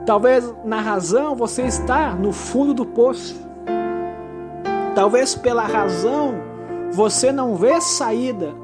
[0.06, 3.48] Talvez na razão você está no fundo do poço.
[4.94, 6.34] Talvez pela razão
[6.92, 8.54] você não vê saída.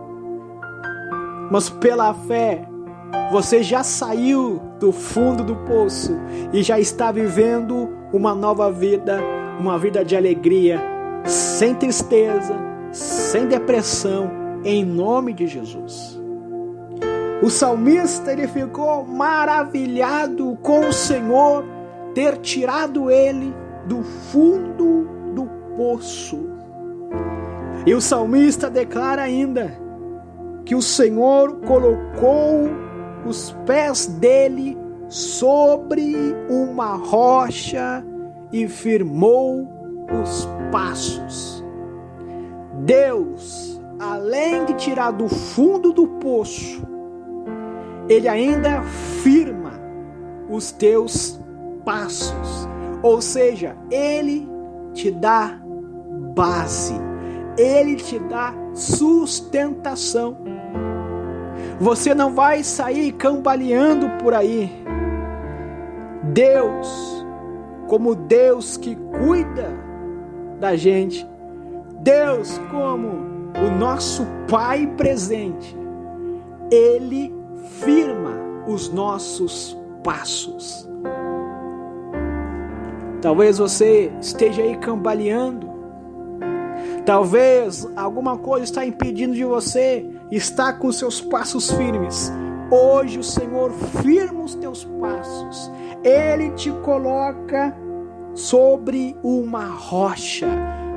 [1.50, 2.66] Mas pela fé
[3.30, 6.16] você já saiu do fundo do poço
[6.52, 9.20] e já está vivendo uma nova vida,
[9.58, 10.80] uma vida de alegria,
[11.24, 12.54] sem tristeza,
[12.92, 14.30] sem depressão,
[14.64, 16.20] em nome de Jesus.
[17.42, 21.64] O salmista ele ficou maravilhado com o Senhor
[22.14, 23.54] ter tirado ele
[23.86, 25.46] do fundo do
[25.76, 26.48] poço.
[27.84, 29.85] E o salmista declara ainda
[30.66, 32.68] que o Senhor colocou
[33.24, 34.76] os pés dele
[35.08, 36.14] sobre
[36.50, 38.04] uma rocha
[38.52, 39.68] e firmou
[40.22, 41.64] os passos.
[42.84, 46.82] Deus, além de tirar do fundo do poço,
[48.08, 49.80] ele ainda firma
[50.48, 51.40] os teus
[51.84, 52.68] passos.
[53.02, 54.48] Ou seja, ele
[54.92, 55.60] te dá
[56.34, 56.94] base,
[57.56, 60.45] ele te dá sustentação.
[61.78, 64.72] Você não vai sair cambaleando por aí.
[66.32, 67.26] Deus,
[67.86, 69.68] como Deus que cuida
[70.58, 71.26] da gente,
[72.00, 73.08] Deus, como
[73.62, 75.76] o nosso Pai presente,
[76.70, 77.34] Ele
[77.80, 78.32] firma
[78.66, 80.88] os nossos passos.
[83.20, 85.74] Talvez você esteja aí cambaleando.
[87.04, 92.32] Talvez alguma coisa está impedindo de você estar com seus passos firmes.
[92.70, 93.70] Hoje o Senhor
[94.02, 95.70] firma os teus passos.
[96.02, 97.76] Ele te coloca
[98.34, 100.48] sobre uma rocha.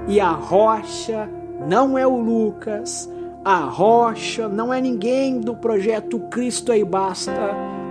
[0.08, 1.30] E a rocha
[1.68, 3.10] não é o Lucas,
[3.46, 7.32] a rocha não é ninguém do projeto Cristo aí basta.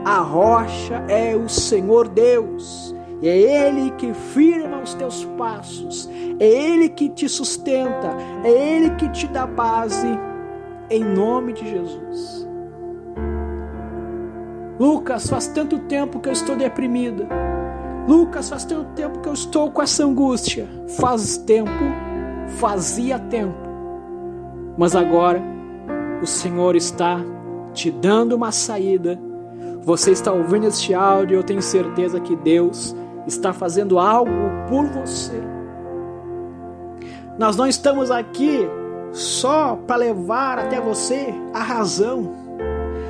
[0.05, 2.95] A rocha é o Senhor Deus.
[3.21, 6.09] E é Ele que firma os teus passos,
[6.39, 10.07] é Ele que te sustenta, é Ele que te dá base,
[10.91, 12.49] em nome de Jesus.
[14.79, 17.27] Lucas, faz tanto tempo que eu estou deprimida.
[18.07, 20.69] Lucas, faz tanto tempo que eu estou com essa angústia.
[20.99, 21.71] Faz tempo,
[22.59, 23.59] fazia tempo.
[24.77, 25.43] Mas agora
[26.23, 27.21] o Senhor está
[27.75, 29.19] te dando uma saída.
[29.83, 32.95] Você está ouvindo este áudio, eu tenho certeza que Deus
[33.27, 34.31] está fazendo algo
[34.69, 35.41] por você.
[37.39, 38.69] Nós não estamos aqui
[39.13, 42.33] só para levar até você a razão.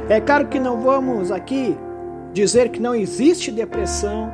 [0.09, 1.77] É claro que não vamos aqui
[2.33, 4.31] dizer que não existe depressão,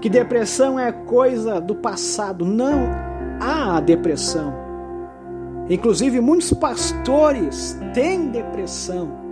[0.00, 2.44] que depressão é coisa do passado.
[2.44, 2.88] Não
[3.40, 4.54] há depressão.
[5.68, 9.24] Inclusive, muitos pastores têm depressão.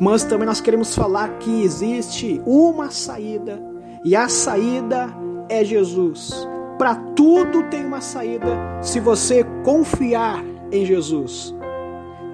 [0.00, 3.60] Mas também nós queremos falar que existe uma saída
[4.04, 5.08] e a saída
[5.48, 6.48] é Jesus.
[6.84, 11.54] Para tudo tem uma saída se você confiar em Jesus.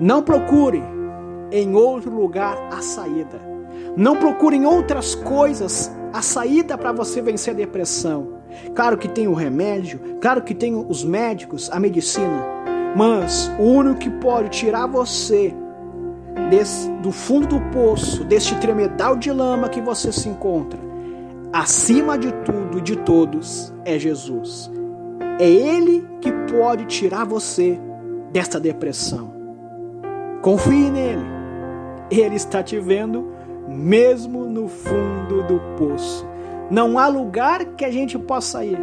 [0.00, 0.82] Não procure
[1.52, 3.40] em outro lugar a saída.
[3.96, 8.40] Não procure em outras coisas a saída para você vencer a depressão.
[8.74, 12.44] Claro que tem o remédio, claro que tem os médicos, a medicina,
[12.96, 15.54] mas o único que pode tirar você
[16.50, 20.89] desse, do fundo do poço, deste tremedal de lama que você se encontra,
[21.52, 24.70] acima de tudo e de todos, é Jesus.
[25.38, 27.80] É Ele que pode tirar você
[28.32, 29.32] desta depressão.
[30.42, 31.24] Confie nele.
[32.10, 33.32] Ele está te vendo
[33.68, 36.26] mesmo no fundo do poço.
[36.70, 38.78] Não há lugar que a gente possa ir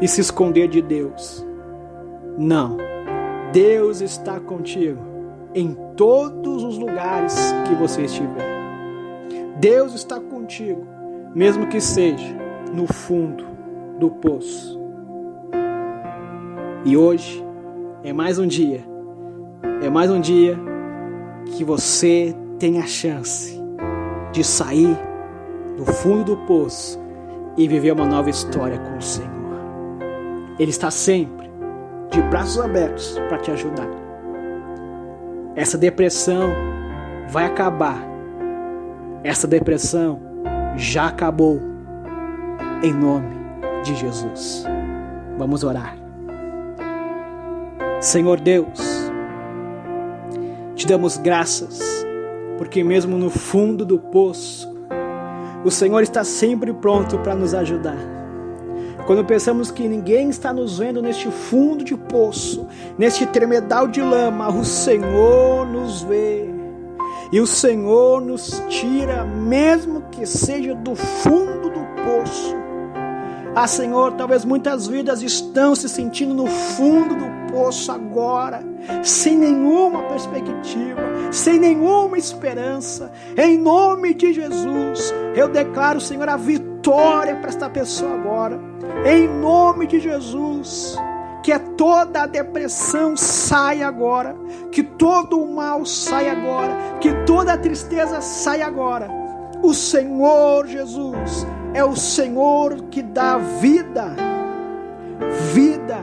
[0.00, 1.46] e se esconder de Deus.
[2.38, 2.76] Não.
[3.52, 5.00] Deus está contigo
[5.54, 7.34] em todos os lugares
[7.66, 8.48] que você estiver.
[9.58, 10.86] Deus está contigo
[11.34, 12.36] mesmo que seja
[12.72, 13.44] no fundo
[13.98, 14.80] do poço.
[16.84, 17.44] E hoje
[18.02, 18.84] é mais um dia,
[19.82, 20.58] é mais um dia
[21.46, 23.60] que você tem a chance
[24.32, 24.96] de sair
[25.76, 27.00] do fundo do poço
[27.56, 29.30] e viver uma nova história com o Senhor.
[30.58, 31.50] Ele está sempre
[32.10, 33.88] de braços abertos para te ajudar.
[35.54, 36.50] Essa depressão
[37.28, 38.08] vai acabar.
[39.22, 40.29] Essa depressão
[40.76, 41.60] já acabou.
[42.82, 43.36] Em nome
[43.84, 44.64] de Jesus.
[45.36, 45.96] Vamos orar.
[48.00, 49.10] Senhor Deus,
[50.74, 52.06] te damos graças,
[52.56, 54.74] porque mesmo no fundo do poço,
[55.62, 57.98] o Senhor está sempre pronto para nos ajudar.
[59.06, 62.66] Quando pensamos que ninguém está nos vendo neste fundo de poço,
[62.96, 66.48] neste tremedal de lama, o Senhor nos vê
[67.32, 72.56] e o Senhor nos tira, mesmo que seja do fundo do poço.
[73.54, 78.62] Ah, Senhor, talvez muitas vidas estão se sentindo no fundo do poço agora,
[79.02, 81.00] sem nenhuma perspectiva,
[81.32, 83.10] sem nenhuma esperança.
[83.36, 88.60] Em nome de Jesus, eu declaro, Senhor, a vitória para esta pessoa agora.
[89.04, 90.96] Em nome de Jesus
[91.42, 94.36] que é toda a depressão saia agora,
[94.70, 99.08] que todo o mal saia agora, que toda a tristeza saia agora.
[99.62, 104.14] O Senhor Jesus é o Senhor que dá vida,
[105.52, 105.98] vida.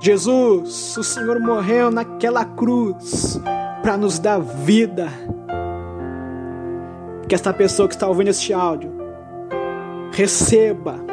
[0.00, 3.40] Jesus, o Senhor morreu naquela cruz
[3.82, 5.08] para nos dar vida.
[7.28, 8.92] Que esta pessoa que está ouvindo este áudio
[10.12, 11.05] receba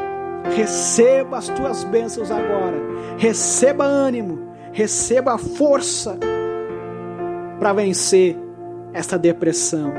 [0.55, 2.77] Receba as tuas bênçãos agora.
[3.17, 4.51] Receba ânimo.
[4.71, 6.17] Receba força
[7.59, 8.37] para vencer
[8.93, 9.93] essa depressão.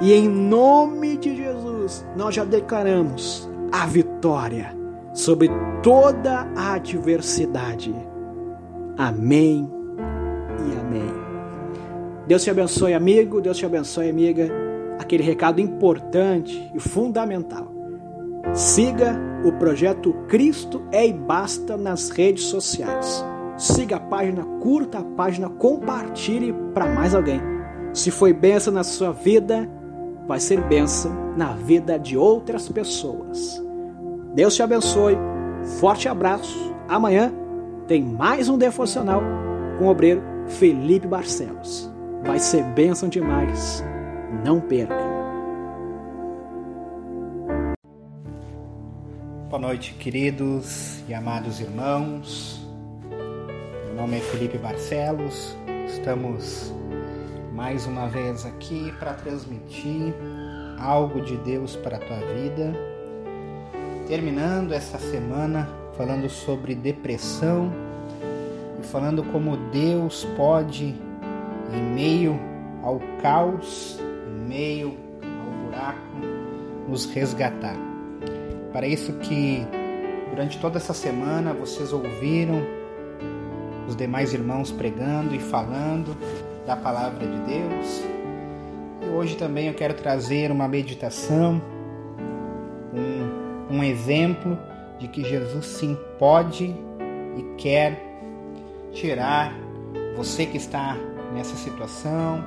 [0.00, 4.76] E em nome de Jesus, nós já declaramos a vitória
[5.12, 5.48] sobre
[5.82, 7.94] toda a adversidade.
[8.96, 9.70] Amém
[10.58, 11.22] e amém.
[12.26, 13.40] Deus te abençoe, amigo.
[13.40, 14.48] Deus te abençoe, amiga.
[14.98, 17.71] Aquele recado importante e fundamental.
[18.54, 23.24] Siga o projeto Cristo é e Basta nas redes sociais.
[23.56, 27.40] Siga a página, curta a página, compartilhe para mais alguém.
[27.92, 29.68] Se foi benção na sua vida,
[30.26, 33.62] vai ser bênção na vida de outras pessoas.
[34.34, 35.16] Deus te abençoe.
[35.78, 36.74] Forte abraço.
[36.88, 37.32] Amanhã
[37.86, 39.22] tem mais um devocional
[39.78, 41.90] com o obreiro Felipe Barcelos.
[42.24, 43.84] Vai ser bênção demais.
[44.44, 45.11] Não perca.
[49.52, 52.66] Boa noite, queridos e amados irmãos.
[53.84, 55.54] Meu nome é Felipe Barcelos.
[55.86, 56.72] Estamos
[57.52, 60.14] mais uma vez aqui para transmitir
[60.78, 62.72] algo de Deus para a tua vida.
[64.08, 65.68] Terminando essa semana
[65.98, 67.70] falando sobre depressão
[68.80, 70.94] e falando como Deus pode,
[71.74, 72.40] em meio
[72.82, 76.16] ao caos, em meio ao buraco,
[76.88, 77.91] nos resgatar.
[78.72, 79.66] Para isso que
[80.30, 82.62] durante toda essa semana vocês ouviram
[83.86, 86.16] os demais irmãos pregando e falando
[86.66, 88.02] da palavra de Deus.
[89.02, 91.60] E hoje também eu quero trazer uma meditação,
[92.94, 94.58] um, um exemplo
[94.98, 96.74] de que Jesus sim pode
[97.36, 98.00] e quer
[98.92, 99.52] tirar
[100.16, 100.96] você que está
[101.34, 102.42] nessa situação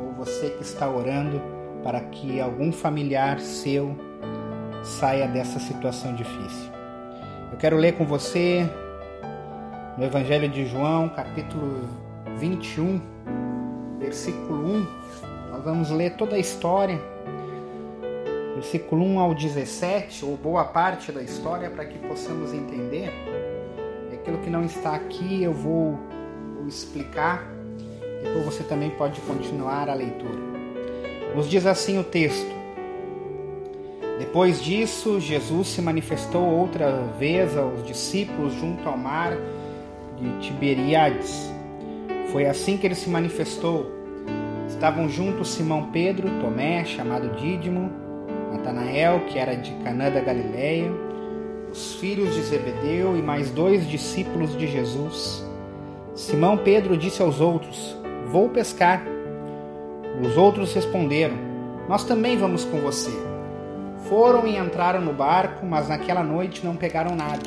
[0.00, 1.40] ou você que está orando
[1.82, 4.05] para que algum familiar seu
[4.86, 6.70] saia dessa situação difícil.
[7.50, 8.68] Eu quero ler com você
[9.98, 11.88] no Evangelho de João, capítulo
[12.38, 13.00] 21,
[13.98, 14.86] versículo 1.
[15.50, 17.00] Nós vamos ler toda a história,
[18.54, 23.10] versículo 1 ao 17, ou boa parte da história, para que possamos entender.
[24.12, 25.98] Aquilo que não está aqui eu vou,
[26.56, 27.46] vou explicar,
[28.22, 30.46] depois você também pode continuar a leitura.
[31.34, 32.55] Nos diz assim o texto.
[34.18, 39.36] Depois disso, Jesus se manifestou outra vez aos discípulos junto ao mar
[40.16, 41.52] de Tiberíades.
[42.32, 43.92] Foi assim que ele se manifestou.
[44.66, 47.90] Estavam juntos Simão Pedro, Tomé, chamado Dídimo,
[48.52, 50.90] Natanael, que era de Canaã da Galileia,
[51.70, 55.44] os filhos de Zebedeu e mais dois discípulos de Jesus.
[56.14, 57.94] Simão Pedro disse aos outros:
[58.28, 59.04] Vou pescar.
[60.22, 61.36] Os outros responderam:
[61.86, 63.35] Nós também vamos com você.
[64.08, 67.42] Foram e entraram no barco, mas naquela noite não pegaram nada.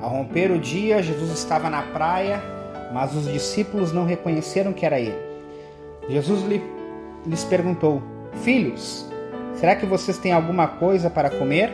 [0.00, 2.42] Ao romper o dia, Jesus estava na praia,
[2.92, 5.18] mas os discípulos não reconheceram que era ele.
[6.08, 6.42] Jesus
[7.26, 8.02] lhes perguntou:
[8.42, 9.06] Filhos,
[9.54, 11.72] será que vocês têm alguma coisa para comer?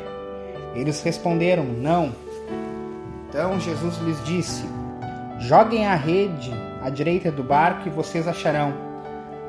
[0.74, 2.12] Eles responderam: Não.
[3.28, 4.65] Então Jesus lhes disse:
[5.39, 6.52] Joguem a rede
[6.82, 8.88] à direita do barco e vocês acharão.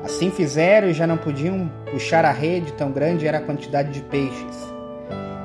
[0.04, 4.00] Assim fizeram e já não podiam puxar a rede, tão grande era a quantidade de
[4.00, 4.72] peixes.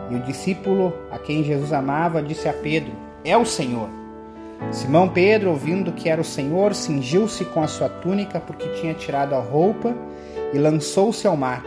[0.10, 3.90] E o discípulo a quem Jesus amava disse a Pedro: É o Senhor.
[4.72, 9.36] Simão Pedro, ouvindo que era o Senhor, cingiu-se com a sua túnica porque tinha tirado
[9.36, 9.94] a roupa
[10.54, 11.64] e lançou-se ao mar.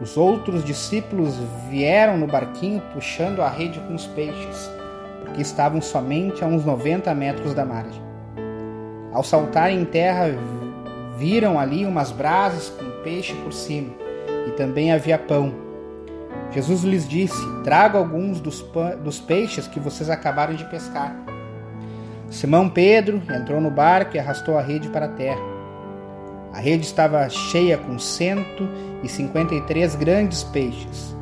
[0.00, 1.34] Os outros discípulos
[1.68, 4.70] vieram no barquinho puxando a rede com os peixes,
[5.20, 8.02] porque estavam somente a uns 90 metros da margem.
[9.12, 10.34] Ao saltarem em terra,
[11.22, 13.94] viram ali umas brasas com peixe por cima,
[14.48, 15.54] e também havia pão.
[16.50, 18.60] Jesus lhes disse: Traga alguns dos,
[19.04, 21.16] dos peixes que vocês acabaram de pescar.
[22.28, 25.40] Simão Pedro entrou no barco e arrastou a rede para a terra.
[26.52, 31.14] A rede estava cheia com 153 grandes peixes.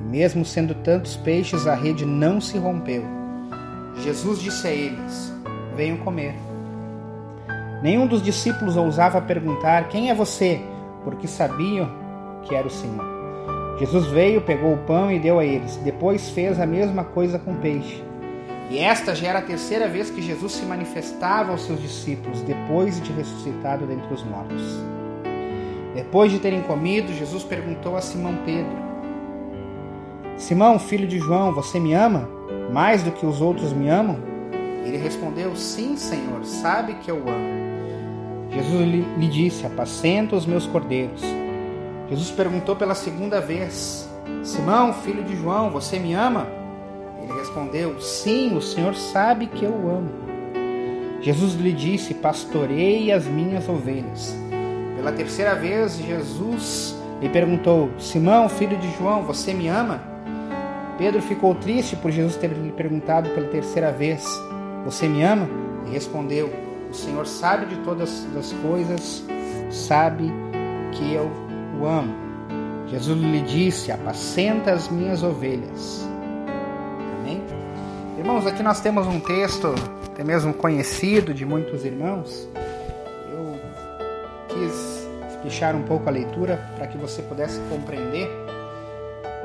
[0.00, 3.02] E mesmo sendo tantos peixes, a rede não se rompeu.
[4.04, 5.32] Jesus disse a eles:
[5.74, 6.51] Venham comer.
[7.82, 10.60] Nenhum dos discípulos ousava perguntar: Quem é você?
[11.04, 11.90] porque sabiam
[12.42, 13.04] que era o Senhor.
[13.78, 15.76] Jesus veio, pegou o pão e deu a eles.
[15.76, 18.02] Depois fez a mesma coisa com o peixe.
[18.70, 23.00] E esta já era a terceira vez que Jesus se manifestava aos seus discípulos, depois
[23.00, 24.62] de ressuscitado dentre os mortos.
[25.94, 28.76] Depois de terem comido, Jesus perguntou a Simão Pedro:
[30.36, 32.28] Simão, filho de João, você me ama
[32.72, 34.18] mais do que os outros me amam?
[34.84, 37.71] Ele respondeu: Sim, Senhor, sabe que eu amo.
[38.52, 41.22] Jesus lhe disse: Apacenta os meus cordeiros.
[42.08, 44.08] Jesus perguntou pela segunda vez:
[44.42, 46.46] Simão, filho de João, você me ama?
[47.22, 50.10] Ele respondeu: Sim, o Senhor sabe que eu amo.
[51.20, 54.36] Jesus lhe disse: Pastorei as minhas ovelhas.
[54.96, 60.02] Pela terceira vez, Jesus e perguntou: Simão, filho de João, você me ama?
[60.98, 64.24] Pedro ficou triste por Jesus ter lhe perguntado pela terceira vez:
[64.84, 65.48] Você me ama?
[65.86, 69.24] E respondeu: O Senhor sabe de todas as coisas,
[69.70, 70.30] sabe
[70.92, 71.30] que eu
[71.80, 72.14] o amo.
[72.86, 76.06] Jesus lhe disse: Apacenta as minhas ovelhas.
[77.18, 77.42] Amém?
[78.18, 79.74] Irmãos, aqui nós temos um texto,
[80.04, 82.46] até mesmo conhecido de muitos irmãos.
[83.32, 83.58] Eu
[84.48, 85.08] quis
[85.40, 88.28] deixar um pouco a leitura para que você pudesse compreender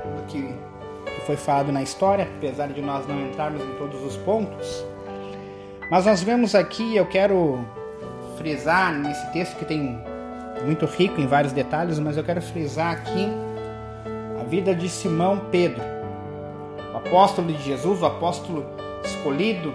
[0.03, 0.53] o que,
[1.05, 4.85] que foi falado na história, apesar de nós não entrarmos em todos os pontos.
[5.89, 7.65] Mas nós vemos aqui, eu quero
[8.37, 9.97] frisar nesse texto que tem
[10.65, 13.27] muito rico em vários detalhes, mas eu quero frisar aqui
[14.41, 15.81] a vida de Simão Pedro,
[16.93, 18.65] o apóstolo de Jesus, o apóstolo
[19.03, 19.73] escolhido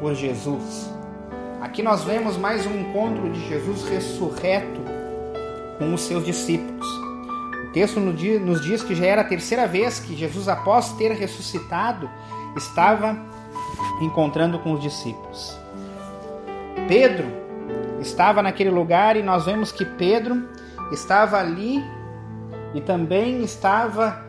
[0.00, 0.90] por Jesus.
[1.60, 4.80] Aqui nós vemos mais um encontro de Jesus ressurreto
[5.78, 6.86] com os seus discípulos.
[7.68, 12.08] O texto nos diz que já era a terceira vez que Jesus, após ter ressuscitado,
[12.56, 13.29] estava
[14.00, 15.58] encontrando com os discípulos.
[16.88, 17.26] Pedro
[18.00, 20.48] estava naquele lugar e nós vemos que Pedro
[20.90, 21.84] estava ali
[22.74, 24.24] e também estava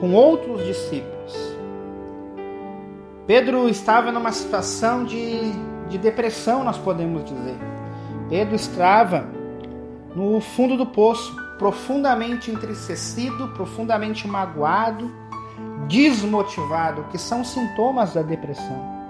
[0.00, 1.20] com outros discípulos.
[3.26, 5.52] Pedro estava numa situação de,
[5.88, 7.56] de depressão, nós podemos dizer.
[8.28, 9.26] Pedro estava
[10.14, 15.19] no fundo do poço, profundamente entristecido, profundamente magoado,
[15.88, 19.00] desmotivado, que são sintomas da depressão.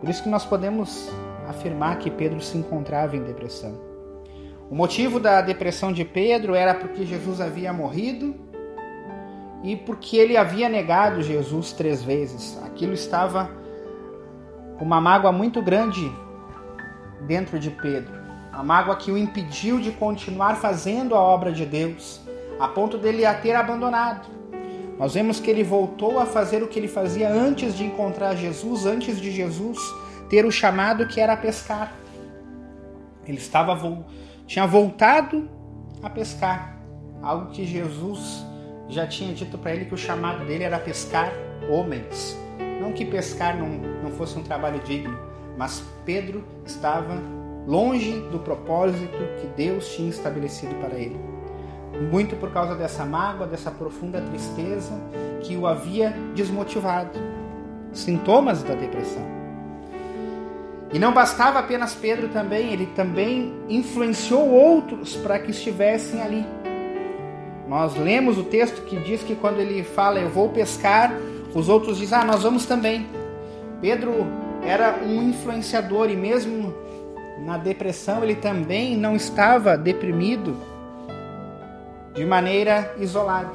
[0.00, 1.10] Por isso que nós podemos
[1.48, 3.74] afirmar que Pedro se encontrava em depressão.
[4.70, 8.34] O motivo da depressão de Pedro era porque Jesus havia morrido
[9.62, 12.60] e porque ele havia negado Jesus três vezes.
[12.64, 13.50] Aquilo estava
[14.80, 16.10] uma mágoa muito grande
[17.26, 18.24] dentro de Pedro
[18.54, 22.20] a mágoa que o impediu de continuar fazendo a obra de Deus,
[22.60, 24.28] a ponto dele a ter abandonado.
[24.98, 28.86] Nós vemos que ele voltou a fazer o que ele fazia antes de encontrar Jesus,
[28.86, 29.78] antes de Jesus
[30.28, 31.92] ter o chamado que era pescar.
[33.26, 33.76] Ele estava
[34.46, 35.48] tinha voltado
[36.02, 36.78] a pescar,
[37.22, 38.44] algo que Jesus
[38.88, 41.32] já tinha dito para ele que o chamado dele era pescar
[41.68, 42.38] homens.
[42.80, 43.68] Não que pescar não,
[44.02, 45.18] não fosse um trabalho digno,
[45.56, 47.18] mas Pedro estava
[47.66, 51.18] longe do propósito que Deus tinha estabelecido para ele.
[52.10, 54.92] Muito por causa dessa mágoa, dessa profunda tristeza
[55.42, 57.18] que o havia desmotivado.
[57.92, 59.22] Sintomas da depressão.
[60.92, 66.46] E não bastava apenas Pedro também, ele também influenciou outros para que estivessem ali.
[67.68, 71.12] Nós lemos o texto que diz que quando ele fala eu vou pescar,
[71.54, 73.06] os outros dizem ah, nós vamos também.
[73.80, 74.26] Pedro
[74.64, 76.74] era um influenciador e mesmo
[77.44, 80.56] na depressão, ele também não estava deprimido
[82.14, 83.52] de maneira isolada.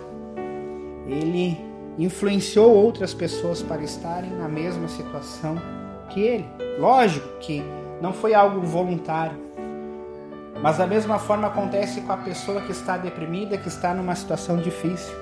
[1.07, 1.57] Ele
[1.97, 5.55] influenciou outras pessoas para estarem na mesma situação
[6.09, 6.45] que ele.
[6.77, 7.63] Lógico que
[8.01, 9.37] não foi algo voluntário,
[10.61, 14.57] mas da mesma forma acontece com a pessoa que está deprimida, que está numa situação
[14.57, 15.13] difícil.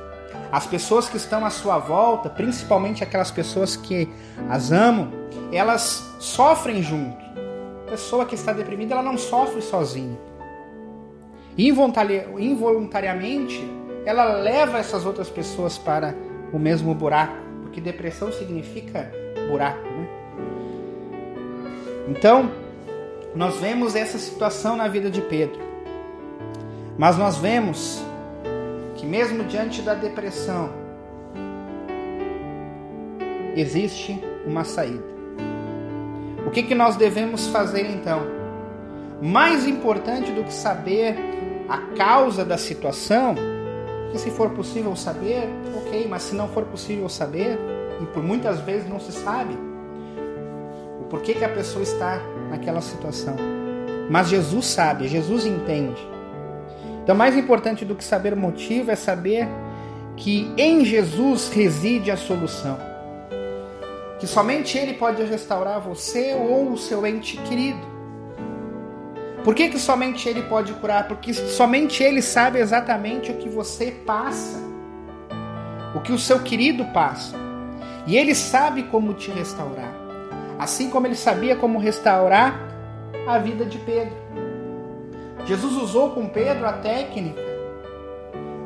[0.52, 4.10] As pessoas que estão à sua volta, principalmente aquelas pessoas que
[4.50, 5.12] as amam,
[5.52, 7.28] elas sofrem junto
[7.88, 10.18] pessoa que está deprimida ela não sofre sozinha.
[11.58, 13.66] Involuntariamente,
[14.06, 16.16] ela leva essas outras pessoas para
[16.54, 19.12] o mesmo buraco, porque depressão significa
[19.50, 20.08] buraco, né?
[22.08, 22.52] Então,
[23.36, 25.60] nós vemos essa situação na vida de Pedro.
[26.98, 28.04] Mas nós vemos
[28.96, 30.72] que mesmo diante da depressão
[33.56, 35.18] existe uma saída.
[36.46, 38.22] O que, que nós devemos fazer então?
[39.22, 41.16] Mais importante do que saber
[41.70, 43.36] a causa da situação,
[44.12, 45.44] que se for possível saber,
[45.76, 47.58] ok, mas se não for possível saber,
[48.02, 49.58] e por muitas vezes não se sabe,
[51.02, 52.20] o porquê que a pessoa está
[52.50, 53.36] naquela situação.
[54.10, 56.02] Mas Jesus sabe, Jesus entende.
[57.04, 59.48] Então, mais importante do que saber o motivo é saber
[60.16, 62.78] que em Jesus reside a solução
[64.20, 67.97] que somente Ele pode restaurar você ou o seu ente querido.
[69.48, 71.08] Por que, que somente Ele pode curar?
[71.08, 74.60] Porque somente Ele sabe exatamente o que você passa,
[75.96, 77.34] o que o seu querido passa.
[78.06, 79.96] E Ele sabe como te restaurar.
[80.60, 82.60] Assim como Ele sabia como restaurar
[83.26, 84.18] a vida de Pedro.
[85.46, 87.42] Jesus usou com Pedro a técnica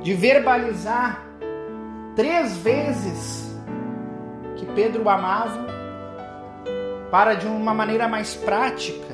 [0.02, 1.28] de verbalizar
[2.16, 3.56] três vezes
[4.56, 5.64] que Pedro amava,
[7.12, 9.11] para de uma maneira mais prática,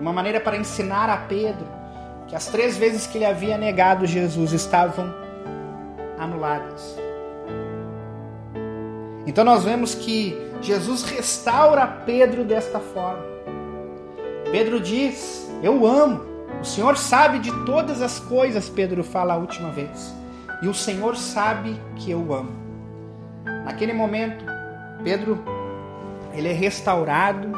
[0.00, 1.66] uma maneira para ensinar a Pedro
[2.26, 5.12] que as três vezes que ele havia negado Jesus estavam
[6.18, 6.96] anuladas.
[9.26, 13.24] Então nós vemos que Jesus restaura Pedro desta forma.
[14.50, 16.28] Pedro diz: Eu amo.
[16.60, 20.14] O Senhor sabe de todas as coisas, Pedro fala a última vez.
[20.62, 22.52] E o Senhor sabe que eu amo.
[23.64, 24.44] Naquele momento,
[25.02, 25.42] Pedro
[26.32, 27.48] ele é restaurado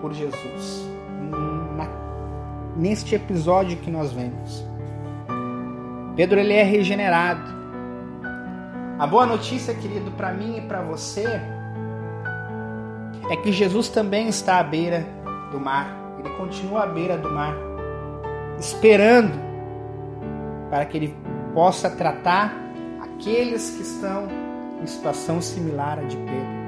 [0.00, 0.88] por Jesus.
[2.78, 4.64] Neste episódio que nós vemos.
[6.14, 7.42] Pedro ele é regenerado.
[9.00, 11.26] A boa notícia, querido, para mim e para você
[13.30, 15.04] é que Jesus também está à beira
[15.50, 15.92] do mar.
[16.20, 17.56] Ele continua à beira do mar,
[18.60, 19.32] esperando
[20.70, 21.16] para que ele
[21.52, 22.54] possa tratar
[23.00, 24.28] aqueles que estão
[24.80, 26.58] em situação similar à de Pedro.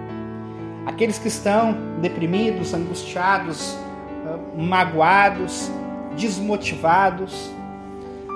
[0.86, 3.78] Aqueles que estão deprimidos, angustiados,
[4.26, 5.70] ah, magoados,
[6.20, 7.50] desmotivados.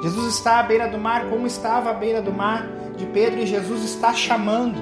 [0.02, 2.66] Jesus está à beira do mar, como estava à beira do mar
[2.96, 4.78] de Pedro, e Jesus está chamando.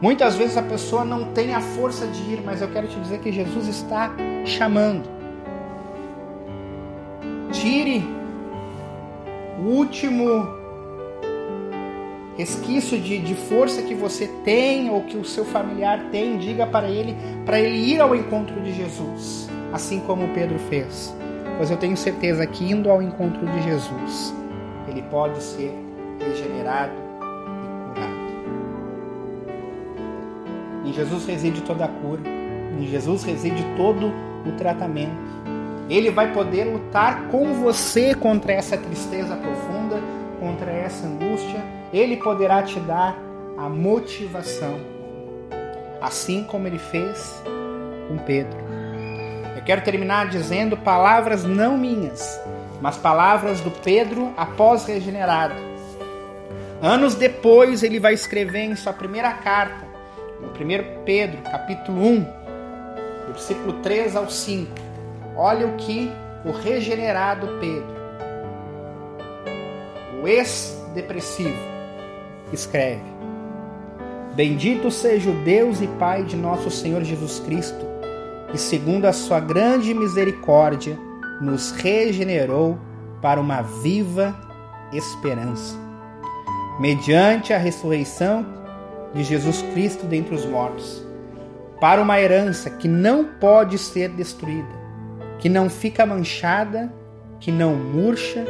[0.00, 3.18] Muitas vezes a pessoa não tem a força de ir, mas eu quero te dizer
[3.20, 4.12] que Jesus está
[4.44, 5.08] chamando.
[7.50, 8.04] Tire
[9.58, 10.56] o último
[12.36, 16.88] resquício de, de força que você tem ou que o seu familiar tem, diga para
[16.88, 21.17] ele, para ele ir ao encontro de Jesus, assim como Pedro fez.
[21.58, 24.32] Pois eu tenho certeza que indo ao encontro de Jesus,
[24.86, 25.74] ele pode ser
[26.20, 28.28] regenerado e curado.
[30.86, 32.22] Em Jesus reside toda a cura,
[32.78, 34.12] em Jesus reside todo
[34.46, 35.10] o tratamento.
[35.90, 39.96] Ele vai poder lutar com você contra essa tristeza profunda,
[40.38, 41.60] contra essa angústia.
[41.92, 43.18] Ele poderá te dar
[43.56, 44.78] a motivação,
[46.00, 47.42] assim como ele fez
[48.06, 48.67] com Pedro.
[49.68, 52.40] Quero terminar dizendo palavras não minhas,
[52.80, 55.52] mas palavras do Pedro após regenerado.
[56.80, 59.86] Anos depois, ele vai escrever em sua primeira carta,
[60.40, 62.26] no 1 Pedro, capítulo 1,
[63.26, 64.72] versículo 3 ao 5
[65.36, 66.10] Olha o que
[66.46, 67.94] o regenerado Pedro,
[70.22, 71.60] o ex-depressivo,
[72.54, 73.04] escreve:
[74.34, 77.97] Bendito seja o Deus e Pai de nosso Senhor Jesus Cristo,
[78.50, 80.98] que, segundo a sua grande misericórdia,
[81.40, 82.78] nos regenerou
[83.20, 84.36] para uma viva
[84.92, 85.76] esperança,
[86.80, 88.46] mediante a ressurreição
[89.14, 91.04] de Jesus Cristo dentre os mortos,
[91.80, 94.78] para uma herança que não pode ser destruída
[95.38, 96.92] que não fica manchada,
[97.40, 98.44] que não murcha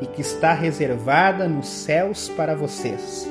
[0.00, 3.30] e que está reservada nos céus para vocês,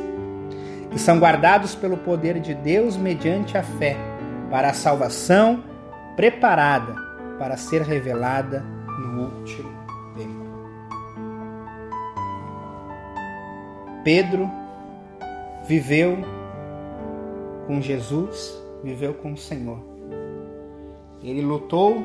[0.92, 3.98] que são guardados pelo poder de Deus mediante a fé,
[4.50, 5.64] para a salvação
[6.20, 6.96] preparada
[7.38, 9.72] para ser revelada no último
[10.18, 10.50] tempo.
[14.04, 14.52] Pedro
[15.66, 16.18] viveu
[17.66, 19.80] com Jesus, viveu com o Senhor.
[21.24, 22.04] Ele lutou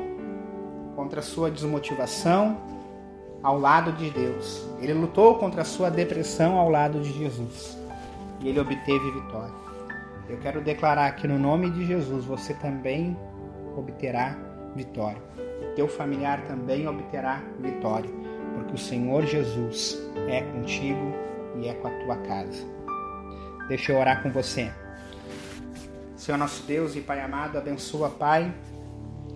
[0.95, 2.57] contra a sua desmotivação
[3.43, 4.65] ao lado de Deus.
[4.79, 7.77] Ele lutou contra a sua depressão ao lado de Jesus.
[8.39, 9.53] E ele obteve vitória.
[10.29, 13.17] Eu quero declarar que no nome de Jesus você também
[13.79, 14.37] obterá
[14.75, 15.21] vitória.
[15.61, 18.09] O teu familiar também obterá vitória,
[18.55, 21.13] porque o Senhor Jesus é contigo
[21.59, 22.65] e é com a tua casa.
[23.67, 24.71] Deixa eu orar com você.
[26.15, 28.53] Senhor nosso Deus e Pai amado, abençoa, Pai,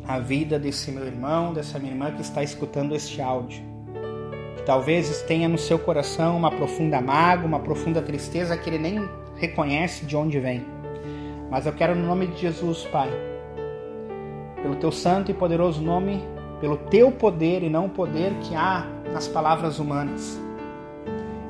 [0.07, 3.63] a vida desse meu irmão, dessa minha irmã que está escutando este áudio.
[4.55, 9.09] Que talvez tenha no seu coração uma profunda mágoa, uma profunda tristeza que ele nem
[9.35, 10.65] reconhece de onde vem.
[11.49, 13.09] Mas eu quero, no nome de Jesus, Pai,
[14.61, 16.21] pelo teu santo e poderoso nome,
[16.59, 20.39] pelo teu poder e não o poder que há nas palavras humanas.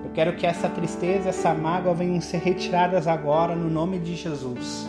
[0.04, 4.88] Eu quero que essa tristeza, essa mágoa venham ser retiradas agora no nome de Jesus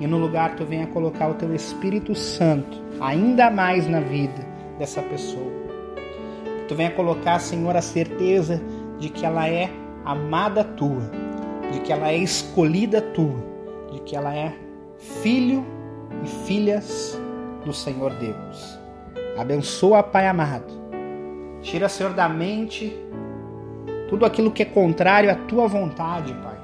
[0.00, 4.46] e no lugar tu venha colocar o teu Espírito Santo ainda mais na vida
[4.78, 5.58] dessa pessoa.
[6.68, 8.62] Tu venha colocar, Senhor, a certeza
[8.98, 9.70] de que ela é
[10.04, 11.10] amada tua,
[11.72, 13.42] de que ela é escolhida tua,
[13.90, 14.54] de que ela é
[15.22, 15.64] filho
[16.22, 17.17] e filhas
[17.68, 18.78] do Senhor Deus.
[19.36, 20.72] Abençoa, Pai amado.
[21.60, 22.96] Tira, Senhor, da mente
[24.08, 26.56] tudo aquilo que é contrário à tua vontade, Pai.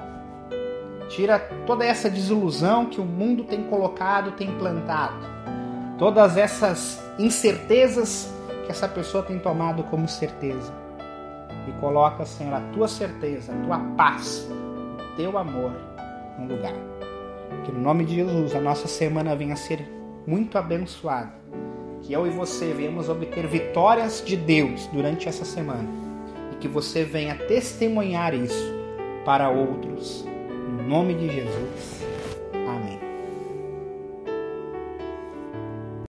[1.11, 5.15] Tira toda essa desilusão que o mundo tem colocado, tem plantado.
[5.99, 8.33] Todas essas incertezas
[8.65, 10.73] que essa pessoa tem tomado como certeza.
[11.69, 15.73] E coloca, Senhor, a tua certeza, a tua paz, o teu amor
[16.39, 16.75] no lugar.
[17.65, 19.94] Que no nome de Jesus a nossa semana venha a ser
[20.27, 21.33] muito abençoada.
[22.03, 25.89] que eu e você venhamos obter vitórias de Deus durante essa semana
[26.53, 28.75] e que você venha testemunhar isso
[29.25, 30.27] para outros.
[30.27, 32.04] Em nome de Jesus.